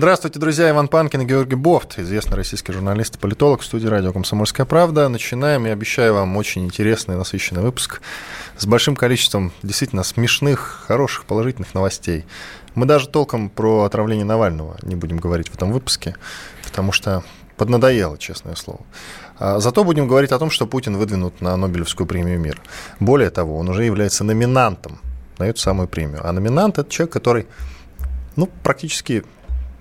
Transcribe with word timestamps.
Здравствуйте, 0.00 0.38
друзья. 0.38 0.70
Иван 0.70 0.88
Панкин 0.88 1.20
и 1.20 1.24
Георгий 1.26 1.56
Бофт, 1.56 1.98
известный 1.98 2.34
российский 2.34 2.72
журналист 2.72 3.16
и 3.16 3.18
политолог 3.18 3.60
в 3.60 3.66
студии 3.66 3.86
радио 3.86 4.14
«Комсомольская 4.14 4.64
правда». 4.64 5.10
Начинаем. 5.10 5.66
Я 5.66 5.74
обещаю 5.74 6.14
вам 6.14 6.38
очень 6.38 6.64
интересный 6.64 7.16
и 7.16 7.18
насыщенный 7.18 7.60
выпуск 7.60 8.00
с 8.56 8.64
большим 8.64 8.96
количеством 8.96 9.52
действительно 9.62 10.02
смешных, 10.02 10.84
хороших, 10.86 11.26
положительных 11.26 11.74
новостей. 11.74 12.24
Мы 12.74 12.86
даже 12.86 13.08
толком 13.08 13.50
про 13.50 13.82
отравление 13.82 14.24
Навального 14.24 14.78
не 14.80 14.96
будем 14.96 15.18
говорить 15.18 15.50
в 15.50 15.54
этом 15.54 15.70
выпуске, 15.70 16.16
потому 16.64 16.92
что 16.92 17.22
поднадоело, 17.58 18.16
честное 18.16 18.54
слово. 18.54 18.80
А 19.38 19.60
Зато 19.60 19.84
будем 19.84 20.08
говорить 20.08 20.32
о 20.32 20.38
том, 20.38 20.50
что 20.50 20.66
Путин 20.66 20.96
выдвинут 20.96 21.42
на 21.42 21.58
Нобелевскую 21.58 22.06
премию 22.06 22.40
мира. 22.40 22.62
Более 23.00 23.28
того, 23.28 23.58
он 23.58 23.68
уже 23.68 23.84
является 23.84 24.24
номинантом 24.24 24.98
на 25.36 25.44
эту 25.44 25.60
самую 25.60 25.88
премию. 25.88 26.26
А 26.26 26.32
номинант– 26.32 26.78
это 26.78 26.90
человек, 26.90 27.12
который 27.12 27.46
ну, 28.36 28.48
практически 28.62 29.24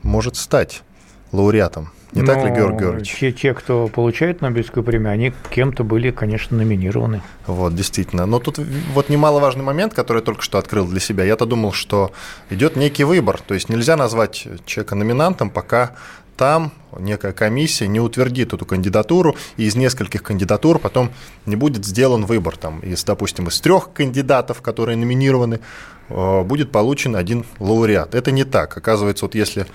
может 0.09 0.35
стать 0.35 0.83
лауреатом. 1.31 1.91
Не 2.11 2.23
так 2.23 2.43
ли, 2.43 2.49
Георгий 2.49 2.79
Георгиевич? 2.79 3.17
Те, 3.19 3.31
те, 3.31 3.53
кто 3.53 3.87
получает 3.87 4.41
Нобелевскую 4.41 4.83
премию, 4.83 5.11
они 5.11 5.31
кем-то 5.51 5.83
были, 5.83 6.09
конечно, 6.09 6.57
номинированы. 6.57 7.21
Вот, 7.45 7.75
действительно. 7.75 8.25
Но 8.25 8.39
тут 8.39 8.57
вот 8.93 9.09
немаловажный 9.09 9.63
момент, 9.63 9.93
который 9.93 10.17
я 10.17 10.23
только 10.23 10.41
что 10.41 10.57
открыл 10.57 10.87
для 10.87 10.99
себя. 10.99 11.23
Я-то 11.23 11.45
думал, 11.45 11.71
что 11.71 12.11
идет 12.49 12.75
некий 12.75 13.03
выбор. 13.03 13.39
То 13.39 13.53
есть 13.53 13.69
нельзя 13.69 13.95
назвать 13.95 14.47
человека 14.65 14.95
номинантом, 14.95 15.51
пока 15.51 15.91
там 16.39 16.71
некая 16.97 17.33
комиссия 17.33 17.89
не 17.89 17.99
утвердит 17.99 18.53
эту 18.53 18.65
кандидатуру, 18.65 19.35
и 19.57 19.65
из 19.65 19.75
нескольких 19.75 20.23
кандидатур 20.23 20.79
потом 20.79 21.11
не 21.45 21.57
будет 21.57 21.85
сделан 21.85 22.25
выбор. 22.25 22.55
Там, 22.55 22.79
из, 22.79 23.03
допустим, 23.03 23.49
из 23.49 23.59
трех 23.59 23.91
кандидатов, 23.91 24.61
которые 24.61 24.95
номинированы, 24.95 25.59
э, 26.07 26.41
будет 26.43 26.71
получен 26.71 27.17
один 27.17 27.45
лауреат. 27.59 28.15
Это 28.15 28.31
не 28.31 28.45
так. 28.45 28.77
Оказывается, 28.77 29.25
вот 29.25 29.35
если 29.35 29.65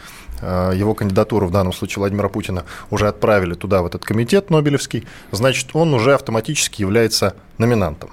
э, 0.41 0.73
его 0.75 0.95
кандидатуру, 0.95 1.48
в 1.48 1.51
данном 1.51 1.75
случае 1.75 2.01
Владимира 2.01 2.31
Путина, 2.31 2.65
уже 2.89 3.09
отправили 3.09 3.53
туда, 3.53 3.83
в 3.83 3.87
этот 3.87 4.03
комитет 4.03 4.49
Нобелевский, 4.49 5.06
значит, 5.33 5.69
он 5.75 5.93
уже 5.93 6.15
автоматически 6.15 6.81
является 6.81 7.34
номинантом. 7.59 8.09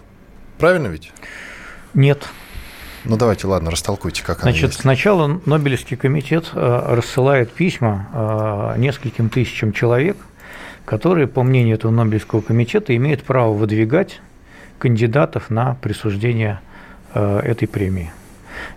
Правильно 0.57 0.87
ведь? 0.87 1.13
Нет. 1.93 2.27
Ну 3.05 3.17
давайте, 3.17 3.47
ладно, 3.47 3.71
растолкуйте, 3.71 4.23
как 4.23 4.41
Значит, 4.41 4.69
есть. 4.69 4.81
сначала 4.81 5.39
Нобелевский 5.45 5.97
комитет 5.97 6.51
э, 6.53 6.83
рассылает 6.95 7.51
письма 7.51 8.07
э, 8.75 8.79
нескольким 8.79 9.29
тысячам 9.29 9.73
человек, 9.73 10.17
которые, 10.85 11.27
по 11.27 11.41
мнению 11.41 11.75
этого 11.75 11.91
Нобелевского 11.91 12.41
комитета, 12.41 12.95
имеют 12.95 13.23
право 13.23 13.53
выдвигать 13.53 14.21
кандидатов 14.77 15.49
на 15.49 15.75
присуждение 15.81 16.59
э, 17.13 17.39
этой 17.39 17.67
премии. 17.67 18.11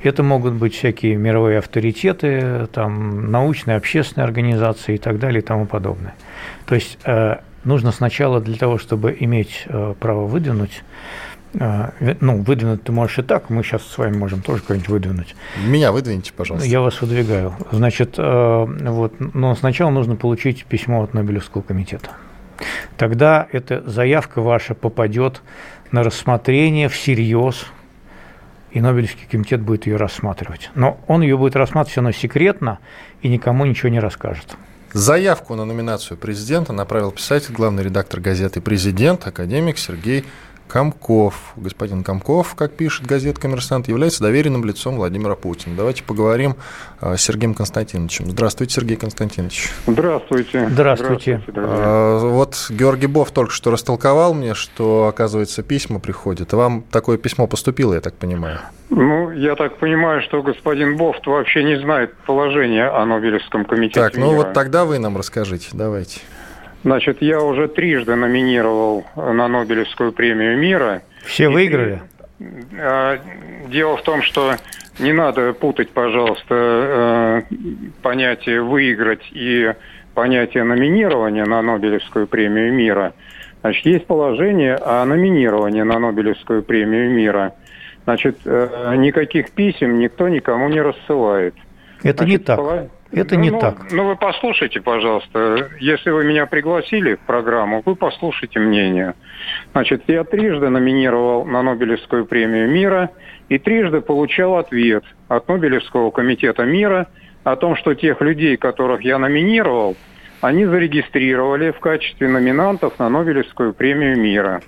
Это 0.03 0.23
могут 0.23 0.55
быть 0.55 0.75
всякие 0.75 1.17
мировые 1.17 1.59
авторитеты, 1.59 2.67
там, 2.73 3.31
научные, 3.31 3.77
общественные 3.77 4.25
организации 4.25 4.95
и 4.95 4.99
так 4.99 5.19
далее 5.19 5.43
и 5.43 5.45
тому 5.45 5.67
подобное. 5.67 6.15
То 6.65 6.75
есть 6.77 6.97
нужно 7.65 7.91
сначала 7.91 8.41
для 8.41 8.57
того, 8.57 8.79
чтобы 8.79 9.15
иметь 9.19 9.67
право 9.99 10.27
выдвинуть, 10.27 10.85
ви- 10.85 11.34
ну, 11.55 12.43
выдвинуть 12.43 12.83
ты 12.83 12.93
можешь 12.93 13.19
и 13.19 13.23
так, 13.23 13.49
мы 13.51 13.63
сейчас 13.63 13.83
с 13.83 13.99
вами 13.99 14.17
можем 14.17 14.43
тоже 14.43 14.63
кого-нибудь 14.63 14.89
выдвинуть. 14.89 15.37
Меня 15.65 15.93
выдвините, 15.93 16.33
пожалуйста. 16.33 16.69
Я 16.69 16.81
вас 16.81 17.01
выдвигаю. 17.01 17.55
Значит, 17.71 18.15
э, 18.19 18.65
вот, 18.67 19.15
но 19.19 19.55
сначала 19.55 19.91
нужно 19.91 20.17
получить 20.17 20.65
письмо 20.65 21.03
от 21.03 21.15
Нобелевского 21.15 21.63
комитета. 21.63 22.11
Тогда 22.97 23.47
эта 23.53 23.83
заявка 23.89 24.41
ваша 24.41 24.75
попадет 24.75 25.43
на 25.93 26.03
рассмотрение 26.03 26.89
всерьез, 26.89 27.67
и 28.73 28.81
Нобелевский 28.81 29.27
комитет 29.31 29.61
будет 29.61 29.87
ее 29.87 29.97
рассматривать. 29.97 30.71
Но 30.75 30.99
он 31.07 31.23
ее 31.23 31.37
будет 31.37 31.55
рассматривать 31.55 31.93
все 31.93 32.01
равно 32.01 32.13
секретно 32.13 32.79
и 33.23 33.29
никому 33.29 33.65
ничего 33.65 33.89
не 33.89 34.01
расскажет. 34.01 34.57
Заявку 34.93 35.57
на 35.57 35.65
номинацию 35.65 36.17
президента 36.17 36.73
направил 36.73 37.11
писатель, 37.11 37.53
главный 37.53 37.83
редактор 37.83 38.21
газеты 38.21 38.61
«Президент», 38.61 39.27
академик 39.27 39.77
Сергей 39.77 40.25
Комков. 40.69 41.53
Господин 41.57 42.03
Комков, 42.03 42.55
как 42.55 42.73
пишет 42.73 43.07
газета 43.07 43.41
«Коммерсант», 43.41 43.89
является 43.89 44.23
доверенным 44.23 44.65
лицом 44.65 44.97
Владимира 44.97 45.35
Путина. 45.35 45.77
Давайте 45.77 46.03
поговорим 46.03 46.57
э, 47.01 47.17
с 47.17 47.21
Сергеем 47.23 47.55
Константиновичем. 47.55 48.31
Здравствуйте, 48.31 48.75
Сергей 48.75 48.97
Константинович. 48.97 49.71
Здравствуйте. 49.87 50.69
Здравствуйте. 50.71 51.43
друзья. 51.47 51.63
А, 51.69 52.19
Вот 52.29 52.67
Георгий 52.71 53.07
Бов 53.07 53.31
только 53.31 53.53
что 53.53 53.71
растолковал 53.71 54.35
мне, 54.35 54.55
что, 54.55 55.07
оказывается, 55.07 55.63
письма 55.63 56.01
приходят. 56.01 56.53
Вам 56.53 56.83
такое 56.91 57.19
письмо 57.19 57.47
поступило, 57.47 57.95
я 57.95 58.01
так 58.01 58.15
понимаю. 58.15 58.59
Ну, 58.91 59.31
я 59.31 59.57
так 59.57 59.79
понимаю, 59.79 60.23
что 60.23 60.43
господин 60.43 60.97
Бофт 60.97 61.27
вообще 61.27 61.65
не 61.65 61.79
знает 61.81 62.15
положения 62.27 62.85
о 62.87 63.05
Нобелевском 63.07 63.65
комитете 63.65 64.01
Так, 64.01 64.17
ну 64.17 64.27
мира. 64.33 64.37
вот 64.37 64.53
тогда 64.53 64.85
вы 64.85 64.99
нам 64.99 65.17
расскажите, 65.17 65.69
давайте. 65.73 66.21
Значит, 66.85 67.23
я 67.23 67.41
уже 67.41 67.67
трижды 67.67 68.15
номинировал 68.15 69.05
на 69.17 69.49
Нобелевскую 69.49 70.13
премию 70.13 70.59
мира. 70.59 71.03
Все 71.25 71.49
выиграли? 71.49 72.03
А, 72.79 73.19
Дело 73.69 73.97
в 73.97 74.03
том, 74.03 74.21
что 74.23 74.57
не 74.99 75.13
надо 75.15 75.55
путать, 75.55 75.91
пожалуйста, 75.91 77.43
э, 77.51 77.55
понятие 78.03 78.61
«выиграть» 78.63 79.23
и 79.33 79.73
понятие 80.15 80.65
номинирования 80.65 81.47
на 81.47 81.63
Нобелевскую 81.63 82.27
премию 82.27 82.73
мира. 82.75 83.15
Значит, 83.63 83.87
есть 83.87 84.07
положение 84.07 84.75
о 84.77 85.03
номинировании 85.07 85.83
на 85.83 85.99
Нобелевскую 85.99 86.63
премию 86.63 87.11
мира. 87.11 87.55
Значит, 88.05 88.37
э, 88.45 88.95
никаких 88.99 89.51
писем 89.53 89.99
никто 89.99 90.29
никому 90.29 90.69
не 90.69 90.83
рассылает. 90.83 91.55
Это 92.03 92.25
не 92.27 92.33
Значит, 92.33 92.45
так. 92.45 92.59
пола- 92.59 92.89
Это 93.15 93.37
Ну, 93.37 93.41
не 93.41 93.51
ну, 93.51 93.61
так. 93.61 93.93
Ну, 93.93 94.07
вы 94.07 94.17
послушайте, 94.17 94.81
пожалуйста. 94.81 95.71
Если 95.81 96.11
вы 96.11 96.25
меня 96.25 96.47
пригласили 96.47 97.15
в 97.15 97.21
программу, 97.21 97.83
вы 97.85 97.95
послушайте 97.95 98.59
мнение. 98.59 99.15
Значит, 99.73 100.03
я 100.09 100.25
трижды 100.25 100.69
номинировал 100.69 101.45
на 101.45 101.63
Нобелевскую 101.63 102.27
премию 102.27 102.69
мира 102.71 103.11
и 103.49 103.59
трижды 103.59 104.01
получал 104.01 104.57
ответ 104.57 105.05
от 105.29 105.49
Нобелевского 105.49 106.11
комитета 106.11 106.65
мира 106.65 107.09
о 107.45 107.57
том, 107.57 107.77
что 107.77 107.95
тех 107.95 108.21
людей, 108.21 108.57
которых 108.57 109.03
я 109.03 109.19
номинировал, 109.19 109.97
они 110.41 110.67
зарегистрировали 110.67 111.71
в 111.71 111.81
качестве 111.81 112.29
номинантов 112.29 112.99
на 112.99 113.09
Нобелевскую 113.09 113.75
премию 113.75 114.19
мира. 114.19 114.61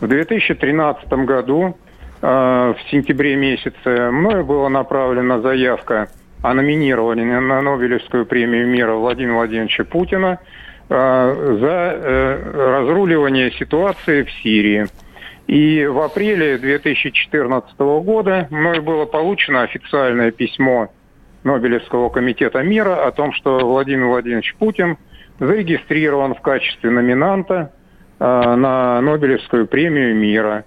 В 0.00 0.08
2013 0.08 1.24
году, 1.24 1.76
э, 2.20 2.26
в 2.26 2.90
сентябре 2.90 3.36
месяце, 3.36 4.10
мною 4.10 4.44
была 4.44 4.68
направлена 4.68 5.40
заявка 5.40 6.08
о 6.42 6.54
номинировании 6.54 7.24
на 7.24 7.62
Нобелевскую 7.62 8.26
премию 8.26 8.66
мира 8.66 8.94
Владимира 8.94 9.36
Владимировича 9.36 9.84
Путина 9.84 10.40
э, 10.88 11.56
за 11.60 11.68
э, 11.68 12.80
разруливание 12.80 13.52
ситуации 13.52 14.24
в 14.24 14.30
Сирии. 14.42 14.86
И 15.46 15.86
в 15.86 16.00
апреле 16.00 16.58
2014 16.58 17.78
года 17.78 18.48
мною 18.50 18.82
было 18.82 19.06
получено 19.06 19.62
официальное 19.62 20.32
письмо 20.32 20.92
Нобелевского 21.44 22.08
комитета 22.08 22.62
мира 22.62 23.06
о 23.06 23.12
том, 23.12 23.32
что 23.32 23.60
Владимир 23.60 24.06
Владимирович 24.06 24.54
Путин 24.58 24.98
зарегистрирован 25.38 26.34
в 26.34 26.40
качестве 26.40 26.90
номинанта 26.90 27.72
э, 28.18 28.24
на 28.24 29.00
Нобелевскую 29.00 29.68
премию 29.68 30.16
мира. 30.16 30.64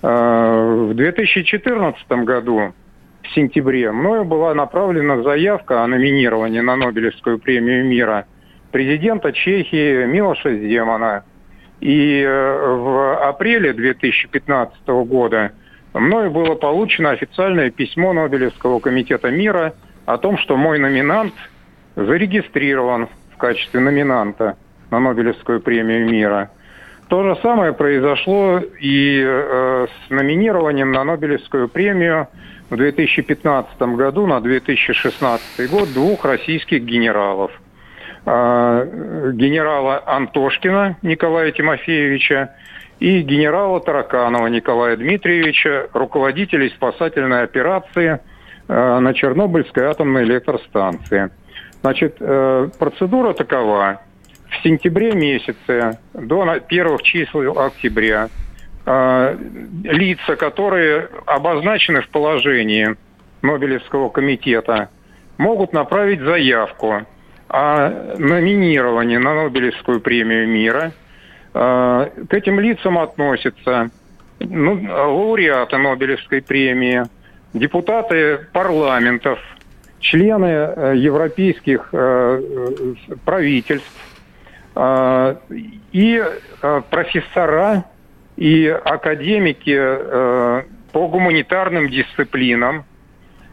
В 0.00 0.94
2014 0.94 2.08
году, 2.22 2.72
в 3.28 3.34
сентябре, 3.34 3.92
мною 3.92 4.24
была 4.24 4.54
направлена 4.54 5.22
заявка 5.22 5.82
о 5.82 5.86
номинировании 5.86 6.60
на 6.60 6.76
Нобелевскую 6.76 7.38
премию 7.38 7.84
мира 7.84 8.26
президента 8.72 9.32
Чехии 9.32 10.06
Милоша 10.06 10.54
Земана. 10.56 11.24
И 11.80 12.22
э, 12.22 12.74
в 12.76 13.28
апреле 13.28 13.72
2015 13.72 14.86
года 14.86 15.52
мною 15.94 16.30
было 16.30 16.54
получено 16.54 17.10
официальное 17.10 17.70
письмо 17.70 18.12
Нобелевского 18.12 18.80
комитета 18.80 19.30
мира 19.30 19.74
о 20.06 20.18
том, 20.18 20.38
что 20.38 20.56
мой 20.56 20.78
номинант 20.78 21.34
зарегистрирован 21.94 23.08
в 23.34 23.36
качестве 23.36 23.80
номинанта 23.80 24.56
на 24.90 25.00
Нобелевскую 25.00 25.60
премию 25.60 26.08
мира. 26.08 26.50
То 27.08 27.22
же 27.22 27.40
самое 27.42 27.72
произошло 27.72 28.60
и 28.80 29.22
э, 29.24 29.86
с 29.86 30.10
номинированием 30.10 30.92
на 30.92 31.04
Нобелевскую 31.04 31.68
премию 31.68 32.28
в 32.70 32.76
2015 32.76 33.80
году 33.80 34.26
на 34.26 34.40
2016 34.40 35.70
год 35.70 35.92
двух 35.92 36.24
российских 36.24 36.82
генералов. 36.82 37.50
генерала 38.26 40.02
Антошкина 40.06 40.98
Николая 41.02 41.50
Тимофеевича 41.52 42.54
и 43.00 43.22
генерала 43.22 43.80
Тараканова 43.80 44.48
Николая 44.48 44.96
Дмитриевича, 44.96 45.88
руководителей 45.94 46.68
спасательной 46.70 47.44
операции 47.44 48.20
на 48.66 49.14
Чернобыльской 49.14 49.84
атомной 49.84 50.24
электростанции. 50.24 51.30
Значит, 51.80 52.18
процедура 52.18 53.32
такова. 53.32 54.02
В 54.50 54.62
сентябре 54.62 55.12
месяце 55.12 55.98
до 56.12 56.58
первых 56.68 57.02
чисел 57.02 57.58
октября 57.58 58.28
лица, 58.88 60.36
которые 60.36 61.08
обозначены 61.26 62.00
в 62.00 62.08
положении 62.08 62.96
Нобелевского 63.42 64.08
комитета, 64.08 64.88
могут 65.36 65.72
направить 65.72 66.20
заявку 66.20 67.06
о 67.48 67.88
номинировании 68.18 69.16
на 69.16 69.34
Нобелевскую 69.34 70.00
премию 70.00 70.48
мира. 70.48 70.92
А, 71.54 72.10
к 72.28 72.34
этим 72.34 72.60
лицам 72.60 72.98
относятся 72.98 73.90
ну, 74.38 74.80
лауреаты 74.88 75.78
Нобелевской 75.78 76.42
премии, 76.42 77.04
депутаты 77.54 78.46
парламентов, 78.52 79.38
члены 80.00 80.46
э, 80.46 80.94
европейских 80.96 81.88
э, 81.92 82.42
правительств 83.24 83.90
а, 84.74 85.36
и 85.92 86.22
э, 86.62 86.82
профессора 86.90 87.84
и 88.38 88.68
академики 88.68 89.76
по 90.92 91.08
гуманитарным 91.08 91.90
дисциплинам, 91.90 92.84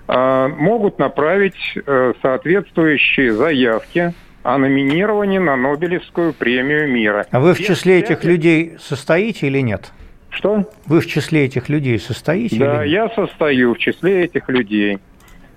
а, 0.07 0.47
могут 0.47 0.99
направить 0.99 1.73
э, 1.75 2.13
соответствующие 2.21 3.33
заявки 3.33 4.13
о 4.43 4.57
номинировании 4.59 5.39
на 5.39 5.55
Нобелевскую 5.55 6.33
премию 6.33 6.87
мира. 6.87 7.25
А 7.31 7.39
вы 7.39 7.53
в 7.53 7.59
числе 7.59 7.99
этих 7.99 8.23
людей 8.23 8.75
состоите 8.79 9.47
или 9.47 9.59
нет? 9.59 9.91
Что? 10.29 10.69
Вы 10.85 10.99
в 10.99 11.07
числе 11.07 11.45
этих 11.45 11.69
людей 11.69 11.97
состоите? 11.97 12.59
Да, 12.59 12.83
я 12.83 13.09
состою 13.09 13.73
в 13.73 13.79
числе 13.79 14.25
этих 14.25 14.47
людей. 14.49 14.99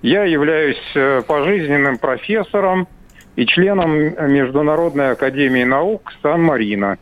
Я 0.01 0.25
являюсь 0.25 0.81
э, 0.95 1.21
пожизненным 1.27 1.99
профессором 1.99 2.89
и 3.37 3.45
членом 3.45 3.93
Международной 4.33 5.11
академии 5.11 5.65
наук 5.65 6.11
Сан-Марино. 6.23 6.97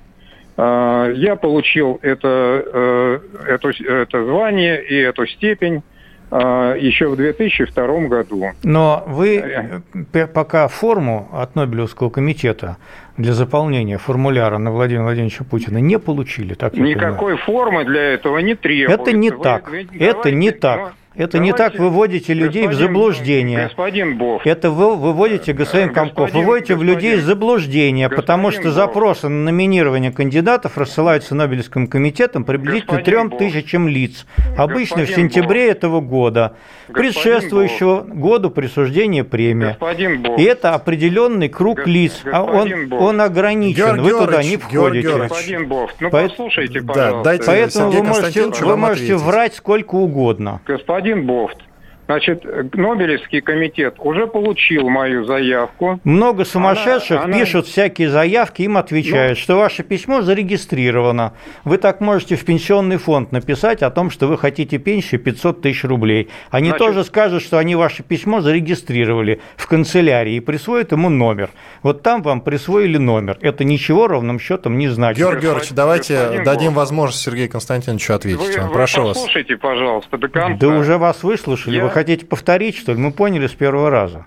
А, 0.56 1.11
я 1.11 1.37
получил 1.37 1.99
это, 2.03 2.62
э, 2.73 3.19
это, 3.49 3.69
это 3.69 4.25
звание 4.25 4.82
и 4.82 4.97
эту 4.97 5.26
степень 5.26 5.82
а, 6.31 6.75
еще 6.75 7.08
в 7.08 7.17
2002 7.17 7.87
году. 8.08 8.53
Но 8.64 9.05
вы 9.06 9.37
э, 9.37 10.26
пока 10.26 10.67
форму 10.69 11.29
от 11.32 11.55
Нобелевского 11.55 12.11
комитета 12.11 12.79
для 13.17 13.32
заполнения 13.32 13.99
формуляра 13.99 14.58
на 14.58 14.73
Владимира 14.73 15.05
Владимировича 15.05 15.44
Путина 15.44 15.79
не 15.79 15.99
получили, 15.99 16.55
так 16.55 16.75
Никакой 16.75 17.37
формы 17.37 17.85
для 17.85 18.14
этого 18.14 18.38
не 18.38 18.55
требуется. 18.55 19.02
Это 19.02 19.12
не 19.12 19.31
вы, 19.31 19.43
так. 19.43 19.70
Вы, 19.70 19.87
это 19.99 20.31
не 20.31 20.50
так. 20.50 20.79
Но... 20.79 20.91
Это 21.17 21.39
Давайте, 21.39 21.53
не 21.53 21.57
так 21.57 21.79
выводите 21.79 22.35
людей 22.35 22.67
в 22.67 22.75
заблуждение. 22.75 23.69
Господин 23.69 24.19
Бов. 24.19 24.43
Это 24.45 24.71
вы 24.71 24.97
выводите, 24.97 25.55
господин 25.55 25.95
Комков, 25.95 26.33
выводите 26.35 26.75
в 26.75 26.83
людей 26.83 27.17
в 27.17 27.23
заблуждение, 27.23 28.11
потому 28.11 28.51
что 28.51 28.65
Бов. 28.65 28.73
запросы 28.73 29.29
на 29.29 29.45
номинирование 29.45 30.13
кандидатов 30.13 30.77
рассылаются 30.77 31.35
Нобелевским 31.35 31.87
комитетом 31.87 32.45
приблизительно 32.45 33.03
трем 33.03 33.31
тысячам 33.31 33.89
лиц. 33.89 34.27
Обычно 34.59 34.99
господин 34.99 35.07
в 35.07 35.17
сентябре 35.17 35.69
Бов. 35.69 35.77
этого 35.77 36.01
года, 36.01 36.57
господин 36.89 37.13
предшествующего 37.15 38.01
Бов. 38.03 38.19
году 38.19 38.51
присуждения 38.51 39.25
премии. 39.25 39.69
Господин 39.69 40.21
Бов. 40.21 40.39
И 40.39 40.43
это 40.43 40.75
определенный 40.75 41.49
круг 41.49 41.87
лиц, 41.87 42.21
а 42.31 42.43
он, 42.43 42.93
он 42.93 43.23
ограничен, 43.23 43.97
Георг 43.97 44.01
вы 44.01 44.11
туда 44.11 44.43
не 44.43 44.59
входите. 44.59 45.09
Георгиевич. 45.09 45.31
Господин 45.31 45.69
Бов, 45.69 45.91
ну 45.99 46.11
По... 46.11 46.29
послушайте, 46.29 46.83
пожалуйста. 46.83 47.17
Да, 47.17 47.23
дайте 47.23 47.45
Поэтому 47.47 47.91
вы 47.91 48.03
можете, 48.03 48.65
вы 48.67 48.77
можете 48.77 49.17
врать 49.17 49.55
сколько 49.55 49.95
угодно. 49.95 50.61
Господин 50.67 51.06
господин 51.06 51.26
Бофт, 51.26 51.58
Значит, 52.06 52.44
Нобелевский 52.75 53.41
комитет 53.41 53.97
уже 53.99 54.26
получил 54.26 54.88
мою 54.88 55.25
заявку. 55.25 56.00
Много 56.05 56.44
сумасшедших 56.44 57.25
она, 57.25 57.38
пишут 57.38 57.64
она... 57.64 57.73
всякие 57.73 58.11
заявки, 58.11 58.62
им 58.62 58.76
отвечают, 58.76 59.38
ну, 59.38 59.43
что 59.43 59.56
ваше 59.56 59.82
письмо 59.82 60.23
зарегистрировано. 60.23 61.32
Вы 61.64 61.79
так 61.79 62.00
можете 62.00 62.37
в 62.37 62.44
пенсионный 62.44 62.99
фонд 62.99 63.32
написать 63.32 63.82
о 63.82 63.91
том, 63.91 64.11
что 64.11 64.29
вы 64.29 64.38
хотите 64.38 64.79
пенсию 64.79 65.20
500 65.20 65.62
тысяч 65.62 65.85
рублей. 65.85 66.29
Они 66.50 66.69
значит, 66.69 66.87
тоже 66.87 67.05
скажут, 67.05 67.43
что 67.43 67.58
они 67.58 67.75
ваше 67.75 68.05
письмо 68.05 68.41
зарегистрировали 68.41 69.41
в 69.56 69.67
канцелярии 69.67 70.35
и 70.35 70.41
присвоят 70.41 70.93
ему 70.93 71.09
номер. 71.09 71.50
Вот 71.82 72.02
там 72.02 72.23
вам 72.23 72.41
присвоили 72.41 72.99
номер. 72.99 73.37
Это 73.41 73.64
ничего 73.64 74.06
ровным 74.06 74.38
счетом 74.38 74.79
не 74.79 74.88
значит. 74.88 75.19
Георгий 75.19 75.43
Георгиевич, 75.43 75.73
давайте 75.73 76.14
господин 76.14 76.44
дадим 76.44 76.69
Бог. 76.69 76.76
возможность 76.76 77.23
Сергею 77.23 77.50
Константиновичу 77.50 78.12
ответить. 78.12 78.59
Вы, 78.59 78.73
Прошу 78.73 79.02
вы 79.02 79.09
послушайте, 79.09 79.55
вас. 79.55 79.62
пожалуйста, 79.62 80.19
до 80.19 80.29
конца. 80.29 80.56
Да 80.59 80.69
уже 80.69 80.99
вас 80.99 81.23
выслушали. 81.25 81.76
Я 81.76 81.96
хотите 81.97 82.27
повторить, 82.27 82.77
что 82.77 82.93
ли? 82.93 82.99
Мы 82.99 83.11
поняли 83.11 83.47
с 83.47 83.55
первого 83.55 83.89
раза. 83.89 84.27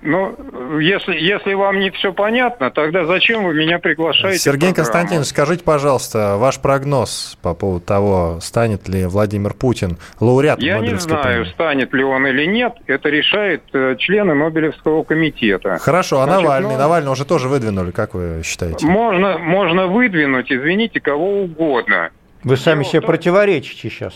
Ну, 0.00 0.34
если, 0.80 1.14
если 1.14 1.52
вам 1.52 1.78
не 1.78 1.90
все 1.90 2.14
понятно, 2.14 2.70
тогда 2.70 3.04
зачем 3.04 3.44
вы 3.44 3.52
меня 3.52 3.78
приглашаете? 3.78 4.38
Сергей 4.38 4.72
Константинович, 4.72 5.28
скажите, 5.28 5.64
пожалуйста, 5.64 6.36
ваш 6.38 6.60
прогноз 6.60 7.38
по 7.42 7.52
поводу 7.52 7.84
того, 7.84 8.38
станет 8.40 8.88
ли 8.88 9.04
Владимир 9.04 9.52
Путин 9.52 9.98
лауреатом 10.18 10.64
Я 10.64 10.78
не 10.78 10.94
знаю, 10.98 11.22
премии? 11.44 11.52
станет 11.52 11.92
ли 11.92 12.04
он 12.04 12.26
или 12.26 12.46
нет. 12.46 12.72
Это 12.86 13.10
решают 13.10 13.62
э, 13.74 13.96
члены 13.98 14.34
Нобелевского 14.34 15.04
комитета. 15.04 15.76
Хорошо, 15.78 16.20
а 16.20 16.24
Значит, 16.24 16.42
Навальный? 16.42 16.72
Ну, 16.72 16.78
Навальный 16.78 17.12
уже 17.12 17.26
тоже 17.26 17.48
выдвинули, 17.48 17.90
как 17.90 18.14
вы 18.14 18.40
считаете? 18.44 18.86
Можно, 18.86 19.36
можно 19.36 19.88
выдвинуть, 19.88 20.50
извините, 20.50 21.00
кого 21.00 21.42
угодно. 21.42 22.10
Вы 22.44 22.56
сами 22.56 22.80
Дело 22.82 22.90
себе 22.92 23.00
том... 23.00 23.08
противоречите 23.08 23.90
сейчас. 23.90 24.14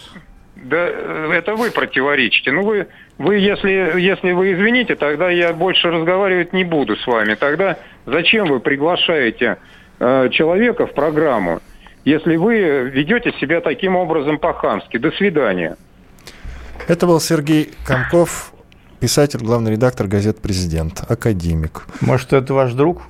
Да 0.64 0.88
это 1.32 1.54
вы 1.54 1.70
противоречите. 1.70 2.50
Ну 2.50 2.64
вы, 2.64 2.88
вы 3.16 3.36
если, 3.36 4.00
если 4.00 4.32
вы 4.32 4.52
извините, 4.54 4.96
тогда 4.96 5.30
я 5.30 5.52
больше 5.52 5.90
разговаривать 5.90 6.52
не 6.52 6.64
буду 6.64 6.96
с 6.96 7.06
вами. 7.06 7.34
Тогда 7.34 7.78
зачем 8.06 8.48
вы 8.48 8.60
приглашаете 8.60 9.58
э, 10.00 10.28
человека 10.30 10.86
в 10.86 10.94
программу, 10.94 11.60
если 12.04 12.36
вы 12.36 12.90
ведете 12.90 13.32
себя 13.40 13.60
таким 13.60 13.96
образом 13.96 14.38
по-хамски? 14.38 14.96
До 14.98 15.10
свидания. 15.12 15.76
Это 16.88 17.06
был 17.06 17.20
Сергей 17.20 17.70
Комков, 17.86 18.52
писатель, 18.98 19.40
главный 19.40 19.72
редактор 19.72 20.06
газет 20.06 20.38
«Президент», 20.40 21.02
академик. 21.08 21.86
Может, 22.00 22.32
это 22.32 22.54
ваш 22.54 22.72
друг? 22.72 23.02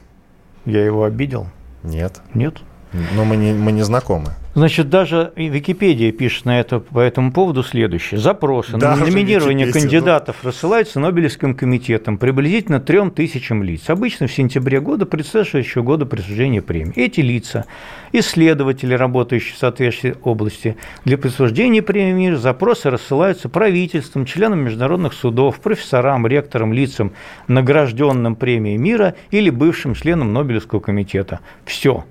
Я 0.65 0.85
его 0.85 1.05
обидел? 1.05 1.47
Нет. 1.83 2.21
Нет? 2.35 2.57
Но 2.93 3.25
мы 3.25 3.37
не, 3.37 3.53
мы 3.53 3.73
не 3.73 3.83
знакомы. 3.83 4.33
Значит, 4.55 4.89
даже 4.89 5.33
Википедия 5.37 6.11
пишет 6.11 6.45
на 6.45 6.59
это, 6.59 6.81
по 6.81 6.99
этому 6.99 7.33
поводу 7.33 7.63
следующее. 7.63 8.19
Запросы 8.19 8.77
даже 8.77 9.01
на 9.01 9.07
номинирование 9.07 9.67
Википедия, 9.67 9.89
кандидатов 9.89 10.37
да. 10.43 10.49
рассылаются 10.49 10.99
Нобелевским 10.99 11.55
комитетом 11.55 12.19
приблизительно 12.19 12.81
трем 12.81 13.13
тысячам 13.13 13.63
лиц. 13.63 13.89
Обычно 13.89 14.27
в 14.27 14.33
сентябре 14.33 14.81
года, 14.81 15.07
предшествующего 15.07 15.83
года 15.83 16.07
присуждения 16.07 16.61
премии. 16.61 16.93
Эти 16.97 17.21
лица, 17.21 17.67
исследователи, 18.13 18.95
работающие 18.95 19.55
в 19.55 19.59
соответствующей 19.59 20.19
области, 20.25 20.77
для 21.05 21.19
присуждения 21.19 21.83
премии 21.83 22.27
мира 22.27 22.37
запросы 22.37 22.91
рассылаются 22.91 23.49
правительством, 23.49 24.25
членам 24.25 24.61
международных 24.61 25.13
судов, 25.13 25.61
профессорам, 25.61 26.27
ректорам, 26.27 26.73
лицам, 26.73 27.13
награжденным 27.47 28.35
премией 28.35 28.79
мира 28.79 29.15
или 29.31 29.51
бывшим 29.51 29.95
членам 29.95 30.33
Нобелевского 30.33 30.81
комитета. 30.81 31.39
Все. 31.65 32.05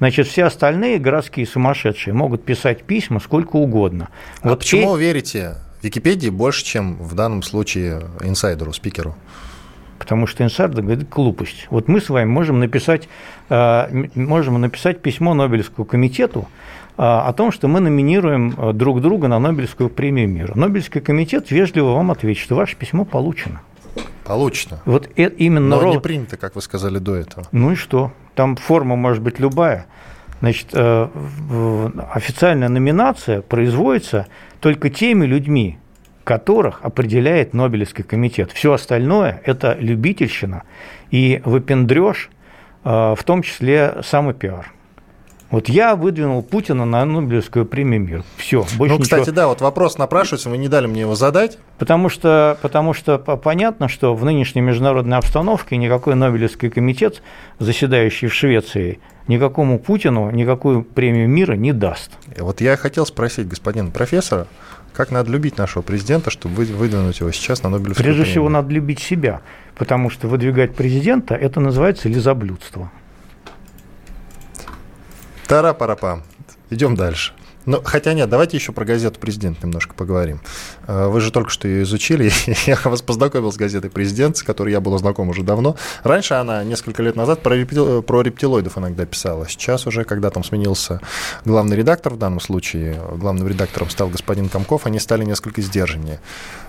Значит, 0.00 0.26
все 0.28 0.44
остальные 0.44 0.98
городские 0.98 1.46
сумасшедшие 1.46 2.14
могут 2.14 2.42
писать 2.42 2.84
письма 2.84 3.20
сколько 3.20 3.56
угодно. 3.56 4.08
А 4.40 4.48
вот 4.48 4.60
почему 4.60 4.92
вы 4.92 5.00
верите 5.00 5.56
Википедии 5.82 6.30
больше, 6.30 6.64
чем 6.64 6.96
в 6.96 7.14
данном 7.14 7.42
случае 7.42 8.02
инсайдеру, 8.22 8.72
спикеру? 8.72 9.14
Потому 9.98 10.26
что 10.26 10.42
инсайдер 10.42 10.80
говорит 10.80 11.10
глупость. 11.10 11.66
Вот 11.68 11.86
мы 11.86 12.00
с 12.00 12.08
вами 12.08 12.24
можем 12.24 12.60
написать, 12.60 13.10
э, 13.50 14.06
можем 14.14 14.58
написать 14.58 15.02
письмо 15.02 15.34
Нобелевскому 15.34 15.84
комитету, 15.84 16.48
э, 16.96 17.02
о 17.02 17.30
том, 17.34 17.52
что 17.52 17.68
мы 17.68 17.80
номинируем 17.80 18.54
э, 18.56 18.72
друг 18.72 19.02
друга 19.02 19.28
на 19.28 19.38
Нобелевскую 19.38 19.90
премию 19.90 20.30
мира. 20.30 20.54
Нобелевский 20.54 21.02
комитет 21.02 21.50
вежливо 21.50 21.92
вам 21.92 22.10
ответит, 22.10 22.42
что 22.42 22.54
ваше 22.54 22.76
письмо 22.76 23.04
получено. 23.04 23.60
Получено. 24.24 24.80
Вот 24.84 25.08
именно 25.16 25.76
Но 25.76 25.80
ров... 25.80 25.94
не 25.94 26.00
принято, 26.00 26.36
как 26.36 26.54
вы 26.54 26.62
сказали 26.62 26.98
до 26.98 27.16
этого. 27.16 27.46
Ну 27.52 27.72
и 27.72 27.74
что? 27.74 28.12
Там 28.34 28.56
форма 28.56 28.96
может 28.96 29.22
быть 29.22 29.40
любая. 29.40 29.86
Значит, 30.40 30.68
э, 30.72 31.08
официальная 32.12 32.68
номинация 32.68 33.42
производится 33.42 34.26
только 34.60 34.88
теми 34.88 35.26
людьми, 35.26 35.78
которых 36.24 36.80
определяет 36.82 37.52
Нобелевский 37.52 38.04
комитет. 38.04 38.52
Все 38.52 38.72
остальное– 38.72 39.42
это 39.44 39.76
любительщина 39.78 40.62
и 41.10 41.42
выпендреж, 41.44 42.30
э, 42.84 43.14
в 43.16 43.22
том 43.24 43.42
числе 43.42 43.98
самый 44.02 44.32
пиар. 44.32 44.72
Вот 45.50 45.68
я 45.68 45.96
выдвинул 45.96 46.42
Путина 46.42 46.84
на 46.84 47.04
Нобелевскую 47.04 47.66
премию 47.66 48.00
мир. 48.00 48.24
Все, 48.36 48.64
больше 48.78 48.94
Ну, 48.94 49.00
кстати, 49.00 49.22
ничего. 49.22 49.34
да, 49.34 49.48
вот 49.48 49.60
вопрос 49.60 49.98
напрашивается, 49.98 50.48
вы 50.48 50.58
не 50.58 50.68
дали 50.68 50.86
мне 50.86 51.00
его 51.00 51.16
задать. 51.16 51.58
Потому 51.78 52.08
что, 52.08 52.56
потому 52.62 52.94
что 52.94 53.18
понятно, 53.18 53.88
что 53.88 54.14
в 54.14 54.24
нынешней 54.24 54.60
международной 54.60 55.18
обстановке 55.18 55.76
никакой 55.76 56.14
Нобелевский 56.14 56.70
комитет, 56.70 57.22
заседающий 57.58 58.28
в 58.28 58.34
Швеции, 58.34 59.00
никакому 59.26 59.80
Путину 59.80 60.30
никакую 60.30 60.84
премию 60.84 61.28
мира 61.28 61.54
не 61.54 61.72
даст. 61.72 62.12
Вот 62.38 62.60
я 62.60 62.76
хотел 62.76 63.04
спросить 63.04 63.48
господина 63.48 63.90
профессора, 63.90 64.46
как 64.92 65.10
надо 65.10 65.30
любить 65.32 65.58
нашего 65.58 65.82
президента, 65.82 66.30
чтобы 66.30 66.64
выдвинуть 66.64 67.18
его 67.20 67.32
сейчас 67.32 67.62
на 67.64 67.70
Нобелевскую 67.70 68.04
Прежде 68.04 68.22
премию? 68.22 68.32
всего, 68.32 68.48
надо 68.48 68.72
любить 68.72 69.00
себя, 69.00 69.40
потому 69.74 70.10
что 70.10 70.28
выдвигать 70.28 70.76
президента– 70.76 71.34
это 71.36 71.58
называется 71.58 72.08
лизоблюдство. 72.08 72.92
Тара-парапа. 75.50 76.22
Идем 76.70 76.94
дальше. 76.94 77.32
Ну, 77.66 77.82
хотя 77.84 78.14
нет, 78.14 78.28
давайте 78.28 78.56
еще 78.56 78.70
про 78.70 78.84
газету 78.84 79.18
«Президент» 79.18 79.60
немножко 79.64 79.94
поговорим. 79.94 80.40
А, 80.86 81.08
вы 81.08 81.20
же 81.20 81.32
только 81.32 81.50
что 81.50 81.66
ее 81.66 81.82
изучили. 81.82 82.30
Я 82.66 82.78
вас 82.84 83.02
познакомил 83.02 83.50
с 83.50 83.56
газетой 83.56 83.90
«Президент», 83.90 84.36
с 84.36 84.44
которой 84.44 84.72
я 84.72 84.80
был 84.80 84.96
знаком 84.96 85.28
уже 85.28 85.42
давно. 85.42 85.74
Раньше 86.04 86.34
она 86.34 86.62
несколько 86.62 87.02
лет 87.02 87.16
назад 87.16 87.42
про, 87.42 87.56
рептил... 87.56 88.00
про 88.02 88.22
рептилоидов 88.22 88.78
иногда 88.78 89.04
писала. 89.06 89.48
Сейчас 89.48 89.88
уже, 89.88 90.04
когда 90.04 90.30
там 90.30 90.44
сменился 90.44 91.00
главный 91.44 91.76
редактор 91.76 92.14
в 92.14 92.16
данном 92.16 92.40
случае, 92.40 93.00
главным 93.16 93.48
редактором 93.48 93.90
стал 93.90 94.08
господин 94.08 94.48
Комков, 94.48 94.86
они 94.86 95.00
стали 95.00 95.24
несколько 95.24 95.62
сдержаннее. 95.62 96.20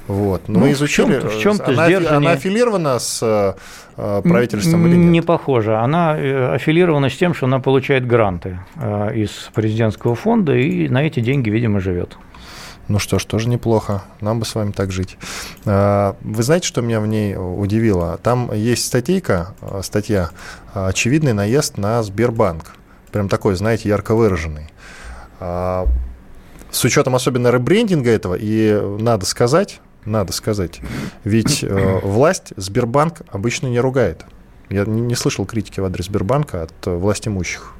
Вот. 0.07 0.47
Но 0.47 0.55
ну, 0.55 0.65
мы 0.65 0.71
изучили. 0.71 1.19
В 1.19 1.21
чем-то, 1.21 1.29
в 1.29 1.39
чем 1.39 1.61
она, 1.63 1.85
сдержаннее... 1.85 2.17
она 2.17 2.31
аффилирована 2.31 3.00
с 3.00 3.19
э, 3.21 3.53
правительством 3.95 4.88
или 4.88 4.95
нет? 4.95 5.12
Не 5.12 5.21
похоже. 5.21 5.77
Она 5.77 6.17
э, 6.17 6.55
аффилирована 6.55 7.10
с 7.10 7.17
тем, 7.17 7.33
что 7.33 7.45
она 7.45 7.60
получает 7.60 8.07
гранты 8.07 8.60
э, 8.75 9.15
из 9.15 9.50
президентского 9.53 10.15
фонда 10.15 10.53
и 10.55 10.88
на 10.89 11.03
эти 11.03 11.19
деньги, 11.19 11.50
видимо, 11.50 11.79
живет. 11.79 12.17
Ну 12.88 13.00
что 13.00 13.19
ж, 13.19 13.25
тоже 13.25 13.48
неплохо. 13.48 14.03
Нам 14.19 14.39
бы 14.39 14.45
с 14.45 14.53
вами 14.53 14.71
так 14.71 14.91
жить. 14.91 15.17
Вы 15.63 16.43
знаете, 16.43 16.67
что 16.67 16.81
меня 16.81 17.00
в 17.00 17.07
ней 17.07 17.36
удивило? 17.38 18.19
Там 18.21 18.51
есть 18.51 18.86
статейка, 18.86 19.53
статья 19.81 20.31
«Очевидный 20.74 21.31
наезд 21.31 21.77
на 21.77 22.03
Сбербанк». 22.03 22.75
Прям 23.12 23.29
такой, 23.29 23.55
знаете, 23.55 23.88
ярко 23.88 24.13
выраженный. 24.13 24.67
С 25.39 26.83
учетом 26.83 27.15
особенно 27.15 27.50
ребрендинга 27.50 28.10
этого, 28.10 28.36
и 28.38 28.77
надо 29.00 29.25
сказать, 29.25 29.79
надо 30.05 30.34
сказать. 30.34 30.79
Ведь 31.24 31.63
э, 31.63 32.00
власть 32.03 32.53
Сбербанк 32.58 33.22
обычно 33.29 33.67
не 33.67 33.79
ругает. 33.79 34.25
Я 34.70 34.86
не, 34.86 35.15
слышал 35.15 35.46
критики 35.46 35.79
в 35.79 35.86
адрес 35.86 36.05
Сбербанка 36.05 36.63
от 36.63 36.88
э, 36.88 36.96
власть 36.96 37.27
имущих. 37.27 37.74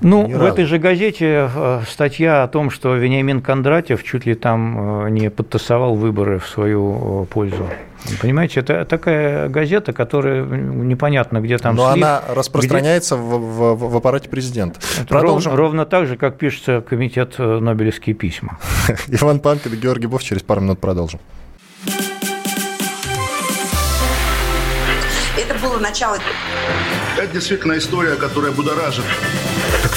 Ну, 0.00 0.26
Ни 0.26 0.34
в 0.34 0.38
разу. 0.38 0.52
этой 0.52 0.64
же 0.66 0.78
газете 0.78 1.50
э, 1.54 1.82
статья 1.88 2.42
о 2.42 2.48
том, 2.48 2.70
что 2.70 2.94
Вениамин 2.94 3.40
Кондратьев 3.40 4.02
чуть 4.02 4.26
ли 4.26 4.34
там 4.34 5.06
э, 5.06 5.10
не 5.10 5.30
подтасовал 5.30 5.94
выборы 5.94 6.38
в 6.38 6.46
свою 6.46 7.22
э, 7.22 7.26
пользу. 7.26 7.68
Понимаете, 8.20 8.60
это 8.60 8.84
такая 8.84 9.48
газета, 9.48 9.94
которая 9.94 10.44
непонятно, 10.44 11.40
где 11.40 11.56
там 11.56 11.76
Но 11.76 11.90
слив, 11.92 12.04
она 12.04 12.22
распространяется 12.28 13.14
где... 13.16 13.24
в, 13.24 13.38
в, 13.38 13.92
в 13.92 13.96
аппарате 13.96 14.28
президента. 14.28 14.78
Продолжим. 15.08 15.52
Ровно, 15.52 15.62
ровно 15.62 15.86
так 15.86 16.06
же, 16.06 16.16
как 16.16 16.36
пишется 16.36 16.82
комитет 16.86 17.38
Нобелевские 17.38 18.14
письма. 18.14 18.58
Иван 19.08 19.40
Панкин 19.40 19.72
и 19.72 19.76
Георгий 19.76 20.06
Бов 20.06 20.22
через 20.22 20.42
пару 20.42 20.60
минут 20.60 20.80
продолжим. 20.80 21.18
Это 25.38 25.54
было 25.62 25.78
начало. 25.78 26.18
Это 27.16 27.32
действительно 27.32 27.78
история, 27.78 28.16
которая 28.16 28.52
будоражит. 28.52 29.04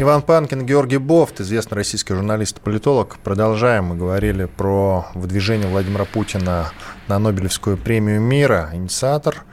Иван 0.00 0.22
Панкин, 0.22 0.64
Георгий 0.64 0.98
Бофт, 0.98 1.40
известный 1.40 1.74
российский 1.74 2.14
журналист 2.14 2.58
и 2.58 2.60
политолог. 2.60 3.16
Продолжаем. 3.24 3.86
Мы 3.86 3.96
говорили 3.96 4.44
про 4.44 5.06
выдвижение 5.14 5.68
Владимира 5.68 6.04
Путина 6.04 6.70
на 7.08 7.18
Нобелевскую 7.18 7.76
премию 7.76 8.20
мира. 8.20 8.70
Инициатор– 8.72 9.42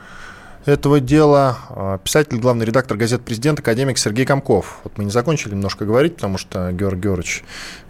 этого 0.65 0.99
дела 0.99 1.57
а, 1.69 1.97
писатель, 1.99 2.37
главный 2.37 2.65
редактор 2.65 2.97
газет 2.97 3.21
«Президент», 3.21 3.59
академик 3.59 3.97
Сергей 3.97 4.25
Комков. 4.25 4.79
Вот 4.83 4.97
мы 4.97 5.05
не 5.05 5.11
закончили 5.11 5.51
немножко 5.51 5.85
говорить, 5.85 6.15
потому 6.15 6.37
что 6.37 6.71
Георгий 6.71 7.03
Георгиевич 7.03 7.43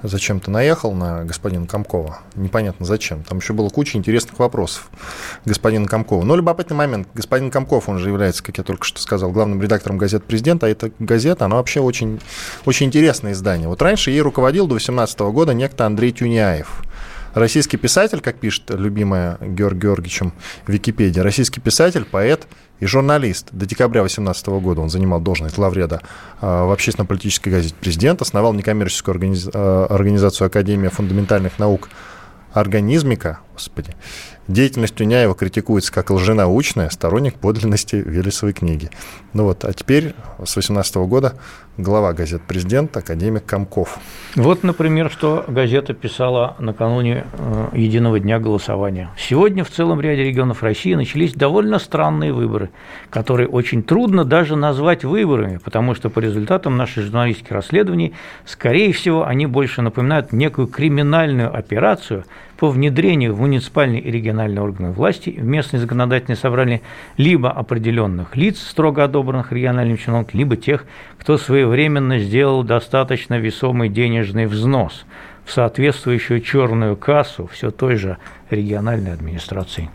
зачем-то 0.03 0.51
наехал 0.51 0.93
на 0.93 1.23
господина 1.23 1.67
Комкова. 1.67 2.19
Непонятно 2.35 2.85
зачем. 2.85 3.23
Там 3.23 3.37
еще 3.37 3.53
было 3.53 3.69
куча 3.69 3.97
интересных 3.97 4.39
вопросов 4.39 4.89
господина 5.45 5.87
Комкова. 5.87 6.23
Но 6.23 6.35
любопытный 6.35 6.75
момент. 6.75 7.07
Господин 7.13 7.49
Комков, 7.49 7.87
он 7.87 7.99
же 7.99 8.09
является, 8.09 8.43
как 8.43 8.57
я 8.57 8.63
только 8.63 8.83
что 8.83 9.01
сказал, 9.01 9.31
главным 9.31 9.61
редактором 9.61 9.97
газет 9.97 10.23
«Президент», 10.25 10.63
а 10.63 10.69
эта 10.69 10.91
газета, 10.99 11.45
она 11.45 11.55
вообще 11.55 11.79
очень, 11.79 12.19
очень 12.65 12.87
интересное 12.87 13.31
издание. 13.31 13.67
Вот 13.67 13.81
раньше 13.81 14.11
ей 14.11 14.21
руководил 14.21 14.65
до 14.65 14.75
2018 14.75 15.19
года 15.19 15.53
некто 15.53 15.85
Андрей 15.85 16.11
Тюняев– 16.11 16.81
Российский 17.35 17.75
писатель, 17.75 18.21
как 18.21 18.37
пишет 18.37 18.69
любимая 18.69 19.37
Георг 19.41 19.75
Георгиевичем 19.75 20.31
Википедия, 20.67 21.21
российский 21.21 21.59
писатель, 21.59 22.05
поэт 22.05 22.47
и 22.79 22.85
журналист. 22.85 23.49
До 23.51 23.65
декабря 23.65 24.01
2018 24.01 24.47
года 24.47 24.79
он 24.79 24.89
занимал 24.89 25.19
должность 25.19 25.57
главреда 25.57 26.01
а, 26.39 26.65
в 26.65 26.71
общественно-политической 26.71 27.49
газете 27.49 27.75
«Президент», 27.77 28.21
основал 28.21 28.53
некоммерческую 28.53 29.35
а, 29.53 29.85
организацию 29.89 30.47
Академия 30.47 30.89
фундаментальных 30.89 31.59
наук 31.59 31.89
«Организмика», 32.53 33.39
господи, 33.51 33.93
Деятельность 34.47 34.93
Тюняева 34.93 35.33
критикуется 35.33 35.91
как 35.91 36.11
лженаучная, 36.11 36.89
сторонник 36.89 37.33
подлинности 37.35 37.95
Велесовой 37.95 38.53
книги. 38.53 38.91
Ну 39.33 39.45
вот, 39.45 39.65
а 39.65 39.73
теперь 39.73 40.13
с 40.43 40.53
2018 40.53 40.95
года 40.97 41.33
глава 41.77 42.13
газет 42.13 42.43
«Президент» 42.47 42.95
академик 42.95 43.43
Комков. 43.43 43.97
Вот, 44.35 44.63
например, 44.63 45.09
что 45.09 45.43
газета 45.47 45.93
писала 45.93 46.55
накануне 46.59 47.25
э, 47.33 47.69
единого 47.73 48.19
дня 48.19 48.39
голосования. 48.39 49.09
Сегодня 49.17 49.63
в 49.63 49.71
целом 49.71 49.99
ряде 49.99 50.23
регионов 50.23 50.61
России 50.61 50.93
начались 50.93 51.33
довольно 51.33 51.79
странные 51.79 52.31
выборы, 52.31 52.69
которые 53.09 53.49
очень 53.49 53.81
трудно 53.81 54.25
даже 54.25 54.55
назвать 54.55 55.03
выборами, 55.03 55.57
потому 55.57 55.95
что 55.95 56.11
по 56.11 56.19
результатам 56.19 56.77
наших 56.77 57.05
журналистских 57.05 57.51
расследований, 57.51 58.13
скорее 58.45 58.93
всего, 58.93 59.25
они 59.25 59.47
больше 59.47 59.81
напоминают 59.81 60.31
некую 60.31 60.67
криминальную 60.67 61.53
операцию 61.53 62.25
по 62.57 62.69
внедрению 62.69 63.33
в 63.33 63.41
муниципальные 63.41 64.01
и 64.01 64.11
региональные 64.11 64.61
органы 64.61 64.91
власти 64.91 65.29
в 65.29 65.43
местные 65.43 65.81
законодательные 65.81 66.37
собрания 66.37 66.81
либо 67.17 67.51
определенных 67.51 68.35
лиц, 68.35 68.59
строго 68.59 69.03
одобренных 69.03 69.51
региональным 69.51 69.97
чиновником, 69.97 70.39
либо 70.39 70.55
тех, 70.55 70.85
кто 71.19 71.37
своевременно 71.37 72.19
сделал 72.19 72.63
достаточно 72.63 73.37
весомый 73.37 73.89
денежный 73.89 74.45
взнос 74.45 75.05
в 75.43 75.51
соответствующую 75.51 76.41
черную 76.41 76.95
кассу 76.95 77.47
все 77.47 77.71
той 77.71 77.95
же 77.95 78.17
региональной 78.49 79.13
администрации. 79.13 79.89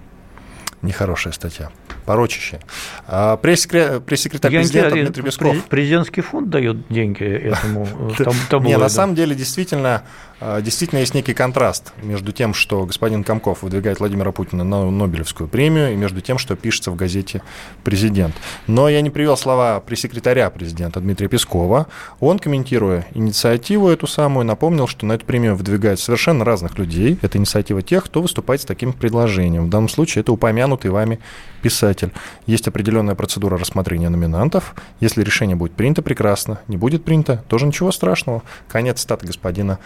Нехорошая 0.82 1.32
статья 1.32 1.70
порочище. 2.10 2.58
А 3.06 3.36
пресс-секретарь, 3.36 4.50
президента 4.50 4.96
Дмитрий 4.96 5.22
Песков... 5.22 5.64
Президентский 5.66 6.22
фонд 6.22 6.50
дает 6.50 6.88
деньги 6.88 7.22
этому 7.22 7.86
таблоиду. 8.50 8.68
Не, 8.68 8.76
на 8.78 8.88
самом 8.88 9.14
деле, 9.14 9.36
действительно, 9.36 10.02
а, 10.40 10.60
действительно 10.60 10.98
есть 10.98 11.14
некий 11.14 11.34
контраст 11.34 11.92
между 12.02 12.32
тем, 12.32 12.52
что 12.52 12.84
господин 12.84 13.22
Комков 13.22 13.62
выдвигает 13.62 14.00
Владимира 14.00 14.32
Путина 14.32 14.64
на 14.64 14.90
Нобелевскую 14.90 15.48
премию, 15.48 15.92
и 15.92 15.96
между 15.96 16.20
тем, 16.20 16.38
что 16.38 16.56
пишется 16.56 16.90
в 16.90 16.96
газете 16.96 17.42
«Президент». 17.84 18.34
Но 18.66 18.88
я 18.88 19.02
не 19.02 19.10
привел 19.10 19.36
слова 19.36 19.78
пресс-секретаря 19.78 20.50
президента 20.50 20.98
Дмитрия 20.98 21.28
Пескова. 21.28 21.86
Он, 22.18 22.40
комментируя 22.40 23.06
инициативу 23.14 23.88
эту 23.88 24.08
самую, 24.08 24.46
напомнил, 24.46 24.88
что 24.88 25.06
на 25.06 25.12
эту 25.12 25.26
премию 25.26 25.54
выдвигают 25.54 26.00
совершенно 26.00 26.44
разных 26.44 26.76
людей. 26.76 27.18
Это 27.22 27.38
инициатива 27.38 27.82
тех, 27.82 28.04
кто 28.04 28.20
выступает 28.20 28.62
с 28.62 28.64
таким 28.64 28.92
предложением. 28.92 29.66
В 29.66 29.70
данном 29.70 29.88
случае 29.88 30.22
это 30.22 30.32
упомянутый 30.32 30.90
вами 30.90 31.20
писатель. 31.62 31.99
Есть 32.46 32.68
определенная 32.68 33.14
процедура 33.14 33.58
рассмотрения 33.58 34.08
номинантов. 34.08 34.74
Если 35.00 35.22
решение 35.22 35.56
будет 35.56 35.72
принято, 35.72 36.02
прекрасно. 36.02 36.60
Не 36.68 36.76
будет 36.76 37.04
принято, 37.04 37.44
тоже 37.48 37.66
ничего 37.66 37.92
страшного. 37.92 38.42
Конец 38.68 39.00
стата 39.00 39.26
господина 39.26 39.78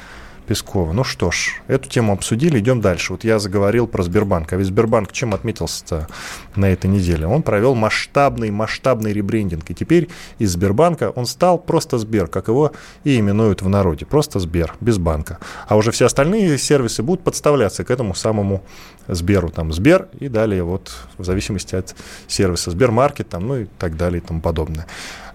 Пескова. 0.46 0.92
Ну 0.92 1.04
что 1.04 1.30
ж, 1.30 1.62
эту 1.68 1.88
тему 1.88 2.12
обсудили, 2.12 2.58
идем 2.58 2.80
дальше. 2.80 3.12
Вот 3.12 3.24
я 3.24 3.38
заговорил 3.38 3.86
про 3.86 4.02
Сбербанк. 4.02 4.52
А 4.52 4.56
ведь 4.56 4.66
Сбербанк 4.66 5.12
чем 5.12 5.34
отметился 5.34 6.06
на 6.54 6.66
этой 6.66 6.90
неделе? 6.90 7.26
Он 7.26 7.42
провел 7.42 7.74
масштабный, 7.74 8.50
масштабный 8.50 9.12
ребрендинг. 9.12 9.70
И 9.70 9.74
теперь 9.74 10.08
из 10.38 10.52
Сбербанка 10.52 11.10
он 11.10 11.26
стал 11.26 11.58
просто 11.58 11.98
Сбер, 11.98 12.26
как 12.26 12.48
его 12.48 12.72
и 13.04 13.18
именуют 13.18 13.62
в 13.62 13.68
народе. 13.68 14.04
Просто 14.04 14.38
Сбер, 14.38 14.74
без 14.80 14.98
банка. 14.98 15.38
А 15.66 15.76
уже 15.76 15.90
все 15.90 16.06
остальные 16.06 16.58
сервисы 16.58 17.02
будут 17.02 17.24
подставляться 17.24 17.84
к 17.84 17.90
этому 17.90 18.14
самому 18.14 18.62
Сберу. 19.08 19.48
Там 19.48 19.72
Сбер 19.72 20.08
и 20.18 20.28
далее 20.28 20.62
вот 20.62 20.92
в 21.18 21.24
зависимости 21.24 21.74
от 21.74 21.94
сервиса 22.28 22.70
Сбермаркет, 22.70 23.28
там, 23.28 23.46
ну 23.46 23.56
и 23.58 23.66
так 23.78 23.96
далее 23.96 24.20
и 24.20 24.26
тому 24.26 24.40
подобное. 24.40 24.86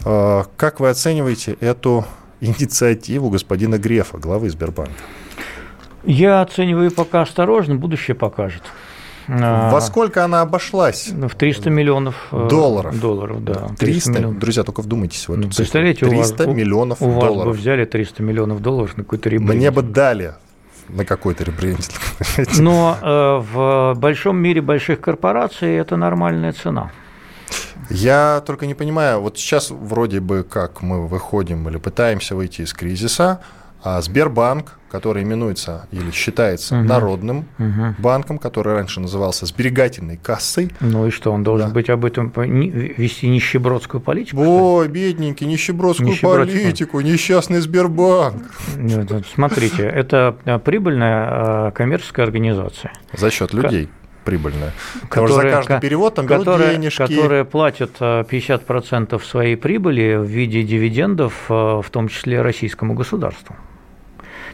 А, 0.05 0.45
как 0.57 0.79
вы 0.79 0.89
оцениваете 0.89 1.57
эту 1.59 2.05
инициативу 2.41 3.29
господина 3.29 3.77
Грефа, 3.77 4.17
главы 4.17 4.49
Сбербанка? 4.49 4.93
Я 6.03 6.41
оцениваю 6.41 6.91
пока 6.91 7.21
осторожно, 7.21 7.75
будущее 7.75 8.15
покажет. 8.15 8.63
Во 9.27 9.77
а, 9.77 9.81
сколько 9.81 10.25
она 10.25 10.41
обошлась? 10.41 11.09
В 11.09 11.35
300 11.35 11.69
миллионов 11.69 12.29
э, 12.31 12.47
долларов. 12.49 12.99
Долларов, 12.99 13.43
да. 13.43 13.53
300, 13.53 13.75
300 13.77 14.11
миллионов. 14.11 14.39
друзья, 14.39 14.63
только 14.63 14.81
вдумайтесь 14.81 15.27
в 15.27 15.31
эту 15.31 15.41
ну, 15.41 15.51
Представляете, 15.55 16.07
300 16.07 16.43
у 16.43 16.47
вас, 16.47 16.55
миллионов 16.57 17.01
у 17.01 17.05
долларов. 17.05 17.35
вас 17.35 17.45
бы 17.45 17.51
взяли 17.51 17.85
300 17.85 18.23
миллионов 18.23 18.59
долларов 18.63 18.97
на 18.97 19.03
какой-то 19.03 19.29
ребрендинг. 19.29 19.55
Мне 19.55 19.69
бы 19.69 19.83
дали 19.83 20.33
на 20.87 21.05
какой-то 21.05 21.43
ребрендинг. 21.43 21.91
Но 22.57 22.97
э, 22.99 23.43
в 23.53 23.93
большом 23.99 24.37
мире 24.37 24.61
больших 24.61 24.99
корпораций 24.99 25.75
это 25.75 25.95
нормальная 25.95 26.53
цена. 26.53 26.91
Я 27.89 28.43
только 28.45 28.67
не 28.67 28.75
понимаю, 28.75 29.21
вот 29.21 29.37
сейчас 29.37 29.71
вроде 29.71 30.19
бы 30.19 30.43
как 30.43 30.81
мы 30.81 31.07
выходим 31.07 31.67
или 31.69 31.77
пытаемся 31.77 32.35
выйти 32.35 32.61
из 32.61 32.73
кризиса, 32.73 33.41
а 33.81 34.01
Сбербанк, 34.01 34.77
который 34.91 35.23
именуется 35.23 35.87
или 35.91 36.11
считается 36.11 36.77
угу. 36.77 36.87
народным 36.87 37.45
угу. 37.57 37.95
банком, 37.97 38.37
который 38.37 38.73
раньше 38.73 38.99
назывался 38.99 39.45
сберегательной 39.45 40.17
кассой. 40.17 40.71
Ну 40.81 41.07
и 41.07 41.11
что, 41.11 41.31
он 41.31 41.43
должен 41.43 41.69
да. 41.69 41.73
быть 41.73 41.89
об 41.89 42.03
этом 42.03 42.31
вести 42.35 43.29
нищебродскую 43.29 44.01
политику? 44.01 44.41
Ой, 44.41 44.87
бедненький, 44.89 45.47
нищебродскую, 45.47 46.09
нищебродскую 46.09 46.63
политику, 46.63 46.99
несчастный 46.99 47.61
Сбербанк. 47.61 48.43
Нет, 48.75 49.11
смотрите, 49.33 49.83
это 49.83 50.35
прибыльная 50.65 51.27
а, 51.29 51.71
коммерческая 51.71 52.25
организация. 52.25 52.91
За 53.13 53.31
счет 53.31 53.53
людей 53.53 53.89
прибыльная. 54.29 54.71
Потому 55.01 55.27
которые, 55.27 55.51
за 55.51 55.57
каждый 55.57 55.81
перевод 55.81 56.15
там 56.15 56.27
берут 56.27 56.45
которые, 56.45 56.75
денежки. 56.75 56.97
Которые 56.97 57.45
платят 57.45 57.91
50% 57.99 59.15
э, 59.15 59.19
своей 59.25 59.55
прибыли 59.55 60.15
в 60.15 60.25
виде 60.25 60.61
дивидендов, 60.63 61.33
э, 61.49 61.53
в 61.53 61.89
том 61.89 62.07
числе 62.07 62.41
российскому 62.41 62.93
государству. 62.93 63.55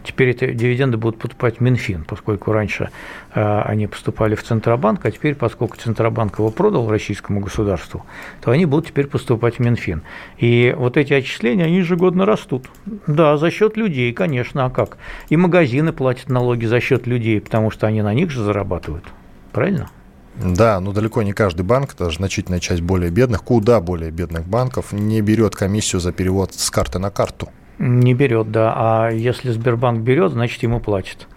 Теперь 0.05 0.29
эти 0.29 0.53
дивиденды 0.53 0.97
будут 0.97 1.19
поступать 1.19 1.57
в 1.57 1.61
Минфин, 1.61 2.05
поскольку 2.07 2.51
раньше 2.51 2.89
э, 3.33 3.61
они 3.61 3.87
поступали 3.87 4.35
в 4.35 4.43
Центробанк, 4.43 5.03
а 5.03 5.11
теперь, 5.11 5.33
поскольку 5.33 5.77
Центробанк 5.77 6.37
его 6.37 6.51
продал 6.51 6.89
российскому 6.89 7.39
государству, 7.39 8.05
то 8.41 8.51
они 8.51 8.65
будут 8.65 8.87
теперь 8.87 9.07
поступать 9.07 9.55
в 9.55 9.59
Минфин. 9.59 10.03
И 10.37 10.75
вот 10.77 10.97
эти 10.97 11.11
отчисления, 11.13 11.65
они 11.65 11.77
ежегодно 11.77 12.25
растут. 12.25 12.69
Да, 13.07 13.37
за 13.37 13.49
счет 13.49 13.77
людей, 13.77 14.13
конечно, 14.13 14.65
а 14.65 14.69
как? 14.69 14.97
И 15.29 15.37
магазины 15.37 15.91
платят 15.91 16.29
налоги 16.29 16.65
за 16.65 16.79
счет 16.79 17.07
людей, 17.07 17.41
потому 17.41 17.71
что 17.71 17.87
они 17.87 18.03
на 18.03 18.13
них 18.13 18.29
же 18.29 18.43
зарабатывают 18.43 19.05
правильно? 19.55 19.89
Да, 20.35 20.81
но 20.81 20.91
далеко 20.91 21.23
не 21.23 21.31
каждый 21.31 21.61
банк, 21.61 21.95
даже 21.97 22.17
значительная 22.17 22.59
часть 22.59 22.81
более 22.81 23.09
бедных, 23.09 23.41
куда 23.41 23.79
более 23.79 24.11
бедных 24.11 24.45
банков, 24.45 24.91
не 24.91 25.21
берет 25.21 25.55
комиссию 25.55 26.01
за 26.01 26.11
перевод 26.11 26.53
с 26.53 26.69
карты 26.69 26.99
на 26.99 27.09
карту. 27.09 27.47
Не 27.79 28.13
берет, 28.13 28.51
да. 28.51 28.73
А 28.75 29.09
если 29.09 29.51
Сбербанк 29.51 30.01
берет, 30.01 30.33
значит 30.33 30.61
ему 30.63 30.81
платит. 30.81 31.27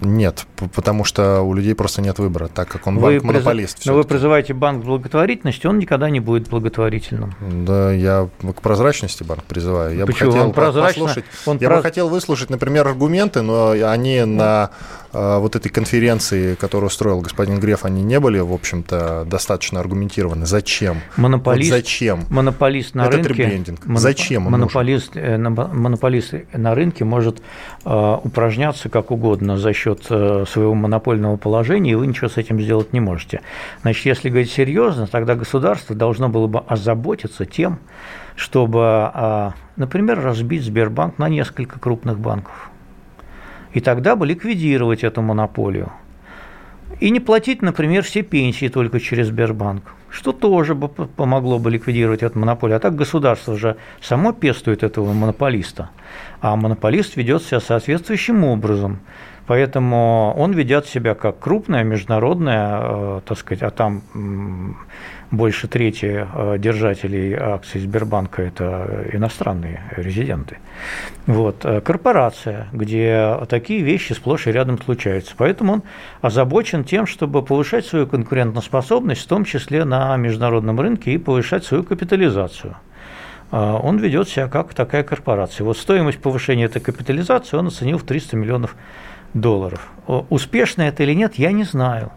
Нет, 0.00 0.46
потому 0.74 1.04
что 1.04 1.42
у 1.42 1.54
людей 1.54 1.74
просто 1.74 2.02
нет 2.02 2.18
выбора, 2.18 2.48
так 2.48 2.68
как 2.68 2.86
он 2.86 3.00
банк-монополист. 3.00 3.84
Но 3.84 3.94
вы 3.94 4.04
призываете 4.04 4.54
банк 4.54 4.84
благотворительности, 4.84 5.66
он 5.66 5.78
никогда 5.78 6.08
не 6.08 6.20
будет 6.20 6.48
благотворительным. 6.48 7.34
Да, 7.40 7.92
я 7.92 8.28
к 8.40 8.62
прозрачности 8.62 9.24
банк 9.24 9.42
призываю. 9.42 9.96
Я 9.96 10.06
Почему? 10.06 10.30
бы 10.30 10.36
хотел 10.36 10.46
он 10.48 10.52
послушать. 10.54 11.24
Он 11.46 11.58
я 11.58 11.68
проз... 11.68 11.78
бы 11.78 11.82
хотел 11.82 12.08
выслушать, 12.08 12.48
например, 12.50 12.86
аргументы, 12.86 13.42
но 13.42 13.70
они 13.70 14.24
на 14.24 14.70
вот 15.12 15.56
этой 15.56 15.68
конференции, 15.68 16.54
которую 16.54 16.88
устроил 16.88 17.20
господин 17.20 17.60
Греф, 17.60 17.84
они 17.84 18.02
не 18.02 18.18
были, 18.20 18.38
в 18.38 18.52
общем-то, 18.52 19.24
достаточно 19.26 19.80
аргументированы. 19.80 20.46
Зачем? 20.46 20.98
Монополист, 21.16 21.70
вот 21.70 21.76
зачем? 21.76 22.24
Монополист 22.30 22.94
на 22.94 23.06
Этот 23.06 23.26
рынке. 23.26 23.42
Ребрендинг. 23.42 23.86
Моноп... 23.86 24.00
Зачем? 24.00 24.42
Монополист, 24.42 25.16
э, 25.16 25.38
монополист 25.38 26.34
на 26.52 26.74
рынке 26.74 27.04
может 27.04 27.42
э, 27.84 28.16
упражняться 28.22 28.88
как 28.88 29.10
угодно 29.10 29.56
за 29.56 29.72
счет 29.72 30.06
э, 30.10 30.44
своего 30.48 30.74
монопольного 30.74 31.36
положения, 31.36 31.92
и 31.92 31.94
вы 31.94 32.06
ничего 32.06 32.28
с 32.28 32.36
этим 32.36 32.60
сделать 32.60 32.92
не 32.92 33.00
можете. 33.00 33.42
Значит, 33.82 34.06
если 34.06 34.28
говорить 34.28 34.50
серьезно, 34.50 35.06
тогда 35.06 35.34
государство 35.34 35.94
должно 35.94 36.28
было 36.28 36.46
бы 36.46 36.60
озаботиться 36.60 37.44
тем, 37.44 37.78
чтобы, 38.34 39.52
например, 39.76 40.20
разбить 40.22 40.64
Сбербанк 40.64 41.18
на 41.18 41.28
несколько 41.28 41.78
крупных 41.78 42.18
банков 42.18 42.71
и 43.72 43.80
тогда 43.80 44.16
бы 44.16 44.26
ликвидировать 44.26 45.04
эту 45.04 45.22
монополию. 45.22 45.92
И 47.00 47.10
не 47.10 47.20
платить, 47.20 47.62
например, 47.62 48.02
все 48.02 48.22
пенсии 48.22 48.68
только 48.68 49.00
через 49.00 49.28
Сбербанк, 49.28 49.82
что 50.10 50.32
тоже 50.32 50.74
бы 50.74 50.88
помогло 50.88 51.58
бы 51.58 51.70
ликвидировать 51.70 52.22
эту 52.22 52.38
монополию. 52.38 52.76
А 52.76 52.80
так 52.80 52.94
государство 52.94 53.56
же 53.56 53.76
само 54.00 54.32
пестует 54.32 54.82
этого 54.82 55.12
монополиста, 55.12 55.90
а 56.40 56.54
монополист 56.54 57.16
ведет 57.16 57.42
себя 57.42 57.60
соответствующим 57.60 58.44
образом. 58.44 59.00
Поэтому 59.46 60.34
он 60.38 60.52
ведет 60.52 60.86
себя 60.86 61.14
как 61.14 61.40
крупная 61.40 61.82
международная, 61.82 62.80
э, 62.82 63.20
так 63.26 63.38
сказать, 63.38 63.62
а 63.62 63.70
там 63.70 64.02
больше 65.32 65.66
трети 65.66 66.28
э, 66.30 66.58
держателей 66.58 67.34
акций 67.34 67.80
Сбербанка– 67.80 68.42
это 68.44 69.08
иностранные 69.12 69.82
резиденты. 69.96 70.58
Вот. 71.26 71.64
Э, 71.64 71.80
корпорация, 71.80 72.68
где 72.72 73.38
такие 73.48 73.80
вещи 73.80 74.12
сплошь 74.12 74.46
и 74.46 74.52
рядом 74.52 74.80
случаются. 74.80 75.32
Поэтому 75.36 75.72
он 75.72 75.82
озабочен 76.20 76.84
тем, 76.84 77.06
чтобы 77.06 77.42
повышать 77.42 77.86
свою 77.86 78.06
конкурентоспособность, 78.06 79.22
в 79.22 79.26
том 79.26 79.44
числе 79.46 79.84
на 79.84 80.14
международном 80.18 80.78
рынке, 80.78 81.12
и 81.12 81.18
повышать 81.18 81.64
свою 81.64 81.82
капитализацию 81.82 82.76
э, 83.50 83.56
он 83.56 83.96
ведет 83.96 84.28
себя 84.28 84.48
как 84.48 84.74
такая 84.74 85.02
корпорация. 85.02 85.64
Вот 85.64 85.78
стоимость 85.78 86.20
повышения 86.20 86.66
этой 86.66 86.82
капитализации 86.82 87.56
он 87.56 87.68
оценил 87.68 87.96
в 87.96 88.04
300 88.04 88.36
миллионов 88.36 88.76
долларов. 89.32 89.90
Успешно 90.06 90.82
это 90.82 91.04
или 91.04 91.14
нет, 91.14 91.36
я 91.36 91.52
не 91.52 91.64
знаю. 91.64 92.12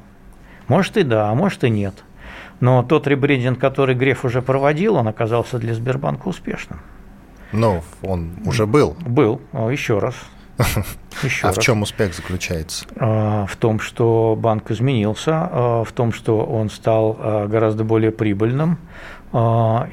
Может 0.68 0.98
и 0.98 1.04
да, 1.04 1.30
а 1.30 1.34
может 1.34 1.64
и 1.64 1.70
нет. 1.70 2.04
Но 2.66 2.82
тот 2.82 3.06
ребрендинг, 3.06 3.60
который 3.60 3.94
Греф 3.94 4.26
уже 4.26 4.42
проводил, 4.42 4.96
он 4.96 5.08
оказался 5.08 5.60
для 5.60 5.76
Сбербанка 5.76 6.28
успешным. 6.28 6.80
Ну, 7.52 7.84
он 8.02 8.32
уже 8.44 8.66
был. 8.66 8.98
Был, 9.06 9.40
еще 9.70 10.00
раз. 10.00 10.16
Еще 11.22 11.46
а 11.46 11.50
раз. 11.50 11.58
в 11.58 11.62
чем 11.62 11.84
успех 11.84 12.16
заключается? 12.16 12.86
А, 12.96 13.46
в 13.46 13.56
том, 13.56 13.80
что 13.80 14.36
банк 14.38 14.72
изменился, 14.72 15.32
а, 15.52 15.84
в 15.84 15.92
том, 15.92 16.12
что 16.12 16.44
он 16.44 16.70
стал 16.70 17.18
а, 17.20 17.48
гораздо 17.48 17.84
более 17.84 18.12
прибыльным, 18.12 18.80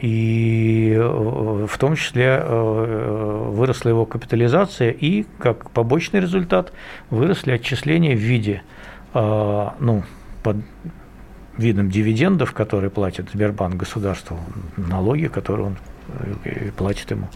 и 0.01 0.97
в 1.03 1.79
том 1.79 1.97
числе 1.97 2.41
выросла 2.47 3.89
его 3.89 4.07
капитализация, 4.07 4.91
и 4.91 5.27
как 5.39 5.71
побочный 5.71 6.21
результат 6.21 6.73
выросли 7.11 7.51
отчисления 7.51 8.15
в 8.15 8.21
виде 8.21 8.63
ну, 9.15 10.05
под 10.45 10.59
видом 11.59 11.91
дивидендов, 11.91 12.53
которые 12.53 12.91
платит 12.91 13.31
Сбербанк 13.33 13.77
государству, 13.77 14.38
налоги, 14.77 15.27
которые 15.27 15.67
он 15.69 15.77
э, 16.45 16.71
платит 16.77 17.11
ему. 17.11 17.29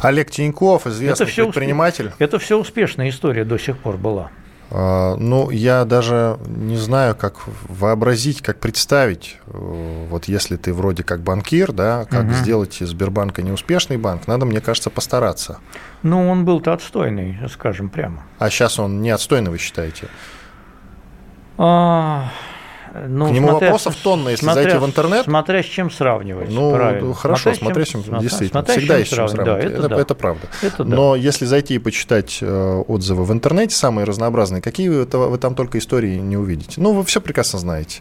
Олег 0.00 0.30
Тиньков, 0.30 0.86
известный 0.86 1.26
это 1.26 1.34
предприниматель. 1.34 2.08
Успе... 2.08 2.24
Это 2.24 2.38
все 2.38 2.58
успешная 2.58 3.08
история 3.08 3.44
до 3.44 3.58
сих 3.58 3.78
пор 3.78 3.96
была. 3.96 4.30
А, 4.74 5.16
ну, 5.16 5.50
я 5.50 5.84
даже 5.84 6.38
не 6.46 6.78
знаю, 6.78 7.14
как 7.14 7.42
вообразить, 7.68 8.40
как 8.40 8.58
представить, 8.58 9.38
э, 9.46 10.06
вот 10.08 10.24
если 10.24 10.56
ты 10.56 10.72
вроде 10.72 11.04
как 11.04 11.20
банкир, 11.20 11.72
да, 11.72 12.06
как 12.06 12.24
угу. 12.24 12.32
сделать 12.32 12.80
из 12.80 12.88
Сбербанка 12.88 13.42
неуспешный 13.42 13.98
банк, 13.98 14.26
надо, 14.26 14.46
мне 14.46 14.62
кажется, 14.62 14.88
постараться. 14.88 15.58
Ну, 16.02 16.26
он 16.26 16.46
был-то 16.46 16.72
отстойный, 16.72 17.38
скажем 17.50 17.90
прямо. 17.90 18.22
А 18.38 18.48
сейчас 18.48 18.78
он 18.78 19.02
не 19.02 19.10
отстойный, 19.10 19.50
вы 19.50 19.58
считаете? 19.58 20.08
А, 21.58 22.30
Ну, 22.94 23.28
К 23.28 23.30
нему 23.30 23.48
смотря, 23.48 23.68
вопросов 23.68 23.96
тонна, 23.96 24.28
если 24.30 24.44
смотря, 24.44 24.62
зайти 24.62 24.78
в 24.78 24.86
интернет. 24.86 25.24
Смотря 25.24 25.62
с 25.62 25.66
чем 25.66 25.90
сравнивать. 25.90 26.50
Ну, 26.50 26.74
правильно. 26.74 27.14
хорошо, 27.14 27.54
смотря, 27.54 27.84
с 27.84 27.88
чем, 27.88 28.04
смотря 28.04 28.20
действительно. 28.20 28.60
Смотря 28.60 28.78
всегда 28.78 28.98
есть 28.98 29.12
с 29.12 29.14
чем 29.14 29.28
сравнивать. 29.28 29.62
Да, 29.62 29.66
это, 29.66 29.78
это, 29.78 29.88
да. 29.88 30.00
это 30.00 30.14
правда. 30.14 30.46
Это 30.62 30.84
да. 30.84 30.96
Но 30.96 31.16
если 31.16 31.46
зайти 31.46 31.74
и 31.74 31.78
почитать 31.78 32.38
э, 32.42 32.82
отзывы 32.86 33.24
в 33.24 33.32
интернете, 33.32 33.74
самые 33.74 34.04
разнообразные, 34.04 34.60
какие 34.60 34.88
вы, 34.88 35.04
вы 35.04 35.38
там 35.38 35.54
только 35.54 35.78
истории 35.78 36.16
не 36.16 36.36
увидите. 36.36 36.80
Ну, 36.80 36.92
вы 36.92 37.04
все 37.04 37.20
прекрасно 37.20 37.58
знаете. 37.58 38.00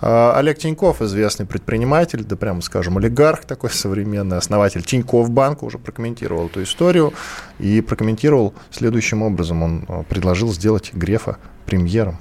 А, 0.00 0.34
Олег 0.36 0.58
Тиньков, 0.58 1.00
известный 1.00 1.46
предприниматель, 1.46 2.24
да 2.24 2.36
прямо 2.36 2.60
скажем, 2.60 2.98
олигарх 2.98 3.44
такой 3.44 3.70
современный, 3.72 4.36
основатель 4.36 4.82
Тиньков 4.82 5.30
банка, 5.30 5.64
уже 5.64 5.78
прокомментировал 5.78 6.46
эту 6.46 6.62
историю 6.62 7.14
и 7.58 7.80
прокомментировал 7.80 8.54
следующим 8.70 9.22
образом. 9.22 9.62
Он 9.62 9.84
а, 9.88 10.02
предложил 10.02 10.52
сделать 10.52 10.92
Грефа 10.92 11.38
премьером. 11.66 12.18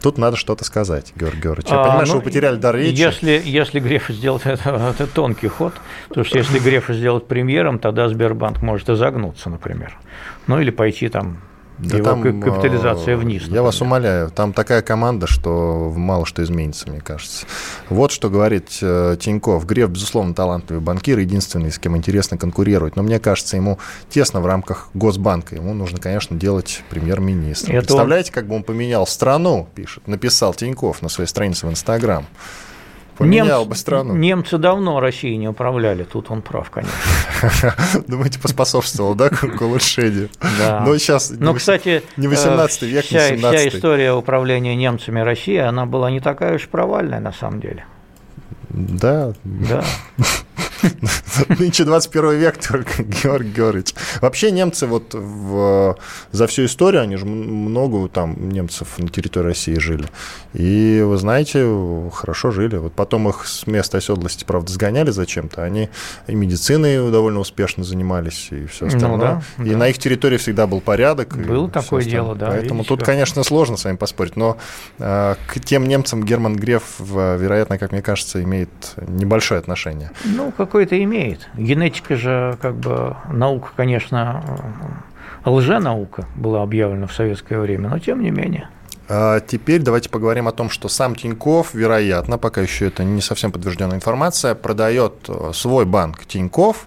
Тут 0.00 0.18
надо 0.18 0.36
что-то 0.36 0.64
сказать, 0.64 1.12
Георгий 1.16 1.40
Георгиевич. 1.40 1.70
Я 1.70 1.80
а, 1.80 1.82
понимаю, 1.82 2.00
ну, 2.00 2.06
что 2.06 2.16
вы 2.16 2.22
потеряли 2.22 2.56
дар 2.56 2.76
речи. 2.76 2.98
Если, 2.98 3.42
если 3.44 3.80
Греф 3.80 4.08
сделать 4.08 4.42
это, 4.44 4.70
это 4.70 5.06
тонкий 5.06 5.48
ход, 5.48 5.74
потому 6.08 6.24
что 6.24 6.38
если 6.38 6.58
Греф 6.58 6.88
сделать 6.88 7.26
премьером, 7.26 7.78
тогда 7.78 8.08
Сбербанк 8.08 8.62
может 8.62 8.88
изогнуться, 8.88 9.50
например. 9.50 9.98
Ну 10.46 10.60
или 10.60 10.70
пойти 10.70 11.08
там 11.08 11.38
да 11.78 11.96
его 11.96 12.08
там, 12.08 12.40
капитализация 12.40 13.14
э, 13.14 13.16
вниз. 13.16 13.42
Например. 13.42 13.60
Я 13.60 13.62
вас 13.62 13.80
умоляю, 13.80 14.30
там 14.30 14.52
такая 14.52 14.82
команда, 14.82 15.26
что 15.26 15.92
мало 15.96 16.26
что 16.26 16.42
изменится, 16.42 16.88
мне 16.90 17.00
кажется. 17.00 17.46
Вот 17.88 18.10
что 18.10 18.30
говорит 18.30 18.78
э, 18.82 19.16
Тиньков. 19.20 19.64
Греф, 19.66 19.90
безусловно, 19.90 20.34
талантливый 20.34 20.82
банкир, 20.82 21.18
единственный, 21.18 21.70
с 21.70 21.78
кем 21.78 21.96
интересно 21.96 22.36
конкурировать. 22.36 22.96
Но 22.96 23.02
мне 23.02 23.18
кажется, 23.20 23.56
ему 23.56 23.78
тесно 24.08 24.40
в 24.40 24.46
рамках 24.46 24.88
Госбанка. 24.94 25.54
Ему 25.54 25.72
нужно, 25.74 25.98
конечно, 25.98 26.36
делать 26.36 26.82
премьер-министра. 26.90 27.72
Представляете, 27.72 28.32
как 28.32 28.46
бы 28.46 28.56
он 28.56 28.62
поменял 28.62 29.06
страну, 29.06 29.68
пишет, 29.74 30.06
написал 30.08 30.54
Тиньков 30.54 31.02
на 31.02 31.08
своей 31.08 31.28
странице 31.28 31.66
в 31.66 31.70
Инстаграм. 31.70 32.26
Поменял 33.18 33.62
Немц, 33.62 33.68
бы 33.68 33.74
страну. 33.74 34.14
Немцы 34.14 34.58
давно 34.58 35.00
Россией 35.00 35.36
не 35.38 35.48
управляли, 35.48 36.04
тут 36.04 36.30
он 36.30 36.40
прав, 36.40 36.70
конечно. 36.70 37.74
Думаете, 38.06 38.38
поспособствовал, 38.38 39.16
да, 39.16 39.28
к 39.28 39.60
улучшению? 39.60 40.30
Да. 40.58 40.84
Но 40.86 40.96
сейчас 40.98 41.30
Но, 41.30 41.52
кстати, 41.52 42.04
не 42.16 42.28
18 42.28 42.82
век, 42.82 43.04
вся, 43.04 43.30
не 43.30 43.38
17 43.38 43.58
Вся 43.58 43.68
история 43.76 44.12
управления 44.12 44.76
немцами 44.76 45.18
России, 45.18 45.56
она 45.56 45.84
была 45.84 46.12
не 46.12 46.20
такая 46.20 46.54
уж 46.54 46.68
провальная 46.68 47.18
на 47.18 47.32
самом 47.32 47.60
деле. 47.60 47.86
Да. 48.68 49.32
Да. 49.42 49.84
Нынче 51.58 51.84
21 51.84 52.38
век 52.38 52.58
только, 52.58 53.02
Георгий 53.02 53.50
Георгиевич. 53.50 53.94
Вообще 54.20 54.50
немцы 54.50 54.86
вот 54.86 55.14
в, 55.14 55.96
за 56.32 56.46
всю 56.46 56.64
историю, 56.64 57.02
они 57.02 57.16
же 57.16 57.26
много 57.26 58.08
там 58.08 58.48
немцев 58.48 58.98
на 58.98 59.08
территории 59.08 59.48
России 59.48 59.78
жили. 59.78 60.06
И, 60.54 61.02
вы 61.04 61.16
знаете, 61.18 61.66
хорошо 62.12 62.50
жили. 62.50 62.76
Вот 62.76 62.92
потом 62.92 63.28
их 63.28 63.46
с 63.46 63.66
места 63.66 63.98
оседлости, 63.98 64.44
правда, 64.44 64.72
сгоняли 64.72 65.10
зачем-то. 65.10 65.62
Они 65.62 65.88
и 66.26 66.34
медициной 66.34 67.10
довольно 67.10 67.40
успешно 67.40 67.84
занимались, 67.84 68.48
и 68.50 68.66
все 68.66 68.86
ну 68.86 68.94
остальное. 68.94 69.18
Ну, 69.18 69.18
да, 69.18 69.64
и 69.64 69.70
да. 69.70 69.76
на 69.76 69.88
их 69.88 69.98
территории 69.98 70.36
всегда 70.36 70.66
был 70.66 70.80
порядок. 70.80 71.36
Было 71.36 71.68
такое 71.70 72.04
дело, 72.04 72.34
да. 72.34 72.48
Поэтому 72.48 72.84
тут, 72.84 73.02
конечно, 73.02 73.42
сложно 73.42 73.76
с 73.76 73.84
вами 73.84 73.96
поспорить. 73.96 74.36
Но 74.36 74.58
э, 74.98 75.34
к 75.46 75.60
тем 75.60 75.86
немцам 75.86 76.24
Герман 76.24 76.56
Греф, 76.56 76.82
вероятно, 76.98 77.78
как 77.78 77.92
мне 77.92 78.02
кажется, 78.02 78.42
имеет 78.42 78.70
небольшое 79.06 79.58
отношение. 79.58 80.10
Ну, 80.24 80.52
как 80.52 80.67
какое-то 80.68 81.02
имеет. 81.02 81.48
Генетика 81.56 82.14
же, 82.14 82.56
как 82.62 82.76
бы, 82.76 83.16
наука, 83.32 83.70
конечно, 83.74 84.44
лженаука 85.44 86.26
была 86.36 86.62
объявлена 86.62 87.06
в 87.06 87.12
советское 87.12 87.58
время, 87.58 87.88
но 87.88 87.98
тем 87.98 88.22
не 88.22 88.30
менее. 88.30 88.68
А 89.08 89.40
теперь 89.40 89.80
давайте 89.80 90.10
поговорим 90.10 90.48
о 90.48 90.52
том, 90.52 90.68
что 90.68 90.88
сам 90.88 91.14
Тиньков, 91.16 91.72
вероятно, 91.72 92.36
пока 92.36 92.60
еще 92.60 92.88
это 92.88 93.04
не 93.04 93.22
совсем 93.22 93.50
подтвержденная 93.50 93.96
информация, 93.96 94.54
продает 94.54 95.14
э, 95.28 95.52
свой 95.54 95.86
банк 95.86 96.26
Тиньков 96.26 96.86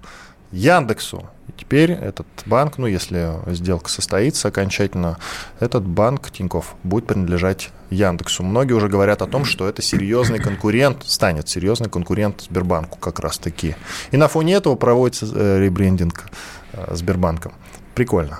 Яндексу. 0.51 1.29
И 1.47 1.51
теперь 1.57 1.91
этот 1.91 2.27
банк, 2.45 2.77
ну, 2.77 2.87
если 2.87 3.33
сделка 3.47 3.89
состоится 3.89 4.49
окончательно, 4.49 5.17
этот 5.59 5.83
банк 5.83 6.29
Тиньков 6.31 6.75
будет 6.83 7.07
принадлежать 7.07 7.71
Яндексу. 7.89 8.43
Многие 8.43 8.73
уже 8.73 8.87
говорят 8.87 9.21
о 9.21 9.27
том, 9.27 9.45
что 9.45 9.67
это 9.67 9.81
серьезный 9.81 10.39
конкурент, 10.39 11.03
станет 11.05 11.49
серьезный 11.49 11.89
конкурент 11.89 12.41
Сбербанку 12.41 12.97
как 12.99 13.19
раз-таки. 13.19 13.75
И 14.11 14.17
на 14.17 14.27
фоне 14.27 14.55
этого 14.55 14.75
проводится 14.75 15.27
э, 15.33 15.59
ребрендинг 15.59 16.25
э, 16.73 16.95
Сбербанком. 16.95 17.53
Прикольно. 17.95 18.39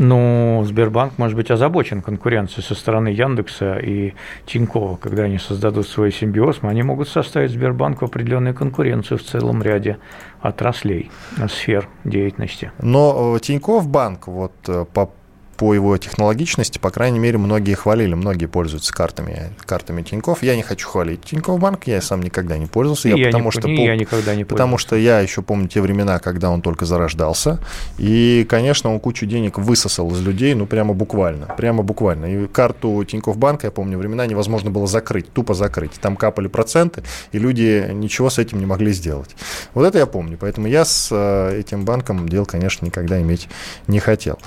Ну, 0.00 0.62
Сбербанк 0.64 1.18
может 1.18 1.36
быть 1.36 1.50
озабочен 1.50 2.02
конкуренцией 2.02 2.62
со 2.64 2.76
стороны 2.76 3.08
Яндекса 3.08 3.78
и 3.78 4.14
Тинькова. 4.46 4.96
Когда 4.96 5.24
они 5.24 5.38
создадут 5.38 5.88
свой 5.88 6.12
симбиоз, 6.12 6.60
они 6.62 6.84
могут 6.84 7.08
составить 7.08 7.50
Сбербанку 7.50 8.04
определенную 8.04 8.54
конкуренцию 8.54 9.18
в 9.18 9.22
целом 9.24 9.60
ряде 9.60 9.98
отраслей, 10.40 11.10
сфер 11.48 11.88
деятельности. 12.04 12.70
Но 12.80 13.34
э, 13.34 13.40
Тиньков 13.40 13.88
банк, 13.88 14.28
вот 14.28 14.52
по 14.94 15.10
по 15.58 15.74
его 15.74 15.98
технологичности, 15.98 16.78
по 16.78 16.90
крайней 16.90 17.18
мере, 17.18 17.36
многие 17.36 17.74
хвалили, 17.74 18.14
многие 18.14 18.46
пользуются 18.46 18.94
картами, 18.94 19.50
картами 19.66 20.02
Тиньков. 20.02 20.44
Я 20.44 20.54
не 20.54 20.62
хочу 20.62 20.88
хвалить 20.88 21.22
Тиньков 21.22 21.58
банк, 21.58 21.88
я 21.88 22.00
сам 22.00 22.22
никогда 22.22 22.56
не 22.56 22.66
пользовался. 22.66 23.08
Я, 23.08 23.16
я 23.16 23.26
потому, 23.26 23.46
не, 23.46 23.50
что, 23.50 23.68
я 23.68 23.96
никогда 23.96 24.36
не 24.36 24.44
потому 24.44 24.78
что 24.78 24.94
я 24.94 25.18
еще 25.18 25.42
помню 25.42 25.66
те 25.66 25.80
времена, 25.80 26.20
когда 26.20 26.50
он 26.50 26.62
только 26.62 26.84
зарождался. 26.86 27.58
И, 27.98 28.46
конечно, 28.48 28.92
он 28.92 29.00
кучу 29.00 29.26
денег 29.26 29.58
высосал 29.58 30.12
из 30.12 30.20
людей, 30.20 30.54
ну, 30.54 30.64
прямо 30.64 30.94
буквально. 30.94 31.46
Прямо 31.56 31.82
буквально. 31.82 32.26
И 32.26 32.46
карту 32.46 33.02
Тиньков 33.02 33.36
банка, 33.36 33.66
я 33.66 33.72
помню, 33.72 33.98
времена 33.98 34.26
невозможно 34.26 34.70
было 34.70 34.86
закрыть, 34.86 35.32
тупо 35.32 35.54
закрыть. 35.54 35.94
Там 36.00 36.14
капали 36.14 36.46
проценты, 36.46 37.02
и 37.32 37.38
люди 37.40 37.90
ничего 37.92 38.30
с 38.30 38.38
этим 38.38 38.60
не 38.60 38.66
могли 38.66 38.92
сделать. 38.92 39.34
Вот 39.74 39.84
это 39.84 39.98
я 39.98 40.06
помню. 40.06 40.38
Поэтому 40.40 40.68
я 40.68 40.84
с 40.84 41.08
э, 41.10 41.58
этим 41.58 41.84
банком 41.84 42.28
дел, 42.28 42.46
конечно, 42.46 42.86
никогда 42.86 43.20
иметь 43.20 43.48
не 43.88 43.98
хотел. 43.98 44.38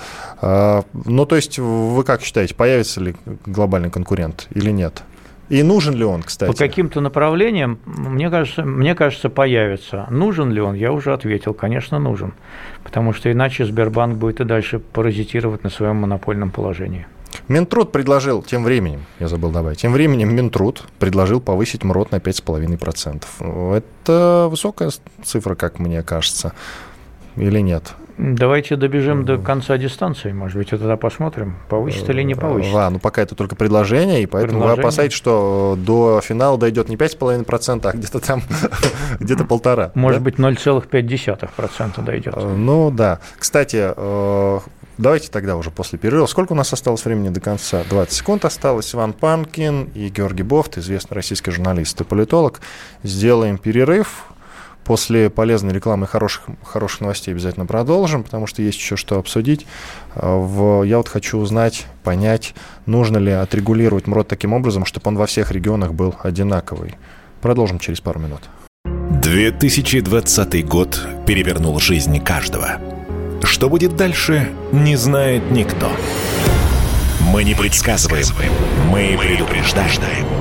Ну, 1.06 1.26
то 1.26 1.36
есть 1.36 1.60
вы 1.60 2.04
как 2.04 2.22
считаете, 2.22 2.56
появится 2.56 3.02
ли 3.02 3.16
глобальный 3.46 3.90
конкурент 3.90 4.48
или 4.54 4.72
нет? 4.72 5.04
И 5.50 5.64
нужен 5.64 5.96
ли 5.96 6.06
он, 6.06 6.24
кстати? 6.24 6.50
По 6.50 6.58
каким-то 6.58 7.02
направлениям, 7.02 7.80
мне 7.86 8.30
кажется, 8.30 8.64
мне 8.64 8.96
кажется, 8.96 9.30
появится. 9.30 10.08
Нужен 10.10 10.50
ли 10.52 10.62
он, 10.62 10.76
я 10.76 10.94
уже 10.94 11.14
ответил, 11.14 11.54
конечно, 11.54 12.00
нужен. 12.00 12.34
Потому 12.86 13.12
что 13.12 13.30
иначе 13.30 13.66
Сбербанк 13.66 14.16
будет 14.18 14.40
и 14.40 14.46
дальше 14.46 14.80
паразитировать 14.80 15.66
на 15.66 15.70
своем 15.70 15.98
монопольном 15.98 16.52
положении. 16.52 17.06
Минтруд 17.50 17.92
предложил 17.92 18.44
тем 18.44 18.64
временем, 18.64 19.06
я 19.20 19.28
забыл 19.28 19.52
добавить, 19.52 19.80
тем 19.80 19.92
временем 19.92 20.34
Минтруд 20.34 20.84
предложил 21.00 21.42
повысить 21.42 21.84
МРОД 21.84 22.12
на 22.12 22.18
5,5%. 22.18 23.76
Это 23.76 24.48
высокая 24.50 24.92
цифра, 25.24 25.56
как 25.56 25.80
мне 25.80 26.02
кажется, 26.04 26.54
или 27.36 27.60
нет? 27.60 27.94
Давайте 28.18 28.76
добежим 28.76 29.26
до 29.26 29.38
конца 29.38 29.78
дистанции, 29.78 30.32
может 30.32 30.58
быть, 30.58 30.68
и 30.68 30.78
тогда 30.78 30.98
посмотрим, 30.98 31.58
повысит 31.70 32.10
или 32.10 32.22
не 32.24 32.36
повысит. 32.36 32.74
Да, 32.74 32.90
ну 32.90 33.00
пока 33.00 33.22
это 33.22 33.36
только 33.36 33.56
предложение, 33.56 34.24
и 34.24 34.26
поэтому 34.26 34.60
предложение. 34.60 34.76
вы 34.76 34.82
опасаетесь, 34.82 35.16
что 35.16 35.76
до 35.78 36.22
финала 36.22 36.58
дойдет 36.58 36.90
не 36.90 36.96
5,5%, 36.96 37.82
а 37.88 37.92
где-то 37.94 38.20
там, 38.20 38.44
где-то 39.20 39.46
полтора. 39.46 39.92
Может 39.96 40.20
да? 40.20 40.26
быть, 40.26 40.36
0,5% 40.36 42.04
дойдет. 42.04 42.34
Э, 42.36 42.56
ну 42.56 42.92
да. 42.92 43.20
Кстати, 43.38 43.94
э, 43.96 44.60
Давайте 45.02 45.32
тогда 45.32 45.56
уже 45.56 45.72
после 45.72 45.98
перерыва. 45.98 46.28
Сколько 46.28 46.52
у 46.52 46.56
нас 46.56 46.72
осталось 46.74 47.04
времени 47.06 47.30
до 47.30 47.40
конца? 47.40 47.84
20 47.90 48.14
секунд 48.14 48.46
осталось. 48.46 48.94
Иван 48.94 49.14
Панкин 49.14 49.86
и 49.96 50.10
Георгий 50.10 50.44
Бофт, 50.44 50.78
известный 50.78 51.16
российский 51.16 51.50
журналист 51.50 52.00
и 52.02 52.04
политолог. 52.04 52.62
Сделаем 53.02 53.58
перерыв. 53.58 54.26
После 54.84 55.30
полезной 55.30 55.74
рекламы 55.74 56.06
и 56.06 56.10
хороших, 56.10 56.44
хороших 56.64 57.02
новостей 57.02 57.34
обязательно 57.34 57.66
продолжим, 57.66 58.24
потому 58.24 58.48
что 58.48 58.62
есть 58.62 58.80
еще 58.80 58.96
что 58.96 59.20
обсудить. 59.20 59.68
В, 60.16 60.84
я 60.84 60.98
вот 60.98 61.08
хочу 61.08 61.38
узнать, 61.38 61.86
понять, 62.04 62.56
нужно 62.86 63.18
ли 63.18 63.32
отрегулировать 63.32 64.08
МРОД 64.08 64.28
таким 64.28 64.54
образом, 64.54 64.86
чтобы 64.86 65.08
он 65.10 65.18
во 65.18 65.28
всех 65.28 65.52
регионах 65.52 65.94
был 65.94 66.16
одинаковый. 66.24 66.96
Продолжим 67.42 67.80
через 67.80 68.02
пару 68.02 68.20
минут. 68.20 68.42
2020 68.86 70.68
год 70.68 71.00
перевернул 71.28 71.80
жизнь 71.80 72.20
каждого. 72.20 72.80
Что 73.44 73.70
будет 73.70 73.96
дальше, 73.96 74.50
не 74.72 74.96
знает 74.96 75.50
никто. 75.52 75.92
Мы 77.32 77.44
не 77.44 77.54
предсказываем, 77.54 78.26
мы 78.90 79.18
предупреждаем. 79.18 80.41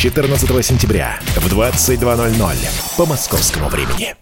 14 0.00 0.64
сентября 0.64 1.18
в 1.36 1.54
22.00 1.54 2.96
по 2.96 3.04
московскому 3.04 3.68
времени. 3.68 4.14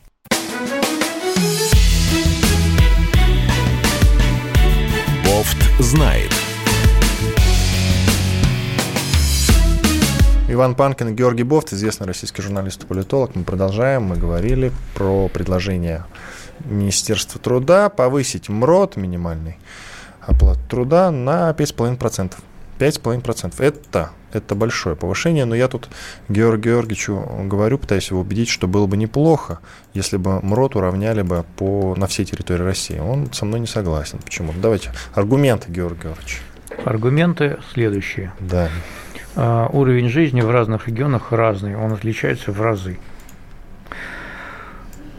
Бофт 5.25 5.57
знает. 5.79 6.33
Иван 10.49 10.75
Панкин 10.75 11.11
и 11.11 11.13
Георгий 11.13 11.45
Бофт, 11.45 11.73
известный 11.73 12.09
российский 12.09 12.43
журналист 12.43 12.83
и 12.83 12.87
политолог. 12.89 13.37
Мы 13.37 13.45
продолжаем. 13.45 14.03
Мы 14.03 14.17
говорили 14.17 14.73
про 14.95 15.29
предложение 15.29 16.07
Министерства 16.65 17.41
труда 17.41 17.89
повысить 17.89 18.49
МРОД, 18.49 18.97
минимальный 18.97 19.59
оплату 20.23 20.59
труда, 20.69 21.13
на 21.13 21.51
5,5%. 21.51 22.35
5,5%. 22.79 23.55
Это, 23.59 24.11
это 24.33 24.55
большое 24.55 24.97
повышение, 24.97 25.45
но 25.45 25.55
я 25.55 25.69
тут 25.69 25.89
Георгию 26.29 26.77
Георгиевичу 26.77 27.25
говорю, 27.45 27.79
пытаюсь 27.79 28.11
его 28.11 28.21
убедить, 28.21 28.49
что 28.49 28.69
было 28.69 28.87
бы 28.87 28.97
неплохо, 28.97 29.61
если 29.95 30.17
бы 30.17 30.41
МРОД 30.41 30.77
уравняли 30.77 31.23
бы 31.23 31.45
по, 31.57 31.95
на 31.97 32.07
всей 32.07 32.25
территории 32.25 32.63
России. 32.63 32.99
Он 32.99 33.33
со 33.33 33.45
мной 33.45 33.61
не 33.61 33.67
согласен. 33.67 34.19
Почему? 34.25 34.53
Давайте 34.61 34.93
аргументы, 35.15 35.71
Георгий 35.71 36.03
Георгиевич. 36.03 36.43
Аргументы 36.85 37.59
следующие. 37.73 38.33
Да. 38.41 38.69
А, 39.35 39.69
уровень 39.73 40.09
жизни 40.09 40.41
в 40.41 40.51
разных 40.51 40.89
регионах 40.89 41.33
разный, 41.33 41.77
он 41.77 41.93
отличается 41.93 42.53
в 42.53 42.61
разы. 42.61 42.99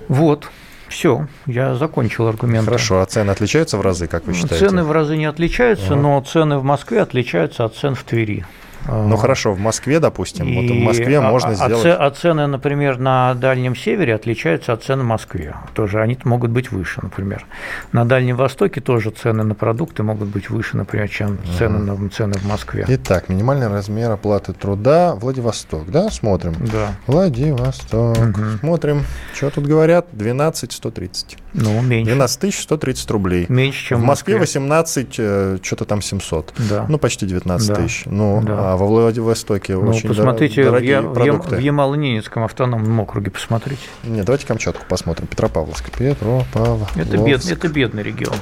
Вот, 0.07 0.49
все, 0.89 1.27
я 1.45 1.75
закончил 1.75 2.27
аргумент. 2.27 2.65
Хорошо, 2.65 3.01
а 3.01 3.05
цены 3.05 3.31
отличаются 3.31 3.77
в 3.77 3.81
разы, 3.81 4.07
как 4.07 4.25
вы 4.25 4.33
считаете? 4.33 4.67
Цены 4.67 4.83
в 4.83 4.91
разы 4.91 5.15
не 5.15 5.25
отличаются, 5.25 5.93
ага. 5.93 5.95
но 5.95 6.21
цены 6.21 6.57
в 6.57 6.63
Москве 6.63 7.01
отличаются 7.01 7.65
от 7.65 7.75
цен 7.75 7.95
в 7.95 8.03
Твери. 8.03 8.45
Ну 8.87 9.17
хорошо, 9.17 9.53
в 9.53 9.59
Москве, 9.59 9.99
допустим, 9.99 10.47
и 10.47 10.55
вот 10.55 10.75
в 10.75 10.79
Москве 10.79 11.19
а, 11.19 11.21
можно 11.21 11.49
а, 11.49 11.55
сделать... 11.55 11.85
А 11.85 12.09
цены, 12.11 12.47
например, 12.47 12.97
на 12.97 13.33
Дальнем 13.35 13.75
Севере 13.75 14.15
отличаются 14.15 14.73
от 14.73 14.83
цен 14.83 15.01
в 15.01 15.03
Москве. 15.03 15.55
Тоже 15.73 16.01
они 16.01 16.17
могут 16.23 16.51
быть 16.51 16.71
выше, 16.71 16.99
например. 17.01 17.45
На 17.91 18.05
Дальнем 18.05 18.35
Востоке 18.35 18.81
тоже 18.81 19.11
цены 19.11 19.43
на 19.43 19.55
продукты 19.55 20.03
могут 20.03 20.29
быть 20.29 20.49
выше, 20.49 20.77
например, 20.77 21.09
чем 21.09 21.37
цены, 21.57 21.93
угу. 21.93 22.03
на, 22.03 22.09
цены 22.09 22.33
в 22.33 22.45
Москве. 22.45 22.85
Итак, 22.87 23.29
минимальный 23.29 23.67
размер 23.67 24.11
оплаты 24.11 24.53
труда 24.53 25.15
Владивосток, 25.15 25.89
да, 25.91 26.09
смотрим? 26.09 26.55
Да. 26.59 26.95
Владивосток. 27.07 28.17
Угу. 28.17 28.59
Смотрим, 28.59 29.03
что 29.33 29.49
тут 29.49 29.65
говорят, 29.65 30.07
12 30.11 30.71
130. 30.71 31.37
Ну, 31.53 31.81
меньше. 31.81 32.11
12 32.11 32.53
130 32.53 33.11
рублей. 33.11 33.45
Меньше, 33.49 33.87
чем 33.87 34.01
в 34.01 34.03
Москве. 34.03 34.35
В 34.35 34.39
Москве 34.39 34.61
18, 34.61 35.15
э, 35.17 35.57
что-то 35.61 35.85
там 35.85 36.01
700. 36.01 36.53
Да. 36.69 36.85
Ну, 36.87 36.97
почти 36.97 37.25
19 37.25 37.67
да. 37.67 37.75
тысяч. 37.75 38.03
Ну, 38.05 38.41
да. 38.45 38.68
А 38.69 38.77
во 38.77 38.85
Владивостоке 38.85 39.75
ну, 39.75 39.89
очень 39.89 40.07
посмотрите, 40.07 40.63
дорогие 40.63 41.01
в, 41.01 41.13
продукты. 41.13 41.55
В 41.55 41.59
Ямало-Ненецком 41.59 42.43
автономном 42.43 42.99
округе 42.99 43.31
посмотрите. 43.31 43.81
Нет, 44.03 44.25
давайте 44.25 44.45
Камчатку 44.45 44.85
посмотрим. 44.87 45.25
Петропавловск. 45.25 45.89
Петропавловск. 45.91 46.95
Это, 46.95 47.17
бед, 47.17 47.43
это 47.49 47.67
бедный 47.67 48.03
регион. 48.03 48.35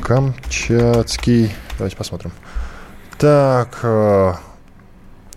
Камчатский. 0.00 1.52
Давайте 1.76 1.96
посмотрим. 1.96 2.32
Так, 3.18 3.78
э, 3.84 4.32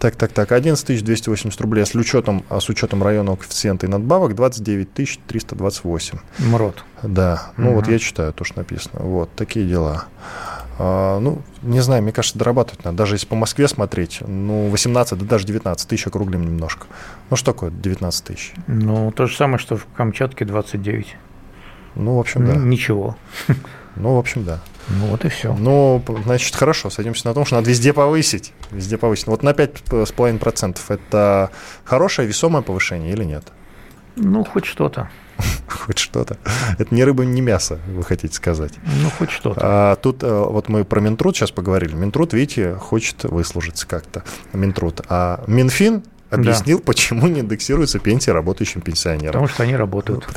так, 0.01 0.15
так, 0.15 0.31
так. 0.31 0.51
11 0.51 1.03
280 1.03 1.61
рублей 1.61 1.85
с 1.85 1.93
учетом, 1.93 2.43
а 2.49 2.59
с 2.59 2.69
учетом 2.69 3.03
районного 3.03 3.35
коэффициента 3.35 3.85
и 3.85 3.89
надбавок 3.89 4.33
29 4.33 5.19
328. 5.27 6.17
МРОД. 6.39 6.83
Да. 7.03 7.51
Ну, 7.55 7.67
угу. 7.67 7.75
вот 7.75 7.87
я 7.87 7.99
читаю 7.99 8.33
то, 8.33 8.43
что 8.43 8.57
написано. 8.57 9.03
Вот, 9.03 9.29
такие 9.35 9.67
дела. 9.67 10.05
А, 10.79 11.19
ну, 11.19 11.43
не 11.61 11.81
знаю, 11.81 12.01
мне 12.01 12.11
кажется, 12.11 12.39
дорабатывать 12.39 12.83
надо. 12.83 12.97
Даже 12.97 13.13
если 13.13 13.27
по 13.27 13.35
Москве 13.35 13.67
смотреть, 13.67 14.23
ну, 14.25 14.69
18, 14.69 15.19
да 15.19 15.25
даже 15.25 15.45
19 15.45 15.87
тысяч 15.87 16.07
округлим 16.07 16.47
немножко. 16.47 16.87
Ну, 17.29 17.35
что 17.35 17.53
такое 17.53 17.69
19 17.69 18.23
тысяч? 18.23 18.53
Ну, 18.65 19.11
то 19.11 19.27
же 19.27 19.35
самое, 19.35 19.59
что 19.59 19.77
в 19.77 19.85
Камчатке 19.95 20.45
29. 20.45 21.15
Ну, 21.93 22.15
в 22.15 22.19
общем, 22.19 22.47
да. 22.47 22.55
Ничего. 22.55 23.17
Ну, 23.95 24.15
в 24.15 24.19
общем, 24.19 24.43
да. 24.43 24.59
Ну, 24.89 25.07
вот 25.07 25.25
и 25.25 25.29
все. 25.29 25.53
Ну, 25.53 26.03
значит, 26.25 26.55
хорошо, 26.55 26.89
сойдемся 26.89 27.27
на 27.27 27.33
том, 27.33 27.45
что 27.45 27.55
надо 27.55 27.69
везде 27.69 27.93
повысить. 27.93 28.53
Везде 28.71 28.97
повысить. 28.97 29.27
Вот 29.27 29.43
на 29.43 29.49
5,5% 29.49 30.77
это 30.87 31.51
хорошее, 31.83 32.27
весомое 32.27 32.61
повышение 32.61 33.11
или 33.13 33.23
нет? 33.23 33.51
Ну, 34.15 34.43
хоть 34.43 34.65
что-то. 34.65 35.09
хоть 35.67 35.97
что-то. 35.97 36.37
Это 36.77 36.93
не 36.93 37.03
рыба, 37.03 37.23
не 37.25 37.41
мясо, 37.41 37.79
вы 37.87 38.03
хотите 38.03 38.33
сказать. 38.33 38.73
Ну, 39.01 39.09
хоть 39.09 39.31
что-то. 39.31 39.59
А, 39.63 39.95
тут 39.95 40.23
э, 40.23 40.27
вот 40.27 40.69
мы 40.69 40.83
про 40.83 40.99
Минтруд 40.99 41.35
сейчас 41.35 41.51
поговорили. 41.51 41.93
Минтруд, 41.95 42.33
видите, 42.33 42.75
хочет 42.75 43.23
выслужиться 43.23 43.87
как-то. 43.87 44.23
Минтруд. 44.53 45.01
А 45.09 45.43
Минфин 45.47 46.03
объяснил, 46.29 46.77
да. 46.79 46.83
почему 46.85 47.27
не 47.27 47.41
индексируются 47.41 47.99
пенсии 47.99 48.31
работающим 48.31 48.81
пенсионерам. 48.81 49.33
Потому 49.33 49.47
что 49.47 49.63
они 49.63 49.75
работают. 49.75 50.27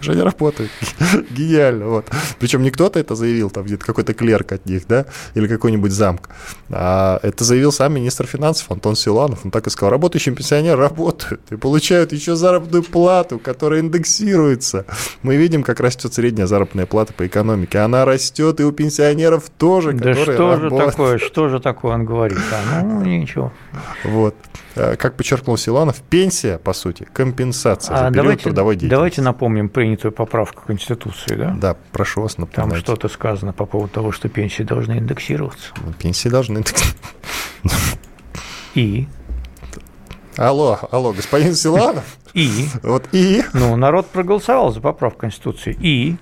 Уже 0.00 0.14
не 0.14 0.22
работают. 0.22 0.70
Гениально. 1.30 1.86
Вот. 1.86 2.06
Причем 2.38 2.62
не 2.62 2.70
кто-то 2.70 2.98
это 2.98 3.14
заявил, 3.14 3.50
там 3.50 3.64
где-то 3.64 3.84
какой-то 3.84 4.14
клерк 4.14 4.52
от 4.52 4.66
них, 4.66 4.86
да, 4.86 5.06
или 5.34 5.46
какой-нибудь 5.46 5.92
замк. 5.92 6.28
А 6.70 7.18
это 7.22 7.44
заявил 7.44 7.72
сам 7.72 7.94
министр 7.94 8.26
финансов 8.26 8.70
Антон 8.70 8.96
Силанов. 8.96 9.44
Он 9.44 9.50
так 9.50 9.66
и 9.66 9.70
сказал, 9.70 9.90
работающие 9.90 10.34
пенсионеры 10.34 10.80
работают 10.80 11.40
и 11.50 11.56
получают 11.56 12.12
еще 12.12 12.36
заработную 12.36 12.82
плату, 12.82 13.38
которая 13.38 13.80
индексируется. 13.80 14.84
Мы 15.22 15.36
видим, 15.36 15.62
как 15.62 15.80
растет 15.80 16.14
средняя 16.14 16.46
заработная 16.46 16.86
плата 16.86 17.12
по 17.12 17.26
экономике. 17.26 17.78
Она 17.78 18.04
растет 18.04 18.60
и 18.60 18.64
у 18.64 18.72
пенсионеров 18.72 19.50
тоже, 19.50 19.92
да 19.92 20.10
которые 20.10 20.24
что 20.36 20.56
работают. 20.56 20.72
же 20.72 20.90
такое, 20.90 21.18
что 21.18 21.48
же 21.48 21.60
такое 21.60 21.94
он 21.94 22.04
говорит? 22.04 22.38
А, 22.52 22.82
ну, 22.82 23.04
ничего. 23.04 23.52
Вот. 24.04 24.34
А, 24.76 24.96
как 24.96 25.16
подчеркнул 25.16 25.56
Силанов, 25.56 26.02
пенсия, 26.02 26.58
по 26.58 26.72
сути, 26.72 27.08
компенсация 27.12 27.94
а 27.94 27.98
за 27.98 28.04
период 28.08 28.14
давайте, 28.14 28.42
трудовой 28.44 28.74
деятельности. 28.74 28.94
Давайте 28.94 29.22
напомним 29.22 29.68
принятую 29.68 30.12
поправку 30.12 30.62
Конституции, 30.66 31.34
да? 31.34 31.56
Да, 31.58 31.76
прошу 31.92 32.22
вас 32.22 32.36
напомнить. 32.36 32.72
Там 32.72 32.80
что-то 32.80 33.08
сказано 33.08 33.52
по 33.52 33.64
поводу 33.64 33.92
того, 33.92 34.12
что 34.12 34.28
пенсии 34.28 34.62
должны 34.62 34.98
индексироваться. 34.98 35.72
Ну, 35.84 35.92
пенсии 35.92 36.28
должны 36.28 36.58
индексироваться. 36.58 36.98
И? 38.74 39.08
Алло, 40.36 40.78
алло, 40.90 41.12
господин 41.12 41.54
Силанов? 41.54 42.04
И? 42.34 42.68
Вот 42.82 43.08
и? 43.12 43.42
Ну, 43.54 43.74
народ 43.76 44.06
проголосовал 44.08 44.70
за 44.70 44.82
поправку 44.82 45.20
Конституции. 45.20 45.74
И? 45.80 46.16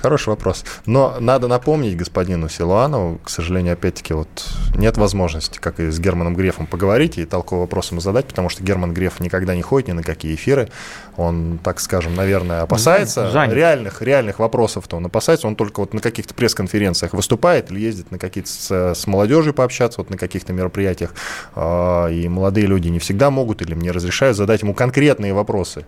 Хороший 0.00 0.28
вопрос. 0.28 0.64
Но 0.86 1.16
надо 1.18 1.48
напомнить 1.48 1.96
господину 1.96 2.48
Силуанову, 2.48 3.18
к 3.24 3.30
сожалению, 3.30 3.74
опять-таки, 3.74 4.14
вот 4.14 4.28
нет 4.76 4.96
возможности, 4.96 5.58
как 5.58 5.80
и 5.80 5.90
с 5.90 5.98
Германом 5.98 6.34
Грефом, 6.34 6.66
поговорить 6.66 7.18
и 7.18 7.24
толковый 7.24 7.62
вопрос 7.62 7.90
ему 7.90 8.00
задать, 8.00 8.26
потому 8.26 8.48
что 8.48 8.62
Герман 8.62 8.92
Греф 8.92 9.20
никогда 9.20 9.54
не 9.54 9.62
ходит 9.62 9.88
ни 9.88 9.92
на 9.92 10.02
какие 10.02 10.34
эфиры. 10.34 10.68
Он, 11.16 11.58
так 11.62 11.80
скажем, 11.80 12.14
наверное, 12.14 12.62
опасается 12.62 13.30
Занят. 13.30 13.54
реальных, 13.54 14.02
реальных 14.02 14.38
вопросов-то 14.38 14.96
он 14.96 15.06
опасается. 15.06 15.46
Он 15.46 15.56
только 15.56 15.80
вот 15.80 15.94
на 15.94 16.00
каких-то 16.00 16.34
пресс-конференциях 16.34 17.12
выступает 17.14 17.70
или 17.70 17.80
ездит 17.80 18.10
на 18.10 18.18
какие-то 18.18 18.50
с, 18.50 18.94
с 18.94 19.06
молодежью 19.06 19.54
пообщаться, 19.54 20.00
вот 20.00 20.10
на 20.10 20.18
каких-то 20.18 20.52
мероприятиях. 20.52 21.14
А, 21.54 22.08
и 22.08 22.28
молодые 22.28 22.66
люди 22.66 22.88
не 22.88 22.98
всегда 22.98 23.30
могут 23.30 23.62
или 23.62 23.74
мне 23.74 23.90
разрешают 23.90 24.36
задать 24.36 24.62
ему 24.62 24.74
конкретные 24.74 25.32
вопросы. 25.32 25.86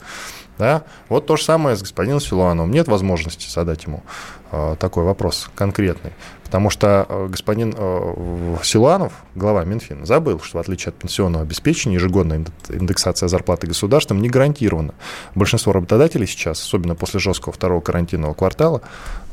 Да? 0.59 0.85
Вот 1.09 1.27
то 1.27 1.37
же 1.37 1.45
самое 1.45 1.77
с 1.77 1.81
господином 1.81 2.21
Силуановым. 2.21 2.71
Нет 2.71 2.89
возможности 2.89 3.49
задать 3.49 3.85
ему 3.85 4.03
э, 4.53 4.77
такой 4.79 5.05
вопрос 5.05 5.51
конкретный. 5.55 6.13
Потому 6.47 6.71
что 6.71 7.07
э, 7.09 7.27
господин 7.29 7.75
э, 7.77 8.57
Силуанов, 8.63 9.13
глава 9.35 9.65
Минфина, 9.65 10.07
забыл, 10.07 10.41
что 10.41 10.59
в 10.59 10.61
отличие 10.61 10.91
от 10.91 10.95
пенсионного 10.95 11.43
обеспечения, 11.43 11.97
ежегодная 11.97 12.45
индексация 12.69 13.29
зарплаты 13.29 13.67
государством 13.67 14.23
не 14.23 14.29
гарантирована. 14.29 14.95
Большинство 15.35 15.73
работодателей 15.73 16.29
сейчас, 16.29 16.63
особенно 16.63 16.95
после 16.95 17.19
жесткого 17.19 17.53
второго 17.53 17.81
карантинного 17.81 18.33
квартала, 18.35 18.81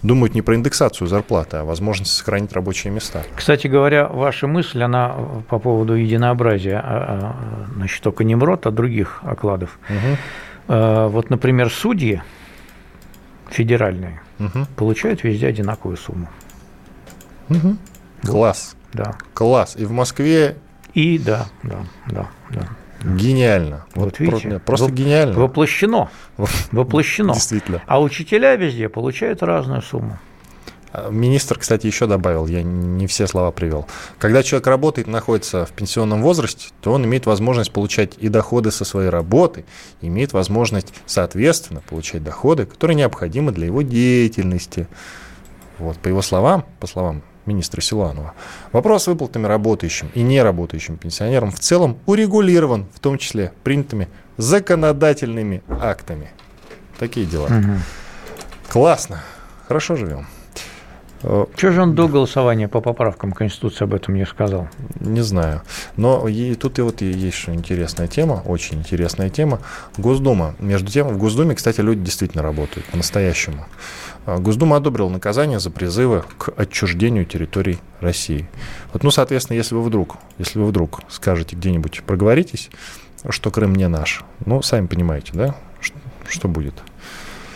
думают 0.02 0.34
не 0.34 0.42
про 0.42 0.56
индексацию 0.56 1.08
зарплаты, 1.08 1.58
а 1.58 1.66
возможность 1.66 2.14
сохранить 2.14 2.52
рабочие 2.54 2.92
места. 2.92 3.22
Кстати 3.36 3.68
говоря, 3.68 4.08
ваша 4.08 4.48
мысль, 4.48 4.82
она 4.82 5.16
по 5.50 5.60
поводу 5.60 5.94
единообразия, 5.94 6.82
а, 6.84 7.36
а, 7.38 7.76
значит, 7.76 8.02
только 8.02 8.24
не 8.24 8.34
МРОТ, 8.34 8.66
а 8.66 8.72
других 8.72 9.20
окладов. 9.24 9.78
Угу 9.88 10.18
Э, 10.18 10.53
вот, 10.68 11.30
например, 11.30 11.70
судьи 11.70 12.22
федеральные 13.50 14.22
угу. 14.40 14.66
получают 14.76 15.24
везде 15.24 15.48
одинаковую 15.48 15.98
сумму. 15.98 16.30
Угу. 17.50 17.78
Класс. 18.24 18.76
Да. 18.94 19.16
Класс. 19.34 19.76
И 19.76 19.86
в 19.86 19.92
Москве. 19.92 20.58
И 20.94 21.18
да, 21.18 21.48
да, 21.64 21.80
да, 22.08 22.30
да. 22.52 22.70
Гениально. 23.04 23.86
Вот, 23.96 24.06
вот 24.06 24.20
видите, 24.20 24.42
просто, 24.42 24.60
просто 24.60 24.86
воп- 24.88 24.92
гениально. 24.92 25.34
Воплощено. 25.34 26.10
Воплощено. 26.72 27.34
Действительно. 27.34 27.82
А 27.86 28.02
учителя 28.02 28.56
везде 28.56 28.88
получают 28.88 29.44
разную 29.44 29.82
сумму. 29.82 30.20
А, 30.94 31.10
министр, 31.10 31.58
кстати, 31.58 31.88
еще 31.88 32.06
добавил, 32.06 32.46
я 32.46 32.62
не 32.62 33.08
все 33.08 33.26
слова 33.26 33.52
привел. 33.52 33.88
Когда 34.20 34.44
человек 34.44 34.68
работает, 34.68 35.08
находится 35.08 35.66
в 35.66 35.72
пенсионном 35.72 36.22
возрасте, 36.22 36.70
то 36.82 36.94
он 36.94 37.04
имеет 37.06 37.26
возможность 37.26 37.72
получать 37.72 38.14
и 38.20 38.30
доходы 38.30 38.70
со 38.70 38.86
своей 38.86 39.10
работы, 39.10 39.66
имеет 40.02 40.34
возможность, 40.34 40.94
соответственно, 41.08 41.82
получать 41.82 42.24
доходы, 42.24 42.68
которые 42.68 42.96
необходимы 42.96 43.52
для 43.52 43.66
его 43.66 43.82
деятельности. 43.82 44.88
Вот, 45.80 45.98
по 45.98 46.10
его 46.10 46.22
словам, 46.22 46.64
по 46.80 46.86
словам 46.86 47.24
министра 47.48 47.82
Силуанова. 47.82 48.36
Вопрос 48.72 49.04
с 49.04 49.08
выплатами 49.08 49.48
работающим 49.48 50.12
и 50.14 50.22
неработающим 50.22 50.98
пенсионерам 50.98 51.52
в 51.52 51.60
целом 51.60 51.98
урегулирован, 52.06 52.86
в 52.94 53.00
том 53.00 53.18
числе 53.18 53.52
принятыми 53.64 54.10
законодательными 54.38 55.64
актами. 55.68 56.30
Такие 57.00 57.26
дела. 57.26 57.48
Угу. 57.48 57.80
Классно. 58.70 59.24
Хорошо 59.68 59.96
живем. 59.96 60.28
Э, 61.24 61.46
Что 61.56 61.72
же 61.72 61.82
он 61.82 61.96
до 61.96 62.08
голосования 62.08 62.68
по 62.68 62.82
поправкам 62.82 63.32
Конституции 63.32 63.86
об 63.86 63.94
этом 63.94 64.16
не 64.16 64.26
сказал? 64.26 64.68
Не 65.00 65.22
знаю. 65.22 65.62
Но 65.98 66.28
и 66.28 66.56
тут 66.56 66.80
и 66.80 66.82
вот 66.82 67.02
есть 67.02 67.38
что 67.38 67.54
интересная 67.54 68.08
тема, 68.08 68.42
очень 68.46 68.80
интересная 68.80 69.30
тема. 69.30 69.60
Госдума. 69.98 70.56
Между 70.60 70.92
тем, 70.92 71.08
в 71.08 71.18
Госдуме, 71.18 71.56
кстати, 71.56 71.82
люди 71.82 72.02
действительно 72.02 72.44
работают 72.44 72.86
по-настоящему. 72.88 73.66
Э, 74.26 74.38
Госдума 74.38 74.78
одобрила 74.78 75.10
наказание 75.10 75.60
за 75.60 75.72
призывы 75.72 76.24
к 76.38 76.50
отчуждению 76.58 77.26
территорий 77.26 77.80
России. 78.02 78.48
Вот, 78.92 79.04
ну, 79.04 79.12
соответственно, 79.12 79.58
если 79.58 79.76
вы 79.76 79.82
вдруг, 79.82 80.18
если 80.38 80.60
вы 80.60 80.66
вдруг 80.66 81.02
скажете 81.10 81.56
где-нибудь, 81.56 82.04
проговоритесь, 82.06 82.70
что 83.30 83.52
Крым 83.52 83.74
не 83.76 83.88
наш, 83.88 84.24
ну, 84.46 84.62
сами 84.62 84.88
понимаете, 84.88 85.32
да, 85.34 85.56
что 86.28 86.48
будет? 86.48 86.74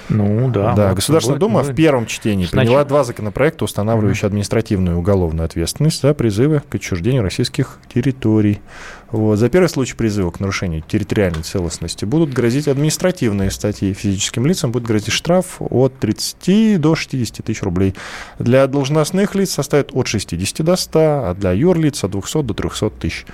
Ну 0.09 0.49
да. 0.49 0.73
Да, 0.73 0.93
Государственная 0.93 1.39
Дума 1.39 1.61
будет. 1.61 1.73
в 1.73 1.75
первом 1.75 2.05
чтении 2.05 2.45
Сначала... 2.45 2.63
приняла 2.63 2.85
два 2.85 3.03
законопроекта, 3.03 3.65
устанавливающие 3.65 4.27
административную 4.27 4.95
и 4.95 4.99
уголовную 4.99 5.45
ответственность 5.45 6.01
за 6.01 6.13
призывы 6.13 6.61
к 6.67 6.75
отчуждению 6.75 7.23
российских 7.23 7.79
территорий. 7.93 8.61
Вот. 9.11 9.37
За 9.37 9.49
первый 9.49 9.67
случай 9.67 9.95
призыва 9.95 10.31
к 10.31 10.39
нарушению 10.39 10.81
территориальной 10.81 11.43
целостности 11.43 12.05
будут 12.05 12.33
грозить 12.33 12.67
административные 12.67 13.51
статьи. 13.51 13.93
Физическим 13.93 14.45
лицам 14.45 14.71
будет 14.71 14.83
грозить 14.83 15.13
штраф 15.13 15.57
от 15.59 15.97
30 15.99 16.79
до 16.79 16.95
60 16.95 17.45
тысяч 17.45 17.61
рублей. 17.61 17.95
Для 18.39 18.67
должностных 18.67 19.35
лиц 19.35 19.51
составит 19.51 19.91
от 19.93 20.07
60 20.07 20.65
до 20.65 20.75
100, 20.75 20.99
а 20.99 21.35
для 21.37 21.51
юрлиц 21.51 22.03
от 22.03 22.11
200 22.11 22.43
до 22.43 22.53
300 22.53 22.89
тысяч. 22.91 23.25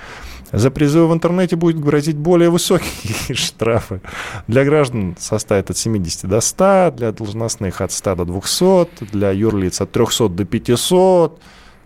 За 0.54 0.70
призывы 0.70 1.08
в 1.08 1.12
интернете 1.12 1.56
будет 1.56 1.80
грозить 1.80 2.16
более 2.16 2.48
высокие 2.48 3.34
штрафы. 3.34 4.00
Для 4.46 4.64
граждан 4.64 5.16
составит 5.18 5.70
от 5.70 5.76
70 5.76 6.28
до 6.28 6.40
100, 6.40 6.92
для 6.96 7.12
должностных 7.12 7.80
от 7.80 7.90
100 7.90 8.14
до 8.14 8.24
200, 8.24 9.04
для 9.12 9.30
юрлиц 9.32 9.80
от 9.80 9.90
300 9.90 10.28
до 10.28 10.44
500. 10.44 11.40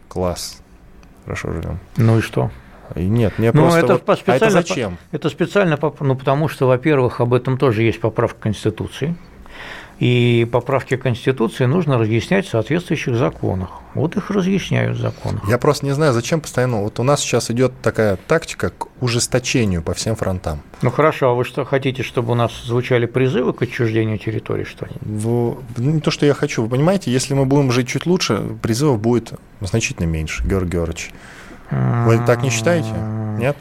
Класс. 0.09 0.59
Хорошо 1.25 1.53
живем. 1.53 1.79
Ну 1.97 2.19
и 2.19 2.21
что? 2.21 2.51
Нет, 2.95 3.39
мне 3.39 3.53
ну, 3.53 3.63
просто... 3.63 3.79
Это 3.81 3.93
вот... 3.95 4.19
специально, 4.19 4.33
а 4.33 4.37
это 4.37 4.51
зачем? 4.51 4.99
Это 5.13 5.29
специально, 5.29 5.79
ну, 6.01 6.17
потому 6.17 6.49
что, 6.49 6.67
во-первых, 6.67 7.21
об 7.21 7.35
этом 7.35 7.59
тоже 7.59 7.83
есть 7.83 8.01
поправка 8.01 8.41
Конституции. 8.41 9.17
И 9.99 10.47
поправки 10.53 10.97
Конституции 10.97 11.65
нужно 11.65 11.99
разъяснять 11.99 12.47
в 12.47 12.51
соответствующих 12.51 13.17
законах. 13.17 13.71
Вот 13.95 14.17
их 14.17 14.31
разъясняют 14.31 14.97
в 14.97 15.01
законах. 15.01 15.43
Я 15.49 15.59
просто 15.59 15.87
не 15.87 15.93
знаю, 15.93 16.13
зачем 16.13 16.41
постоянно... 16.41 16.83
Вот 16.83 17.01
у 17.01 17.03
нас 17.03 17.21
сейчас 17.21 17.51
идет 17.51 17.73
такая 17.83 18.17
тактика 18.17 18.71
к 18.71 18.87
ужесточению 19.01 19.83
по 19.83 19.95
всем 19.95 20.15
фронтам. 20.15 20.61
Ну 20.83 20.91
хорошо, 20.93 21.31
а 21.31 21.35
вы 21.35 21.45
что 21.45 21.65
хотите, 21.65 22.05
чтобы 22.05 22.33
у 22.33 22.35
нас 22.37 22.53
звучали 22.65 23.07
призывы 23.07 23.53
к 23.53 23.63
отчуждению 23.63 24.19
территории, 24.19 24.65
что 24.65 24.87
ли? 24.87 24.93
В... 25.01 25.59
Ну, 25.77 25.91
не 25.91 26.01
то, 26.01 26.13
что 26.13 26.27
я 26.27 26.35
хочу. 26.35 26.63
Вы 26.63 26.69
понимаете, 26.69 27.11
если 27.11 27.35
мы 27.35 27.45
будем 27.45 27.73
жить 27.73 27.89
чуть 27.89 28.07
лучше, 28.07 28.41
призывов 28.63 29.01
будет 29.01 29.33
значительно 29.61 30.07
меньше, 30.07 30.45
Георгий 30.45 30.73
Георгиевич. 30.73 31.11
Вы 31.71 32.19
так 32.25 32.43
не 32.43 32.51
считаете? 32.51 32.89
Нет? 33.39 33.57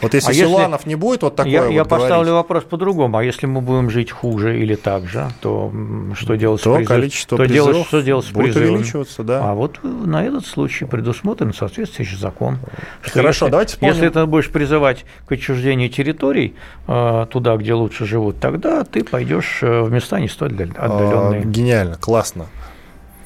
Вот 0.00 0.14
если 0.14 0.30
а 0.30 0.34
Силуанов 0.34 0.80
если... 0.80 0.88
не 0.90 0.94
будет 0.94 1.22
вот 1.22 1.36
такое 1.36 1.52
Я, 1.52 1.62
вот 1.64 1.70
я 1.70 1.84
поставлю 1.84 2.34
вопрос 2.34 2.64
по-другому. 2.64 3.16
А 3.18 3.24
если 3.24 3.46
мы 3.46 3.60
будем 3.60 3.90
жить 3.90 4.10
хуже 4.10 4.60
или 4.60 4.74
так 4.74 5.06
же, 5.06 5.28
то 5.40 5.72
что 6.14 6.36
делать 6.36 6.62
то 6.62 6.74
с 6.74 6.76
призыв... 6.76 6.88
количество 6.88 7.38
то 7.38 7.46
делать, 7.46 7.86
что 7.86 8.00
делать 8.00 8.26
с 8.26 8.30
будет 8.30 8.54
призывами? 8.54 8.76
увеличиваться, 8.76 9.22
да. 9.24 9.50
А 9.50 9.54
вот 9.54 9.80
на 9.82 10.24
этот 10.24 10.46
случай 10.46 10.84
предусмотрен 10.84 11.52
соответствующий 11.52 12.16
закон. 12.16 12.58
Хорошо, 13.02 13.46
если, 13.46 13.50
давайте 13.50 13.72
вспомним. 13.74 13.94
Если 13.94 14.08
ты 14.08 14.26
будешь 14.26 14.50
призывать 14.50 15.04
к 15.26 15.32
отчуждению 15.32 15.90
территорий 15.90 16.54
э, 16.86 17.26
туда, 17.30 17.56
где 17.56 17.74
лучше 17.74 18.06
живут, 18.06 18.38
тогда 18.40 18.84
ты 18.84 19.02
пойдешь 19.04 19.58
э, 19.62 19.82
в 19.82 19.90
места 19.90 20.20
не 20.20 20.28
столь 20.28 20.52
отдаленные. 20.52 21.42
А, 21.42 21.44
гениально, 21.44 21.96
классно. 21.96 22.46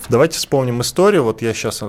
Давайте 0.08 0.38
вспомним 0.38 0.80
историю. 0.80 1.24
Вот 1.24 1.42
я 1.42 1.54
сейчас 1.54 1.82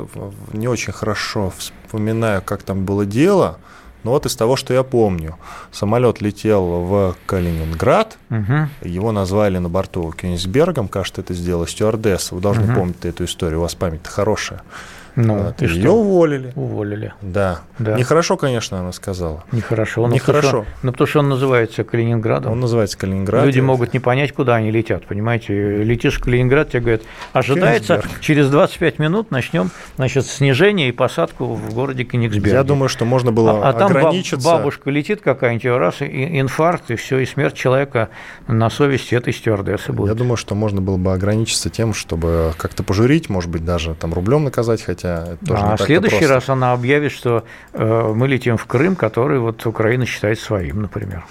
не 0.51 0.67
очень 0.67 0.93
хорошо 0.93 1.51
вспоминаю, 1.57 2.41
как 2.41 2.63
там 2.63 2.85
было 2.85 3.05
дело. 3.05 3.57
Но 4.03 4.11
вот 4.11 4.25
из 4.25 4.35
того, 4.35 4.55
что 4.55 4.73
я 4.73 4.83
помню, 4.83 5.37
самолет 5.71 6.21
летел 6.21 6.63
в 6.63 7.15
Калининград, 7.25 8.17
угу. 8.29 8.67
его 8.81 9.11
назвали 9.11 9.57
на 9.57 9.69
борту 9.69 10.11
Кенигсбергом, 10.11 10.87
кажется, 10.87 11.21
это 11.21 11.33
сделала 11.33 11.67
стюардесса. 11.67 12.35
Вы 12.35 12.41
должны 12.41 12.65
угу. 12.65 12.73
помнить 12.73 13.03
эту 13.05 13.25
историю, 13.25 13.59
у 13.59 13.61
вас 13.61 13.75
память 13.75 14.01
хорошая. 14.05 14.61
Ну, 15.15 15.43
вот, 15.43 15.61
ее 15.61 15.81
что? 15.81 15.95
уволили. 15.95 16.51
Уволили. 16.55 17.13
Да. 17.21 17.61
да. 17.77 17.95
Нехорошо, 17.95 18.35
конечно, 18.35 18.79
она 18.79 18.91
сказала. 18.91 19.43
Нехорошо. 19.51 20.07
Ну, 20.07 20.13
Нехорошо. 20.13 20.41
Потому 20.41 20.63
что, 20.63 20.77
ну, 20.81 20.91
потому 20.91 21.07
что 21.07 21.19
он 21.19 21.29
называется 21.29 21.83
Калининградом. 21.83 22.51
Он 22.51 22.59
называется 22.59 22.97
Калининград. 22.97 23.45
Люди 23.45 23.59
могут 23.59 23.93
не 23.93 23.99
понять, 23.99 24.31
куда 24.31 24.55
они 24.55 24.71
летят, 24.71 25.05
понимаете. 25.05 25.83
Летишь 25.83 26.19
в 26.19 26.23
Калининград, 26.23 26.69
тебе 26.69 26.79
говорят, 26.79 27.01
ожидается, 27.31 27.97
Кенигсберг. 27.97 28.21
через 28.21 28.49
25 28.49 28.99
минут 28.99 29.31
начнем, 29.31 29.69
значит, 29.97 30.25
снижение 30.25 30.89
и 30.89 30.91
посадку 30.91 31.45
в 31.53 31.73
городе 31.73 32.03
Кенигсберг. 32.05 32.53
Я 32.53 32.63
думаю, 32.63 32.89
что 32.89 33.05
можно 33.05 33.31
было 33.31 33.63
а, 33.63 33.69
а 33.69 33.85
ограничиться. 33.85 34.43
там 34.43 34.57
бабушка 34.57 34.89
летит 34.89 35.21
какая-нибудь, 35.21 35.65
раз, 35.65 36.01
и 36.01 36.39
инфаркт, 36.39 36.89
и 36.89 36.95
все, 36.95 37.19
и 37.19 37.25
смерть 37.25 37.53
человека 37.55 38.09
на 38.47 38.69
совести 38.69 39.13
этой 39.15 39.33
стюардессы 39.33 39.91
будет. 39.91 40.09
Я 40.09 40.15
думаю, 40.15 40.37
что 40.37 40.55
можно 40.55 40.81
было 40.81 40.97
бы 40.97 41.13
ограничиться 41.13 41.69
тем, 41.69 41.93
чтобы 41.93 42.53
как-то 42.57 42.83
пожурить, 42.83 43.29
может 43.29 43.51
быть, 43.51 43.63
даже 43.63 43.93
там 43.93 44.13
рублем 44.13 44.43
наказать, 44.43 44.81
хотя 44.81 45.02
это 45.03 45.37
тоже 45.45 45.61
а 45.61 45.77
в 45.77 45.81
следующий 45.81 46.17
просто. 46.17 46.33
раз 46.33 46.49
она 46.49 46.73
объявит, 46.73 47.11
что 47.11 47.43
э, 47.73 48.13
мы 48.15 48.27
летим 48.27 48.57
в 48.57 48.65
Крым, 48.65 48.95
который 48.95 49.39
вот 49.39 49.65
Украина 49.65 50.05
считает 50.05 50.39
своим, 50.39 50.81
например. 50.81 51.23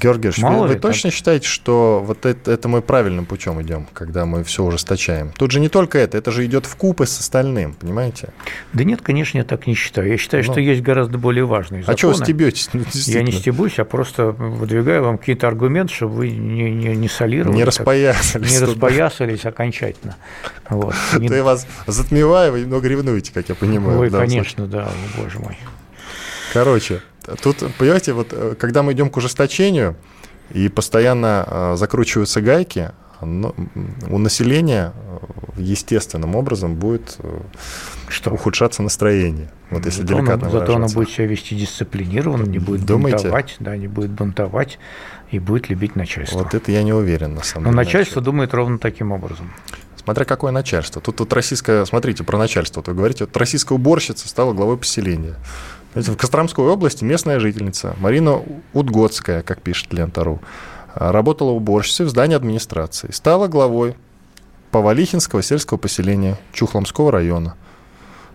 Георгий 0.00 0.30
Мало 0.38 0.62
вы, 0.62 0.74
вы 0.74 0.74
точно 0.76 1.10
считаете, 1.10 1.46
что 1.46 2.02
вот 2.04 2.26
это, 2.26 2.52
это 2.52 2.68
мы 2.68 2.82
правильным 2.82 3.26
путем 3.26 3.60
идем, 3.62 3.86
когда 3.92 4.26
мы 4.26 4.44
все 4.44 4.64
ужесточаем? 4.64 5.32
Тут 5.36 5.50
же 5.50 5.60
не 5.60 5.68
только 5.68 5.98
это, 5.98 6.18
это 6.18 6.30
же 6.30 6.44
идет 6.46 6.66
в 6.66 6.76
купы 6.76 7.06
с 7.06 7.18
остальным, 7.18 7.74
понимаете? 7.74 8.30
Да 8.72 8.84
нет, 8.84 9.02
конечно, 9.02 9.38
я 9.38 9.44
так 9.44 9.66
не 9.66 9.74
считаю. 9.74 10.08
Я 10.08 10.16
считаю, 10.16 10.44
ну, 10.44 10.52
что 10.52 10.60
есть 10.60 10.82
гораздо 10.82 11.18
более 11.18 11.44
важные 11.44 11.82
законы. 11.82 11.94
А 11.94 11.98
чего 11.98 12.14
стебетесь? 12.14 12.70
Ну, 12.72 12.82
я 12.92 13.22
не 13.22 13.32
стебусь, 13.32 13.78
а 13.78 13.84
просто 13.84 14.26
выдвигаю 14.26 15.04
вам 15.04 15.18
какие-то 15.18 15.48
аргументы, 15.48 15.94
чтобы 15.94 16.14
вы 16.14 16.30
не, 16.30 16.70
не, 16.70 16.96
не 16.96 17.08
солировали. 17.08 17.56
Не 17.56 17.64
распоясались. 17.64 18.50
Не 18.50 18.58
распоясались 18.66 19.44
окончательно. 19.44 20.16
Вот. 20.68 20.94
То 21.12 21.34
я 21.34 21.44
вас 21.44 21.66
затмеваю, 21.86 22.52
вы 22.52 22.60
немного 22.60 22.88
ревнуете, 22.88 23.32
как 23.32 23.48
я 23.48 23.54
понимаю. 23.54 23.98
Ой, 23.98 24.10
конечно, 24.10 24.66
да, 24.66 24.88
боже 25.16 25.38
мой. 25.38 25.56
Короче, 26.52 27.02
тут, 27.42 27.58
понимаете, 27.78 28.12
вот 28.12 28.28
э, 28.32 28.54
когда 28.58 28.82
мы 28.82 28.92
идем 28.92 29.10
к 29.10 29.16
ужесточению, 29.16 29.96
и 30.50 30.68
постоянно 30.68 31.44
э, 31.46 31.76
закручиваются 31.76 32.40
гайки, 32.40 32.90
но 33.20 33.54
у 34.08 34.18
населения 34.18 34.92
э, 34.94 35.60
естественным 35.60 36.34
образом 36.34 36.74
будет 36.74 37.18
что? 38.08 38.30
ухудшаться 38.30 38.82
настроение. 38.82 39.50
Вот 39.70 39.84
если 39.84 40.02
зато 40.02 40.14
деликатно 40.14 40.48
оно, 40.48 40.58
Зато 40.58 40.74
оно 40.74 40.88
будет 40.88 41.10
себя 41.10 41.26
вести 41.26 41.54
дисциплинированно, 41.54 42.44
не 42.44 42.58
будет 42.58 42.84
Думаете? 42.84 43.18
бунтовать, 43.18 43.56
да, 43.60 43.76
не 43.76 43.86
будет 43.86 44.10
бунтовать 44.10 44.78
и 45.30 45.38
будет 45.38 45.68
любить 45.68 45.94
начальство. 45.94 46.38
Вот 46.38 46.54
это 46.54 46.72
я 46.72 46.82
не 46.82 46.92
уверен, 46.92 47.34
на 47.34 47.44
самом 47.44 47.64
Но 47.64 47.70
деле. 47.70 47.76
Но 47.76 47.82
начальство 47.84 48.20
думает 48.20 48.52
ровно 48.52 48.78
таким 48.78 49.12
образом. 49.12 49.52
Смотря 50.02 50.24
какое 50.24 50.50
начальство. 50.50 51.00
Тут 51.00 51.20
вот 51.20 51.32
российское, 51.32 51.84
смотрите, 51.84 52.24
про 52.24 52.38
начальство, 52.38 52.80
вот 52.80 52.88
вы 52.88 52.94
говорите, 52.94 53.24
вот 53.24 53.36
российская 53.36 53.74
уборщица 53.74 54.28
стала 54.28 54.52
главой 54.54 54.78
поселения. 54.78 55.36
В 55.94 56.16
Костромской 56.16 56.64
области 56.66 57.04
местная 57.04 57.40
жительница 57.40 57.96
Марина 57.98 58.42
Удгодская, 58.72 59.42
как 59.42 59.60
пишет 59.60 59.92
Лента.ру, 59.92 60.40
работала 60.94 61.50
уборщицей 61.50 62.06
в 62.06 62.10
здании 62.10 62.36
администрации. 62.36 63.10
Стала 63.12 63.48
главой 63.48 63.96
Повалихинского 64.70 65.42
сельского 65.42 65.78
поселения 65.78 66.38
Чухломского 66.52 67.10
района– 67.10 67.56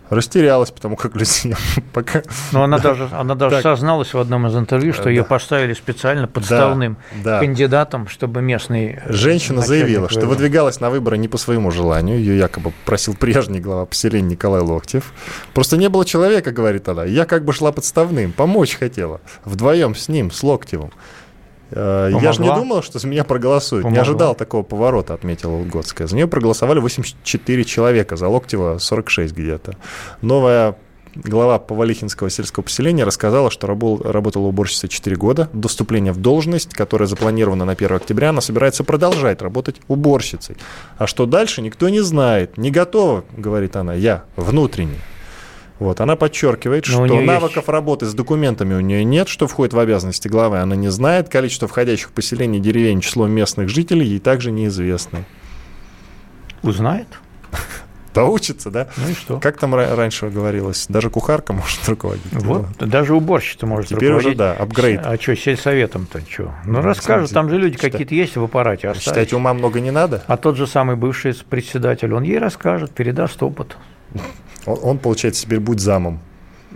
растерялась, 0.09 0.71
потому 0.71 0.95
как 0.95 1.15
люди 1.15 1.55
пока... 1.93 2.23
Но 2.51 2.63
она 2.63 2.79
даже, 2.79 3.09
она 3.11 3.35
даже 3.35 3.55
так. 3.55 3.63
созналась 3.63 4.13
в 4.13 4.19
одном 4.19 4.47
из 4.47 4.55
интервью, 4.55 4.93
что 4.93 5.05
да. 5.05 5.09
ее 5.09 5.23
поставили 5.23 5.73
специально 5.73 6.27
подставным 6.27 6.97
да, 7.23 7.31
да. 7.31 7.39
кандидатом, 7.39 8.07
чтобы 8.07 8.41
местный... 8.41 8.99
Женщина 9.07 9.61
заявила, 9.61 10.09
что 10.09 10.25
выдвигалась 10.25 10.79
на 10.79 10.89
выборы 10.89 11.17
не 11.17 11.27
по 11.27 11.37
своему 11.37 11.71
желанию, 11.71 12.19
ее 12.19 12.37
якобы 12.37 12.71
просил 12.85 13.15
прежний 13.15 13.59
глава 13.59 13.85
поселения 13.85 14.29
Николай 14.29 14.61
Локтев. 14.61 15.13
Просто 15.53 15.77
не 15.77 15.89
было 15.89 16.05
человека, 16.05 16.51
говорит 16.51 16.87
она, 16.87 17.05
я 17.05 17.25
как 17.25 17.45
бы 17.45 17.53
шла 17.53 17.71
подставным, 17.71 18.31
помочь 18.31 18.75
хотела, 18.75 19.21
вдвоем 19.43 19.95
с 19.95 20.07
ним, 20.07 20.31
с 20.31 20.43
Локтевым. 20.43 20.91
Помогла? 21.69 22.19
Э, 22.19 22.23
я 22.23 22.32
же 22.32 22.41
не 22.41 22.54
думал, 22.54 22.84
что 22.84 22.99
за 22.99 23.08
меня 23.08 23.23
проголосуют. 23.23 23.84
Помогла. 23.84 23.97
Не 23.97 24.01
ожидал 24.01 24.36
такого 24.36 24.63
поворота, 24.63 25.13
отметила 25.13 25.51
Лугодская. 25.51 26.08
За 26.08 26.15
нее 26.15 26.28
проголосовали 26.28 26.80
84 26.80 27.63
человека, 27.63 28.15
за 28.15 28.28
Локтева 28.28 28.78
46 28.78 29.34
где-то. 29.34 29.75
Новая 30.21 30.75
глава 31.15 31.60
Повалихинского 31.60 32.30
сельского 32.30 32.63
поселения 32.63 33.04
рассказала, 33.04 33.49
что 33.49 33.67
работала 33.67 34.47
уборщицей 34.47 34.89
4 34.89 35.15
года. 35.15 35.49
До 35.54 35.67
вступления 35.67 36.12
в 36.12 36.17
должность, 36.17 36.73
которая 36.73 37.08
запланирована 37.08 37.65
на 37.65 37.71
1 37.71 37.93
октября, 37.93 38.30
она 38.30 38.41
собирается 38.41 38.84
продолжать 38.84 39.41
работать 39.41 39.78
уборщицей. 39.88 40.58
А 40.97 41.08
что 41.08 41.25
дальше, 41.25 41.62
никто 41.62 41.89
не 41.89 42.01
знает. 42.01 42.58
Не 42.58 42.71
готова, 42.71 43.23
говорит 43.36 43.75
она, 43.75 43.93
я 43.93 44.23
внутренне. 44.36 44.99
Вот, 45.79 45.99
она 45.99 46.15
подчеркивает, 46.15 46.88
Но 46.88 47.05
что 47.05 47.21
навыков 47.21 47.55
есть... 47.57 47.67
работы 47.67 48.05
с 48.05 48.13
документами 48.13 48.73
у 48.75 48.79
нее 48.79 49.03
нет, 49.03 49.27
что 49.27 49.47
входит 49.47 49.73
в 49.73 49.79
обязанности 49.79 50.29
главы, 50.29 50.59
она 50.59 50.75
не 50.75 50.89
знает. 50.89 51.27
Количество 51.27 51.67
входящих 51.67 52.09
в 52.09 52.11
поселение 52.11 52.61
деревень, 52.61 53.01
число 53.01 53.27
местных 53.27 53.67
жителей 53.67 54.08
ей 54.08 54.19
также 54.19 54.52
неизвестно. 54.52 55.25
Узнает? 56.63 57.08
Да 58.13 58.23
учится, 58.23 58.71
да? 58.71 58.87
Ну 58.95 59.10
и 59.10 59.13
что? 59.13 59.39
Как 59.41 59.58
там 59.58 59.75
раньше 59.75 60.29
говорилось, 60.29 60.85
даже 60.87 61.10
кухарка 61.10 61.52
может 61.54 61.87
руководить. 61.89 62.23
Вот, 62.31 62.65
да. 62.79 62.85
даже 62.85 63.13
уборщица 63.13 63.65
может 63.65 63.89
Теперь 63.89 64.12
руководить. 64.12 64.29
уже, 64.29 64.37
да, 64.37 64.54
апгрейд. 64.54 65.02
А 65.04 65.17
что, 65.17 65.35
сельсоветом-то 65.35 66.21
что? 66.21 66.54
Ну, 66.65 66.73
ну 66.73 66.81
расскажут, 66.81 67.31
там 67.31 67.50
же 67.50 67.58
люди 67.58 67.77
какие-то 67.77 68.15
есть 68.15 68.37
в 68.37 68.43
аппарате. 68.43 68.87
Оставить. 68.87 69.04
Считать 69.04 69.33
ума 69.33 69.54
много 69.54 69.81
не 69.81 69.91
надо? 69.91 70.23
А 70.27 70.37
тот 70.37 70.56
же 70.56 70.65
самый 70.65 70.95
бывший 70.95 71.35
председатель, 71.50 72.13
он 72.13 72.23
ей 72.23 72.39
расскажет, 72.39 72.91
передаст 72.91 73.43
опыт. 73.43 73.75
Он, 74.65 74.79
он 74.81 74.97
получается, 74.97 75.43
теперь 75.43 75.60
будет 75.60 75.79
замом. 75.79 76.19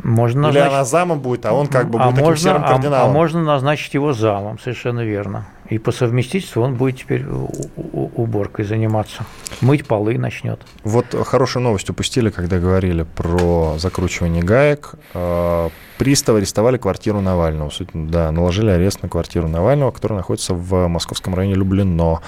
Можно 0.03 0.47
Или 0.47 0.59
назначить... 0.59 0.73
она 0.73 0.86
замом 0.86 1.19
будет, 1.19 1.45
а 1.45 1.53
он 1.53 1.67
как 1.67 1.89
бы 1.89 1.99
а 1.99 2.09
будет 2.09 2.21
можно, 2.21 2.36
таким 2.36 2.38
серым 2.38 2.63
кардиналом. 2.63 3.07
А, 3.07 3.09
а 3.09 3.13
можно 3.13 3.43
назначить 3.43 3.93
его 3.93 4.13
замом, 4.13 4.59
совершенно 4.59 5.01
верно. 5.01 5.47
И 5.69 5.77
по 5.77 5.91
совместительству 5.91 6.63
он 6.63 6.75
будет 6.75 6.97
теперь 6.97 7.25
уборкой 7.25 8.65
заниматься. 8.65 9.25
Мыть 9.61 9.86
полы 9.86 10.17
начнет. 10.17 10.59
Вот 10.84 11.05
хорошую 11.27 11.63
новость 11.63 11.89
упустили, 11.89 12.30
когда 12.30 12.59
говорили 12.59 13.03
про 13.03 13.75
закручивание 13.77 14.41
гаек. 14.41 14.93
А, 15.13 15.69
приставы 15.97 16.39
арестовали 16.39 16.77
квартиру 16.77 17.21
Навального. 17.21 17.71
Да, 17.93 18.32
наложили 18.32 18.71
арест 18.71 19.03
на 19.03 19.09
квартиру 19.09 19.47
Навального, 19.47 19.91
которая 19.91 20.17
находится 20.17 20.53
в 20.53 20.88
московском 20.88 21.36
районе 21.36 21.55
Люблино. 21.55 22.21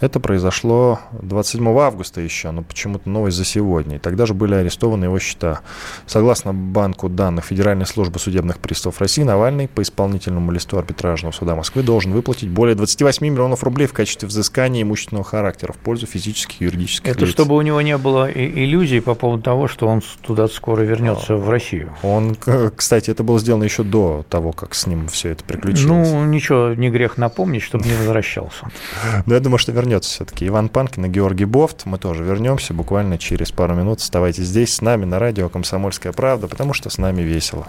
Это 0.00 0.20
произошло 0.20 1.00
27 1.22 1.66
августа 1.78 2.20
еще, 2.20 2.50
но 2.50 2.62
почему-то 2.62 3.08
новость 3.08 3.36
за 3.36 3.44
сегодня. 3.44 3.96
И 3.96 3.98
тогда 3.98 4.26
же 4.26 4.34
были 4.34 4.54
арестованы 4.54 5.04
его 5.04 5.18
счета. 5.18 5.60
Согласно 6.06 6.52
банку 6.52 7.08
данных 7.08 7.44
Федеральной 7.46 7.86
службы 7.86 8.18
судебных 8.18 8.58
приставов 8.58 9.00
России, 9.00 9.22
Навальный 9.22 9.68
по 9.68 9.82
исполнительному 9.82 10.50
листу 10.50 10.78
арбитражного 10.78 11.32
суда 11.32 11.54
Москвы 11.54 11.82
должен 11.82 12.12
выплатить 12.12 12.48
более 12.48 12.74
28 12.74 13.24
миллионов 13.26 13.62
рублей 13.62 13.86
в 13.86 13.92
качестве 13.92 14.28
взыскания 14.28 14.82
имущественного 14.82 15.24
характера 15.24 15.72
в 15.72 15.76
пользу 15.76 16.06
физических 16.06 16.60
и 16.60 16.64
юридических 16.64 17.12
Это 17.12 17.20
лиц. 17.24 17.30
чтобы 17.30 17.56
у 17.56 17.60
него 17.62 17.80
не 17.80 17.96
было 17.96 18.30
иллюзий 18.30 19.00
по 19.00 19.14
поводу 19.14 19.42
того, 19.42 19.68
что 19.68 19.86
он 19.86 20.02
туда 20.22 20.48
скоро 20.48 20.82
вернется 20.82 21.36
в 21.36 21.48
Россию. 21.48 21.94
Он, 22.02 22.36
кстати, 22.76 23.10
это 23.10 23.22
было 23.22 23.38
сделано 23.38 23.64
еще 23.64 23.82
до 23.84 24.24
того, 24.28 24.52
как 24.52 24.74
с 24.74 24.86
ним 24.86 25.08
все 25.08 25.30
это 25.30 25.44
приключилось. 25.44 26.10
Ну, 26.10 26.24
ничего, 26.24 26.74
не 26.74 26.90
грех 26.90 27.16
напомнить, 27.16 27.62
чтобы 27.62 27.84
не 27.86 27.94
возвращался. 27.94 28.66
Ну, 29.26 29.34
я 29.34 29.40
думаю, 29.40 29.58
что 29.58 29.72
вернется 29.84 30.10
все-таки. 30.10 30.48
Иван 30.48 30.70
Панкин 30.70 31.04
и 31.04 31.08
Георгий 31.08 31.44
Бофт. 31.44 31.84
Мы 31.84 31.98
тоже 31.98 32.24
вернемся 32.24 32.72
буквально 32.72 33.18
через 33.18 33.52
пару 33.52 33.74
минут. 33.74 34.00
Оставайтесь 34.00 34.44
здесь 34.44 34.74
с 34.74 34.80
нами 34.80 35.04
на 35.04 35.18
радио 35.18 35.50
«Комсомольская 35.50 36.12
правда», 36.12 36.48
потому 36.48 36.72
что 36.72 36.88
с 36.88 36.96
нами 36.96 37.20
весело 37.20 37.68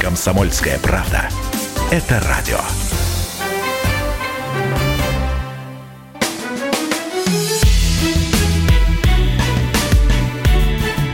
Комсомольская 0.00 0.78
правда. 0.78 1.28
Это 1.90 2.20
радио. 2.20 2.58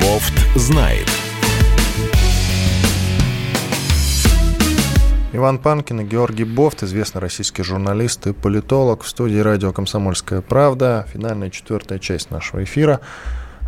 Бофт 0.00 0.34
знает. 0.54 1.08
Иван 5.32 5.58
Панкин 5.58 6.00
и 6.00 6.04
Георгий 6.04 6.44
Бофт, 6.44 6.84
известный 6.84 7.20
российский 7.20 7.64
журналист 7.64 8.26
и 8.28 8.32
политолог 8.32 9.02
в 9.02 9.08
студии 9.08 9.38
радио 9.38 9.72
«Комсомольская 9.72 10.40
правда». 10.40 11.08
Финальная 11.12 11.50
четвертая 11.50 11.98
часть 11.98 12.30
нашего 12.30 12.62
эфира. 12.62 13.00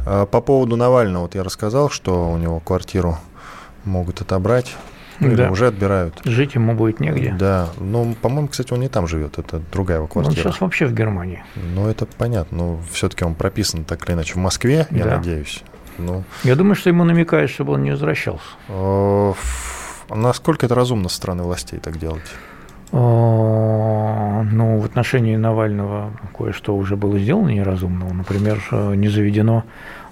А, 0.07 0.27
по 0.27 0.41
поводу 0.41 0.77
Навального, 0.77 1.23
вот 1.23 1.35
я 1.35 1.43
рассказал, 1.43 1.91
что 1.91 2.31
у 2.31 2.39
него 2.39 2.61
квартиру 2.61 3.19
могут 3.87 4.21
отобрать. 4.21 4.77
Или 5.19 5.35
да. 5.35 5.51
уже 5.51 5.69
отбирают. 5.69 6.21
Жить 6.25 6.55
ему 6.57 6.75
будет 6.75 7.01
негде. 7.01 7.35
Да. 7.39 7.71
Ну, 7.79 8.15
по-моему, 8.21 8.49
кстати, 8.49 8.75
он 8.75 8.81
не 8.81 8.89
там 8.89 9.07
живет. 9.07 9.39
Это 9.39 9.63
другая 9.73 9.97
его 9.97 10.07
квартира. 10.07 10.37
Он 10.37 10.53
сейчас 10.53 10.61
вообще 10.61 10.85
в 10.85 10.93
Германии. 10.93 11.43
Ну, 11.75 11.89
это 11.89 12.05
понятно. 12.05 12.59
Но 12.59 12.81
все-таки 12.93 13.25
он 13.25 13.35
прописан 13.35 13.85
так 13.85 14.07
или 14.07 14.15
иначе 14.15 14.35
в 14.35 14.37
Москве, 14.37 14.87
я 14.91 15.05
да. 15.05 15.17
надеюсь. 15.17 15.63
Ну, 15.97 16.25
я 16.45 16.55
думаю, 16.55 16.75
что 16.75 16.91
ему 16.91 17.05
намекают, 17.05 17.51
чтобы 17.51 17.73
он 17.73 17.83
не 17.83 17.93
возвращался. 17.93 18.45
Насколько 20.11 20.67
это 20.67 20.75
разумно 20.75 21.09
со 21.09 21.17
стороны 21.17 21.45
властей 21.45 21.79
так 21.79 21.99
делать? 21.99 22.23
Ну, 22.93 24.79
в 24.79 24.85
отношении 24.85 25.37
Навального 25.37 26.13
кое-что 26.37 26.77
уже 26.77 26.97
было 26.97 27.19
сделано 27.19 27.49
неразумного. 27.49 28.13
Например, 28.13 28.63
э, 28.71 28.95
не 28.95 29.09
заведено 29.09 29.65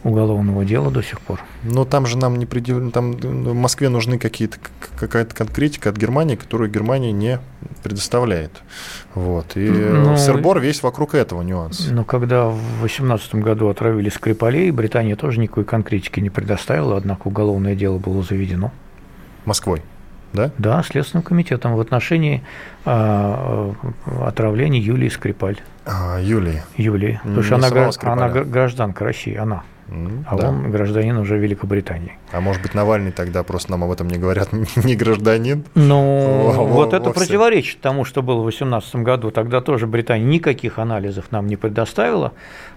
уголовного 0.04 0.64
дела 0.64 0.90
до 0.90 1.02
сих 1.02 1.20
пор. 1.20 1.40
Но 1.62 1.84
там 1.84 2.06
же 2.06 2.18
нам 2.18 2.36
не 2.36 2.46
предъявлено, 2.46 2.90
там 2.90 3.12
в 3.12 3.54
Москве 3.54 3.88
нужны 3.88 4.18
какие-то, 4.18 4.58
какая-то 4.96 5.34
конкретика 5.34 5.88
от 5.88 5.96
Германии, 5.96 6.36
которую 6.36 6.70
Германия 6.70 7.10
не 7.10 7.40
предоставляет. 7.82 8.62
Вот. 9.14 9.56
И 9.56 9.66
ну, 9.68 10.16
Сербор 10.16 10.60
весь 10.60 10.82
вокруг 10.82 11.14
этого 11.14 11.42
нюанса. 11.42 11.92
Но 11.92 12.04
когда 12.04 12.48
в 12.48 12.60
2018 12.80 13.36
году 13.36 13.68
отравили 13.68 14.10
Скрипалей, 14.10 14.70
Британия 14.70 15.16
тоже 15.16 15.40
никакой 15.40 15.64
конкретики 15.64 16.20
не 16.20 16.30
предоставила, 16.30 16.96
однако 16.96 17.28
уголовное 17.28 17.74
дело 17.74 17.98
было 17.98 18.22
заведено. 18.22 18.72
Москвой? 19.46 19.82
Да? 20.34 20.50
Да, 20.58 20.82
Следственным 20.82 21.22
комитетом 21.22 21.76
в 21.76 21.80
отношении 21.80 22.42
а, 22.84 23.72
отравления 24.22 24.80
Юлии 24.80 25.08
Скрипаль. 25.08 25.60
А, 25.86 26.18
Юлии. 26.20 26.62
Юлии. 26.76 27.20
Потому 27.22 27.42
что 27.42 27.54
она, 27.54 27.90
она 28.02 28.28
гражданка 28.28 29.04
России, 29.04 29.36
она 29.36 29.62
а 30.26 30.36
да. 30.36 30.48
он 30.48 30.70
гражданин 30.70 31.16
уже 31.18 31.38
Великобритании. 31.38 32.12
А 32.32 32.40
может 32.40 32.62
быть, 32.62 32.74
Навальный 32.74 33.12
тогда 33.12 33.42
просто 33.42 33.70
нам 33.70 33.84
об 33.84 33.90
этом 33.90 34.08
не 34.08 34.18
говорят, 34.18 34.48
не 34.76 34.96
гражданин? 34.96 35.64
Ну, 35.74 36.52
во, 36.54 36.64
вот 36.64 36.92
во, 36.92 36.96
это 36.96 37.08
во 37.08 37.12
противоречит 37.12 37.80
тому, 37.80 38.04
что 38.04 38.22
было 38.22 38.40
в 38.40 38.44
2018 38.44 38.96
году. 38.96 39.30
Тогда 39.30 39.60
тоже 39.60 39.86
Британия 39.86 40.24
никаких 40.26 40.78
анализов 40.78 41.26
нам 41.30 41.46
не 41.46 41.56
предоставила, 41.56 42.32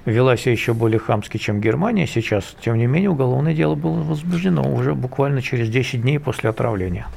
вела 0.05 0.35
себя 0.37 0.51
еще 0.51 0.73
более 0.73 0.99
хамски, 0.99 1.37
чем 1.37 1.61
Германия 1.61 2.07
сейчас. 2.07 2.55
Тем 2.63 2.77
не 2.77 2.87
менее, 2.87 3.09
уголовное 3.09 3.53
дело 3.53 3.75
было 3.75 4.01
возбуждено 4.03 4.63
уже 4.71 4.93
буквально 4.93 5.41
через 5.41 5.69
10 5.69 6.01
дней 6.01 6.19
после 6.19 6.49
отравления. 6.49 7.07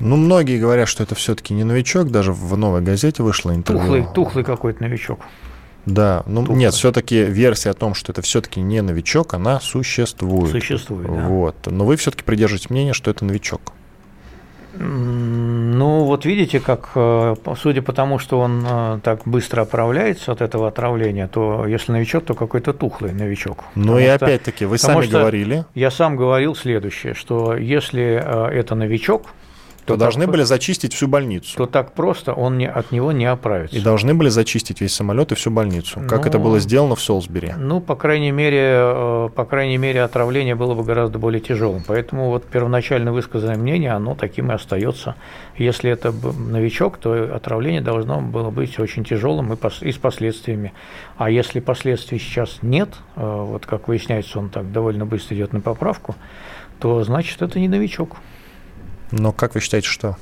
Ну, 0.00 0.16
многие 0.16 0.60
говорят, 0.60 0.88
что 0.88 1.02
это 1.02 1.14
все-таки 1.14 1.54
не 1.54 1.64
новичок, 1.64 2.10
даже 2.10 2.32
в 2.32 2.56
новой 2.56 2.82
газете 2.82 3.22
вышло 3.22 3.54
интервью. 3.54 3.82
Тухлый, 3.82 4.06
тухлый 4.14 4.44
какой-то 4.44 4.82
новичок. 4.82 5.20
Да, 5.88 6.22
ну 6.26 6.40
Тухлый. 6.42 6.58
нет, 6.58 6.74
все-таки 6.74 7.24
версия 7.24 7.70
о 7.70 7.74
том, 7.74 7.94
что 7.94 8.12
это 8.12 8.20
все-таки 8.22 8.60
не 8.60 8.82
новичок, 8.82 9.34
она 9.34 9.58
существует. 9.58 10.50
Существует, 10.50 11.06
да. 11.06 11.26
Вот. 11.26 11.56
Но 11.66 11.84
вы 11.84 11.96
все-таки 11.96 12.22
придерживаете 12.22 12.68
мнение, 12.70 12.92
что 12.92 13.10
это 13.10 13.24
новичок. 13.24 13.72
Ну, 14.80 16.04
вот 16.04 16.24
видите, 16.24 16.60
как, 16.60 16.90
э, 16.94 17.34
судя 17.60 17.82
по 17.82 17.92
тому, 17.92 18.18
что 18.18 18.38
он 18.38 18.64
э, 18.64 19.00
так 19.02 19.22
быстро 19.24 19.62
оправляется 19.62 20.30
от 20.30 20.40
этого 20.40 20.68
отравления, 20.68 21.26
то 21.26 21.66
если 21.66 21.90
новичок, 21.90 22.24
то 22.24 22.34
какой-то 22.34 22.72
тухлый 22.72 23.12
новичок. 23.12 23.64
Ну 23.74 23.98
и 23.98 24.04
опять-таки, 24.04 24.66
вы 24.66 24.78
сами 24.78 25.06
говорили. 25.06 25.64
Я 25.74 25.90
сам 25.90 26.16
говорил 26.16 26.54
следующее, 26.54 27.14
что 27.14 27.56
если 27.56 28.22
э, 28.24 28.46
это 28.52 28.76
новичок, 28.76 29.26
то, 29.88 29.96
должны 29.96 30.24
так, 30.24 30.32
были 30.32 30.42
зачистить 30.42 30.94
всю 30.94 31.08
больницу. 31.08 31.56
То 31.56 31.66
так 31.66 31.92
просто 31.92 32.32
он 32.32 32.58
не, 32.58 32.68
от 32.68 32.92
него 32.92 33.12
не 33.12 33.26
оправится. 33.26 33.76
И 33.76 33.80
должны 33.80 34.14
были 34.14 34.28
зачистить 34.28 34.80
весь 34.80 34.94
самолет 34.94 35.32
и 35.32 35.34
всю 35.34 35.50
больницу. 35.50 36.00
Как 36.08 36.22
ну, 36.22 36.28
это 36.28 36.38
было 36.38 36.58
сделано 36.60 36.94
в 36.94 37.00
Солсбери? 37.00 37.54
Ну, 37.56 37.80
по 37.80 37.96
крайней 37.96 38.30
мере, 38.30 38.60
э, 38.62 39.28
по 39.34 39.44
крайней 39.44 39.78
мере, 39.78 40.02
отравление 40.02 40.54
было 40.54 40.74
бы 40.74 40.84
гораздо 40.84 41.18
более 41.18 41.40
тяжелым. 41.40 41.82
Поэтому 41.86 42.28
вот 42.28 42.44
первоначально 42.44 43.12
высказанное 43.12 43.56
мнение, 43.56 43.92
оно 43.92 44.14
таким 44.14 44.50
и 44.50 44.54
остается. 44.54 45.14
Если 45.56 45.90
это 45.90 46.12
новичок, 46.12 46.98
то 46.98 47.34
отравление 47.34 47.80
должно 47.80 48.20
было 48.20 48.50
быть 48.50 48.78
очень 48.78 49.04
тяжелым 49.04 49.52
и, 49.52 49.92
с 49.92 49.96
последствиями. 49.96 50.72
А 51.16 51.30
если 51.30 51.60
последствий 51.60 52.18
сейчас 52.18 52.58
нет, 52.62 52.90
э, 53.16 53.20
вот 53.22 53.66
как 53.66 53.88
выясняется, 53.88 54.38
он 54.38 54.50
так 54.50 54.70
довольно 54.72 55.06
быстро 55.06 55.36
идет 55.36 55.52
на 55.52 55.60
поправку, 55.60 56.14
то 56.80 57.02
значит 57.02 57.42
это 57.42 57.58
не 57.58 57.68
новичок. 57.68 58.16
Но 59.10 59.32
как 59.32 59.54
вы 59.54 59.60
считаете, 59.60 59.88
что? 59.88 60.16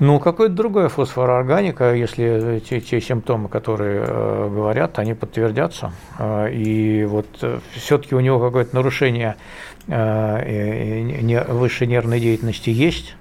Ну, 0.00 0.18
какое-то 0.18 0.54
другое 0.54 0.88
фосфороорганика, 0.88 1.94
если 1.94 2.60
те, 2.68 2.80
те 2.80 3.00
симптомы, 3.00 3.48
которые 3.48 4.04
э, 4.04 4.50
говорят, 4.52 4.98
они 4.98 5.14
подтвердятся. 5.14 5.92
Э, 6.18 6.50
и 6.52 7.04
вот 7.04 7.28
э, 7.42 7.60
все-таки 7.76 8.16
у 8.16 8.20
него 8.20 8.40
какое-то 8.40 8.74
нарушение 8.74 9.36
э, 9.86 11.00
не, 11.20 11.40
высшей 11.40 11.86
нервной 11.86 12.18
деятельности 12.18 12.70
есть, 12.70 13.14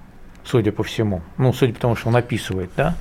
судя 0.44 0.72
по 0.72 0.84
всему. 0.84 1.22
Ну, 1.38 1.54
судя 1.54 1.74
по 1.76 1.80
тому, 1.80 1.96
что 1.96 2.10
он 2.10 2.16
описывает, 2.16 2.72
да. 2.76 2.96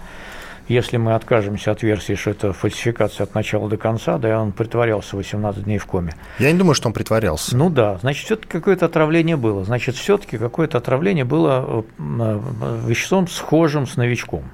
Если 0.73 0.97
мы 0.97 1.15
откажемся 1.15 1.71
от 1.71 1.83
версии, 1.83 2.15
что 2.15 2.31
это 2.31 2.55
фальсификация 2.55 3.25
от 3.25 3.35
начала 3.35 3.69
до 3.69 3.77
конца, 3.77 4.17
да, 4.17 4.41
он 4.41 4.53
притворялся 4.53 5.17
18 5.19 5.65
дней 5.65 5.77
в 5.77 5.85
коме. 5.85 6.15
Я 6.39 6.51
не 6.51 6.59
думаю, 6.59 6.75
что 6.75 6.89
он 6.89 6.95
притворялся. 6.95 7.55
Ну 7.55 7.69
да, 7.69 7.99
значит, 7.99 8.25
все-таки 8.25 8.49
какое-то 8.49 8.87
отравление 8.87 9.37
было. 9.37 9.65
Значит, 9.65 9.97
все-таки 9.97 10.39
какое-то 10.39 10.79
отравление 10.79 11.27
было 11.27 11.85
э, 11.99 12.41
веществом, 12.87 13.29
схожим 13.29 13.87
с 13.87 13.97
новичком 13.97 14.45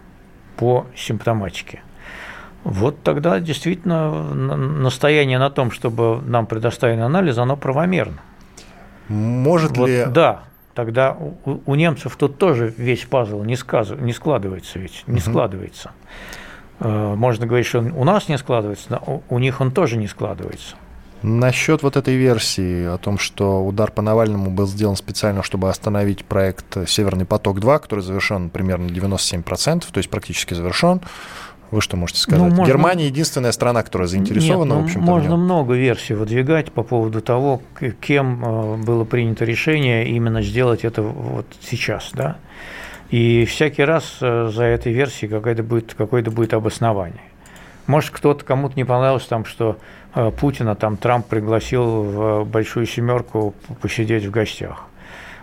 по 0.57 0.87
симптоматике. 0.97 1.83
Вот 2.64 3.01
тогда 3.05 3.39
действительно 3.39 4.35
настояние 4.35 5.39
на 5.39 5.51
том, 5.51 5.71
чтобы 5.71 6.21
нам 6.23 6.47
предоставили 6.47 6.99
анализ, 6.99 7.39
оно 7.39 7.57
правомерно. 7.57 8.19
Может 9.07 9.77
вот, 9.77 9.89
ли... 9.89 10.05
Да, 10.09 10.47
тогда 10.79 11.16
у, 11.45 11.59
у 11.66 11.74
немцев 11.74 12.14
тут 12.14 12.39
тоже 12.39 12.72
весь 12.76 13.05
пазл 13.05 13.43
не, 13.43 13.57
сказ, 13.57 13.91
не 13.91 14.12
складывается 14.12 14.79
ведь, 14.79 15.03
не 15.09 15.14
угу. 15.14 15.22
складывается. 15.22 15.91
Э, 16.79 17.14
можно 17.16 17.49
говорить, 17.49 17.66
что 17.66 17.81
у 17.81 18.05
нас 18.05 18.29
не 18.29 18.39
складывается, 18.39 18.87
но 18.91 19.24
у 19.29 19.39
них 19.41 19.61
он 19.61 19.72
тоже 19.72 19.97
не 19.97 20.07
складывается. 20.07 20.76
Насчет 21.22 21.83
вот 21.83 21.97
этой 21.97 22.14
версии 22.14 22.85
о 22.85 22.97
том, 22.97 23.18
что 23.18 23.66
удар 23.66 23.91
по 23.91 24.03
Навальному 24.03 24.53
был 24.53 24.68
сделан 24.68 24.95
специально, 24.95 25.43
чтобы 25.43 25.68
остановить 25.68 26.24
проект 26.24 26.89
«Северный 26.89 27.26
поток-2», 27.26 27.81
который 27.81 28.05
завершен 28.05 28.49
примерно 28.49 28.87
97%, 28.87 29.85
то 29.91 29.99
есть 29.99 30.09
практически 30.09 30.55
завершен, 30.55 31.01
вы 31.71 31.83
что 31.83 31.97
можете 31.97 32.21
сказать? 32.21 32.43
Ну, 32.43 32.49
можно... 32.49 32.66
Германия 32.66 33.07
единственная 33.07 33.53
страна, 33.53 33.83
которая 33.83 34.09
заинтересована, 34.09 34.71
Нет, 34.71 34.75
ну, 34.75 34.81
в 34.81 34.85
общем-то. 34.85 35.07
Можно 35.07 35.37
много 35.37 35.75
версий 35.75 36.14
выдвигать 36.14 36.73
по 36.73 36.83
поводу 36.83 37.21
того, 37.21 37.61
кем 38.01 38.43
э, 38.45 38.77
было 38.79 39.05
принято 39.05 39.45
решение 39.45 40.09
именно 40.09 40.43
сделать 40.43 40.85
это 40.85 41.03
вот 41.03 41.47
сейчас, 41.61 42.11
да. 42.14 42.39
И 43.11 43.45
всякий 43.45 43.85
раз 43.85 44.16
э, 44.21 44.51
за 44.53 44.64
этой 44.64 44.93
версией 44.93 45.31
какое-то 45.31 45.62
будет, 45.62 45.95
какое-то 45.95 46.31
будет 46.31 46.55
обоснование. 46.55 47.21
Может, 47.87 48.11
кто-то 48.11 48.45
кому-то 48.45 48.75
не 48.77 48.85
понравилось 48.85 49.27
там, 49.27 49.45
что 49.45 49.77
э, 50.14 50.31
Путина 50.31 50.75
там 50.75 50.97
Трамп 50.97 51.27
пригласил 51.27 52.03
в 52.03 52.45
большую 52.45 52.87
семерку 52.87 53.55
посидеть 53.83 54.25
в 54.25 54.31
гостях. 54.31 54.87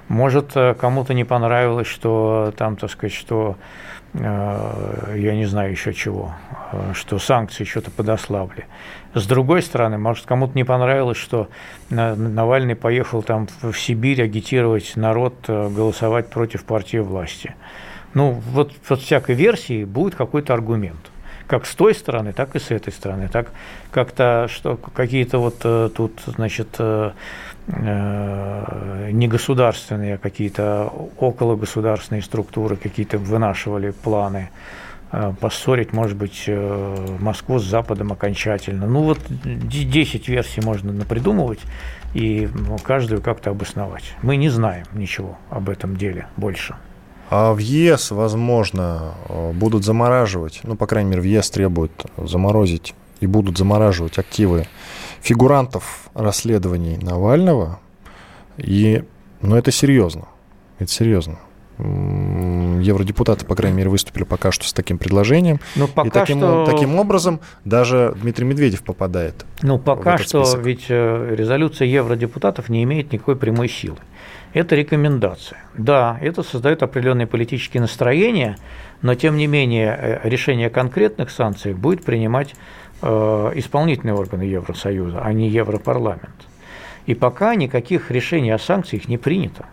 Может, 0.07 0.53
кому-то 0.79 1.15
не 1.15 1.23
понравилось, 1.23 1.87
что 1.87 2.53
там, 2.55 2.75
так 2.75 2.91
сказать, 2.91 3.13
что 3.13 3.55
я 4.19 5.35
не 5.35 5.45
знаю 5.45 5.71
еще 5.71 5.93
чего, 5.93 6.33
э, 6.71 6.93
что 6.93 7.19
санкции 7.19 7.63
что-то 7.63 7.91
подослабли. 7.91 8.65
С 9.13 9.25
другой 9.27 9.61
стороны, 9.61 9.97
может, 9.97 10.25
кому-то 10.25 10.53
не 10.55 10.63
понравилось, 10.63 11.17
что 11.17 11.49
Навальный 11.89 12.75
поехал 12.75 13.23
там 13.23 13.47
в 13.61 13.73
Сибирь 13.73 14.21
агитировать 14.23 14.93
народ 14.95 15.35
э, 15.47 15.69
голосовать 15.69 16.29
против 16.29 16.63
партии 16.63 16.97
власти. 16.97 17.55
Ну, 18.13 18.41
вот, 18.51 18.73
вот 18.87 19.01
всякой 19.01 19.35
версии 19.35 19.83
будет 19.83 20.15
какой-то 20.15 20.53
аргумент. 20.53 21.11
Как 21.47 21.65
с 21.65 21.75
той 21.75 21.93
стороны, 21.93 22.33
так 22.33 22.55
и 22.55 22.59
с 22.59 22.71
этой 22.71 22.93
стороны. 22.93 23.27
Так 23.27 23.51
как-то, 23.91 24.47
что 24.49 24.77
какие-то 24.77 25.37
вот 25.37 25.59
тут, 25.93 26.13
значит, 26.25 26.79
Э, 27.67 29.09
негосударственные, 29.11 30.15
а 30.15 30.17
какие-то 30.19 30.91
окологосударственные 31.19 32.21
структуры 32.21 32.75
какие-то 32.75 33.17
вынашивали 33.17 33.89
планы 33.89 34.51
э, 35.11 35.33
поссорить, 35.39 35.91
может 35.91 36.15
быть, 36.15 36.43
э, 36.45 37.17
Москву 37.19 37.57
с 37.57 37.63
Западом 37.63 38.11
окончательно. 38.11 38.85
Ну 38.85 39.01
вот 39.01 39.19
10 39.27 40.27
версий 40.27 40.61
можно 40.61 40.93
напридумывать 40.93 41.59
и 42.13 42.47
ну, 42.53 42.77
каждую 42.77 43.21
как-то 43.21 43.49
обосновать. 43.49 44.13
Мы 44.21 44.35
не 44.35 44.49
знаем 44.49 44.85
ничего 44.93 45.39
об 45.49 45.69
этом 45.69 45.97
деле 45.97 46.27
больше. 46.37 46.75
А 47.31 47.51
в 47.53 47.57
ЕС, 47.57 48.11
возможно, 48.11 49.15
будут 49.53 49.83
замораживать, 49.83 50.59
ну, 50.61 50.75
по 50.75 50.85
крайней 50.85 51.09
мере, 51.09 51.21
в 51.21 51.25
ЕС 51.25 51.49
требуют 51.49 52.05
заморозить 52.17 52.93
и 53.21 53.25
будут 53.25 53.57
замораживать 53.57 54.19
активы 54.19 54.67
фигурантов 55.25 56.09
расследований 56.13 56.97
Навального. 56.97 57.79
И, 58.57 59.03
ну, 59.41 59.55
это 59.55 59.71
серьезно. 59.71 60.27
Это 60.77 60.91
серьезно. 60.91 61.39
Евродепутаты, 61.77 63.45
по 63.45 63.55
крайней 63.55 63.77
мере, 63.77 63.89
выступили 63.89 64.23
пока 64.23 64.51
что 64.51 64.65
с 64.65 64.71
таким 64.71 64.97
предложением. 64.97 65.59
Но 65.75 65.87
пока 65.87 66.07
и 66.07 66.11
таким, 66.11 66.37
что... 66.37 66.65
таким 66.65 66.97
образом 66.97 67.41
даже 67.65 68.15
Дмитрий 68.21 68.45
Медведев 68.45 68.83
попадает. 68.83 69.45
Ну, 69.61 69.79
пока 69.79 70.17
что 70.17 70.45
список. 70.45 70.65
ведь 70.65 70.85
э, 70.89 71.35
резолюция 71.35 71.87
евродепутатов 71.87 72.69
не 72.69 72.83
имеет 72.83 73.11
никакой 73.11 73.35
прямой 73.35 73.67
силы. 73.67 73.97
Это 74.53 74.75
рекомендация. 74.75 75.57
Да, 75.77 76.17
это 76.21 76.43
создает 76.43 76.81
определенные 76.81 77.27
политические 77.27 77.81
настроения, 77.81 78.57
но 79.01 79.15
тем 79.15 79.35
не 79.35 79.47
менее 79.47 79.97
э, 79.99 80.29
решение 80.29 80.69
конкретных 80.69 81.29
санкциях 81.29 81.77
будет 81.77 82.05
принимать 82.05 82.55
исполнительные 83.01 84.15
органы 84.15 84.43
Евросоюза, 84.43 85.21
а 85.21 85.33
не 85.33 85.49
Европарламент. 85.49 86.47
И 87.05 87.13
пока 87.13 87.55
никаких 87.55 88.09
решений 88.09 88.51
о 88.51 88.57
санкциях 88.57 89.07
не 89.07 89.17
принято, 89.17 89.65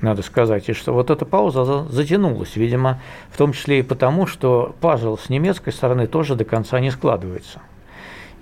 надо 0.00 0.22
сказать, 0.22 0.68
и 0.68 0.72
что 0.72 0.92
вот 0.92 1.10
эта 1.10 1.24
пауза 1.24 1.84
затянулась, 1.88 2.56
видимо, 2.56 3.00
в 3.30 3.36
том 3.36 3.52
числе 3.52 3.80
и 3.80 3.82
потому, 3.82 4.26
что 4.26 4.74
пазл 4.80 5.16
с 5.16 5.28
немецкой 5.28 5.72
стороны 5.72 6.06
тоже 6.06 6.36
до 6.36 6.44
конца 6.44 6.80
не 6.80 6.90
складывается. 6.90 7.60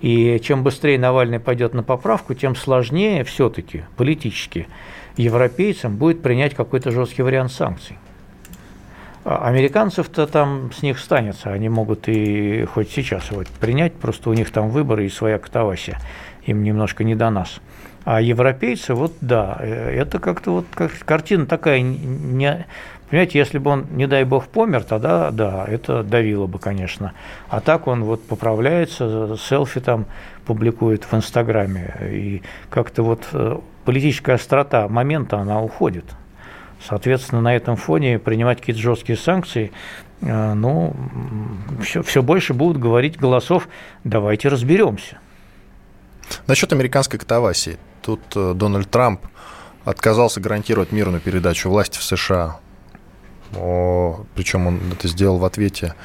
И 0.01 0.39
чем 0.41 0.63
быстрее 0.63 0.97
Навальный 0.97 1.39
пойдет 1.39 1.73
на 1.73 1.83
поправку, 1.83 2.33
тем 2.33 2.55
сложнее 2.55 3.25
все-таки 3.25 3.83
политически 3.97 4.67
европейцам 5.17 5.97
будет 5.97 6.21
принять 6.21 6.55
какой-то 6.55 6.91
жесткий 6.91 7.21
вариант 7.21 7.51
санкций. 7.51 7.97
А 9.31 9.47
американцев-то 9.47 10.25
там 10.25 10.71
с 10.71 10.81
них 10.81 10.97
станется, 10.97 11.51
они 11.51 11.69
могут 11.69 12.07
и 12.07 12.65
хоть 12.65 12.89
сейчас 12.89 13.29
вот 13.29 13.47
принять, 13.47 13.93
просто 13.93 14.31
у 14.31 14.33
них 14.33 14.49
там 14.49 14.71
выборы 14.71 15.05
и 15.05 15.09
своя 15.09 15.37
катавасия, 15.37 15.99
им 16.45 16.63
немножко 16.63 17.03
не 17.03 17.13
до 17.13 17.29
нас. 17.29 17.59
А 18.05 18.21
европейцы, 18.21 18.95
вот 18.95 19.13
да, 19.21 19.57
э, 19.59 19.91
это 19.91 20.17
как-то 20.17 20.49
вот 20.49 20.65
как, 20.73 20.97
картина 21.05 21.45
такая, 21.45 21.79
не, 21.79 22.65
понимаете, 23.11 23.37
если 23.37 23.59
бы 23.59 23.69
он, 23.69 23.85
не 23.91 24.07
дай 24.07 24.23
бог, 24.23 24.47
помер, 24.47 24.83
тогда 24.83 25.29
да, 25.29 25.63
это 25.67 26.01
давило 26.01 26.47
бы, 26.47 26.57
конечно. 26.57 27.13
А 27.49 27.61
так 27.61 27.85
он 27.85 28.05
вот 28.05 28.25
поправляется, 28.25 29.37
селфи 29.37 29.79
там 29.79 30.07
публикует 30.47 31.03
в 31.03 31.13
Инстаграме, 31.13 31.93
и 32.01 32.41
как-то 32.71 33.03
вот 33.03 33.27
э, 33.33 33.59
политическая 33.85 34.33
острота 34.33 34.87
момента, 34.87 35.37
она 35.37 35.61
уходит. 35.61 36.05
Соответственно, 36.87 37.41
на 37.41 37.55
этом 37.55 37.75
фоне 37.75 38.19
принимать 38.19 38.59
какие-то 38.59 38.81
жесткие 38.81 39.17
санкции, 39.17 39.71
э, 40.21 40.53
ну, 40.53 40.95
все, 41.83 42.01
все 42.03 42.23
больше 42.23 42.53
будут 42.53 42.81
говорить 42.81 43.17
голосов 43.17 43.67
«давайте 44.03 44.47
разберемся». 44.47 45.17
Насчет 46.47 46.71
американской 46.71 47.19
катавасии. 47.19 47.77
Тут 48.01 48.21
э, 48.35 48.53
Дональд 48.55 48.89
Трамп 48.89 49.21
отказался 49.83 50.39
гарантировать 50.39 50.91
мирную 50.91 51.21
передачу 51.21 51.69
власти 51.69 51.97
в 51.97 52.03
США. 52.03 52.59
Причем 53.51 54.67
он 54.67 54.79
это 54.91 55.07
сделал 55.07 55.39
в 55.39 55.45
ответе 55.45 55.95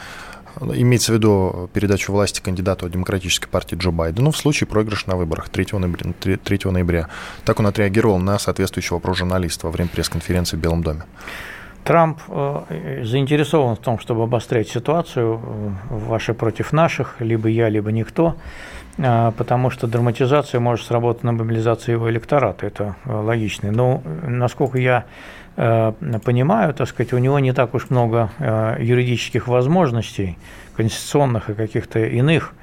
Имеется 0.60 1.12
в 1.12 1.14
виду 1.16 1.68
передачу 1.72 2.12
власти 2.12 2.40
кандидату 2.40 2.88
демократической 2.88 3.48
партии 3.48 3.76
Джо 3.76 3.90
Байдену 3.90 4.30
в 4.30 4.36
случае 4.36 4.68
проигрыша 4.68 5.08
на 5.08 5.16
выборах 5.16 5.48
3 5.48 5.66
ноября. 5.72 6.12
3 6.36 6.60
ноября. 6.70 7.08
Так 7.44 7.60
он 7.60 7.66
отреагировал 7.66 8.18
на 8.18 8.38
соответствующий 8.38 8.94
вопрос 8.94 9.18
журналиста 9.18 9.66
во 9.66 9.72
время 9.72 9.90
пресс-конференции 9.90 10.56
в 10.56 10.60
Белом 10.60 10.82
доме. 10.82 11.02
Трамп 11.84 12.18
э, 12.28 13.02
заинтересован 13.04 13.76
в 13.76 13.78
том, 13.78 13.98
чтобы 13.98 14.22
обострять 14.22 14.68
ситуацию, 14.68 15.40
э, 15.42 15.94
ваши 15.94 16.32
против 16.32 16.72
наших, 16.72 17.16
либо 17.20 17.48
я, 17.48 17.68
либо 17.68 17.92
никто, 17.92 18.36
э, 18.96 19.32
потому 19.36 19.68
что 19.68 19.86
драматизация 19.86 20.60
может 20.60 20.86
сработать 20.86 21.24
на 21.24 21.32
мобилизацию 21.32 21.96
его 21.96 22.10
электората, 22.10 22.66
это 22.66 22.96
логично. 23.04 23.70
Но, 23.70 24.02
насколько 24.26 24.78
я 24.78 25.04
понимаю, 25.56 26.74
так 26.74 26.88
сказать, 26.88 27.12
у 27.12 27.18
него 27.18 27.38
не 27.38 27.52
так 27.52 27.74
уж 27.74 27.90
много 27.90 28.30
юридических 28.78 29.48
возможностей, 29.48 30.38
конституционных 30.76 31.50
и 31.50 31.54
каких-то 31.54 32.04
иных, 32.04 32.54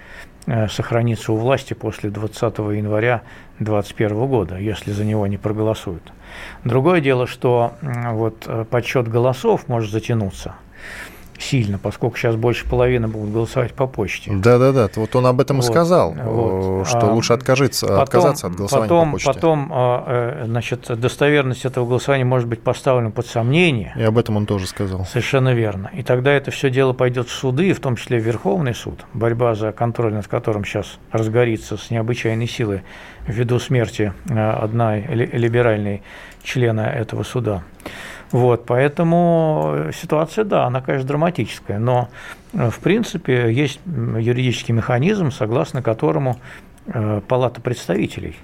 сохраниться 0.70 1.32
у 1.32 1.38
власти 1.38 1.74
после 1.74 2.10
20 2.10 2.58
января 2.58 3.22
2021 3.60 4.26
года, 4.28 4.58
если 4.58 4.92
за 4.92 5.06
него 5.06 5.28
не 5.28 5.38
проголосуют. 5.38 6.12
Другое 6.64 7.00
дело, 7.00 7.28
что 7.28 7.74
вот 7.82 8.50
подсчет 8.70 9.08
голосов 9.08 9.68
может 9.68 9.92
затянуться– 9.92 10.56
сильно, 11.42 11.78
поскольку 11.78 12.18
сейчас 12.18 12.36
больше 12.36 12.68
половины 12.68 13.08
будут 13.08 13.32
голосовать 13.32 13.74
по 13.74 13.88
почте. 13.88 14.32
Да-да-да, 14.34 14.89
вот 14.96 15.16
он 15.16 15.26
об 15.26 15.42
этом 15.42 15.58
вот, 15.58 15.66
и 15.66 15.68
сказал, 15.68 16.14
вот. 16.14 16.88
что 16.88 17.10
а, 17.10 17.14
лучше 17.14 17.34
откажиться, 17.34 17.88
потом, 17.88 18.04
отказаться 18.04 18.48
от 18.48 18.56
голосования 18.56 18.89
потом, 18.89 19.06
по 19.08 19.12
почте. 19.14 19.34
Потом, 19.34 19.72
а, 19.74 20.04
э, 20.08 20.46
значит, 20.46 21.00
достоверность 21.00 21.66
этого 21.66 21.86
голосования 21.86 22.26
может 22.26 22.48
быть 22.48 22.62
поставлена 22.62 23.12
под 23.12 23.28
сомнение. 23.28 23.94
И 23.98 24.04
об 24.04 24.18
этом 24.18 24.38
он 24.38 24.46
тоже 24.46 24.68
сказал. 24.68 25.06
Совершенно 25.06 25.54
верно. 25.54 25.89
И 25.94 26.04
тогда 26.04 26.32
это 26.32 26.52
все 26.52 26.70
дело 26.70 26.94
пойдет 26.94 27.28
в 27.28 27.32
суды, 27.32 27.74
в 27.74 27.80
том 27.80 27.96
числе 27.96 28.20
в 28.20 28.24
Верховный 28.24 28.76
суд, 28.76 29.06
борьба 29.14 29.56
за 29.56 29.72
контроль 29.72 30.14
над 30.14 30.28
которым 30.28 30.66
сейчас 30.66 31.00
разгорится 31.12 31.78
с 31.78 31.89
необычайной 31.89 32.48
силой 32.48 32.84
ввиду 33.28 33.60
смерти 33.60 34.14
э, 34.30 34.50
одной 34.52 35.02
либеральной 35.02 36.04
члена 36.44 36.82
этого 36.82 37.24
суда. 37.24 37.64
Вот, 38.32 38.66
поэтому 38.66 39.90
ситуация, 39.94 40.46
да, 40.46 40.66
она, 40.66 40.82
конечно, 40.82 41.08
драматическая, 41.08 41.80
но, 41.80 42.10
э, 42.54 42.70
в 42.70 42.80
принципе, 42.80 43.52
есть 43.54 43.82
юридический 43.86 44.74
механизм, 44.74 45.32
согласно 45.32 45.82
которому 45.82 46.38
э, 46.88 47.22
Палата 47.28 47.60
представителей 47.60 48.38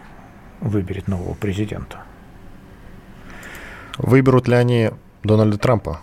выберет 0.60 1.08
нового 1.08 1.36
президента. 1.36 2.00
Выберут 3.98 4.48
ли 4.48 4.56
они 4.56 4.92
Дональда 5.24 5.58
Трампа? 5.58 6.02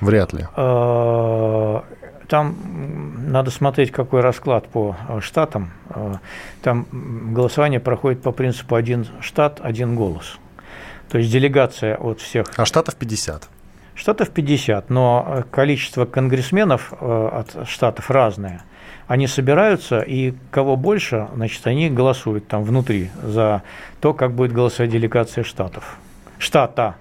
Вряд 0.00 0.32
ли. 0.32 0.46
Э, 0.56 1.80
там 2.28 2.56
надо 3.30 3.50
смотреть, 3.50 3.90
какой 3.90 4.20
расклад 4.20 4.68
по 4.68 4.96
штатам. 5.20 5.70
Там 6.62 6.86
голосование 7.32 7.80
проходит 7.80 8.20
по 8.20 8.32
принципу 8.32 8.74
один 8.74 9.06
штат, 9.20 9.60
один 9.62 9.96
голос– 9.96 10.38
то 11.10 11.18
есть 11.18 11.30
делегация 11.30 11.96
от 11.96 12.20
всех. 12.20 12.46
А 12.56 12.64
штатов 12.64 12.96
50. 12.96 13.48
Штатов 13.94 14.30
50, 14.30 14.90
но 14.90 15.26
э, 15.26 15.42
количество 15.50 16.04
конгрессменов 16.04 16.92
э, 17.00 17.28
от 17.32 17.68
штатов 17.68 18.10
разное. 18.10 18.62
Они 19.08 19.26
собираются, 19.26 20.00
и 20.00 20.34
кого 20.50 20.76
больше, 20.76 21.28
значит, 21.34 21.66
они 21.66 21.88
голосуют 21.88 22.46
там 22.46 22.62
внутри 22.62 23.10
за 23.22 23.62
то, 24.00 24.12
как 24.12 24.34
будет 24.34 24.52
голосовать 24.52 24.92
делегация 24.92 25.44
штатов. 25.44 25.96
Штата. 26.38 26.96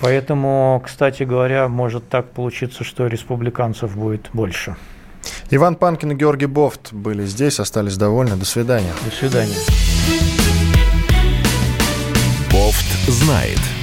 Поэтому, 0.00 0.80
кстати 0.84 1.24
говоря, 1.24 1.68
может 1.68 2.08
так 2.08 2.30
получиться, 2.30 2.84
что 2.84 3.08
республиканцев 3.08 3.96
будет 3.96 4.30
больше. 4.32 4.76
Иван 5.50 5.76
Панкин 5.76 6.12
и 6.12 6.14
Георгий 6.14 6.46
Бофт 6.46 6.92
были 6.92 7.26
здесь, 7.26 7.60
остались 7.60 7.96
довольны. 7.96 8.36
До 8.36 8.44
свидания. 8.44 8.92
До 9.04 9.10
свидания. 9.10 10.21
Знает. 13.08 13.81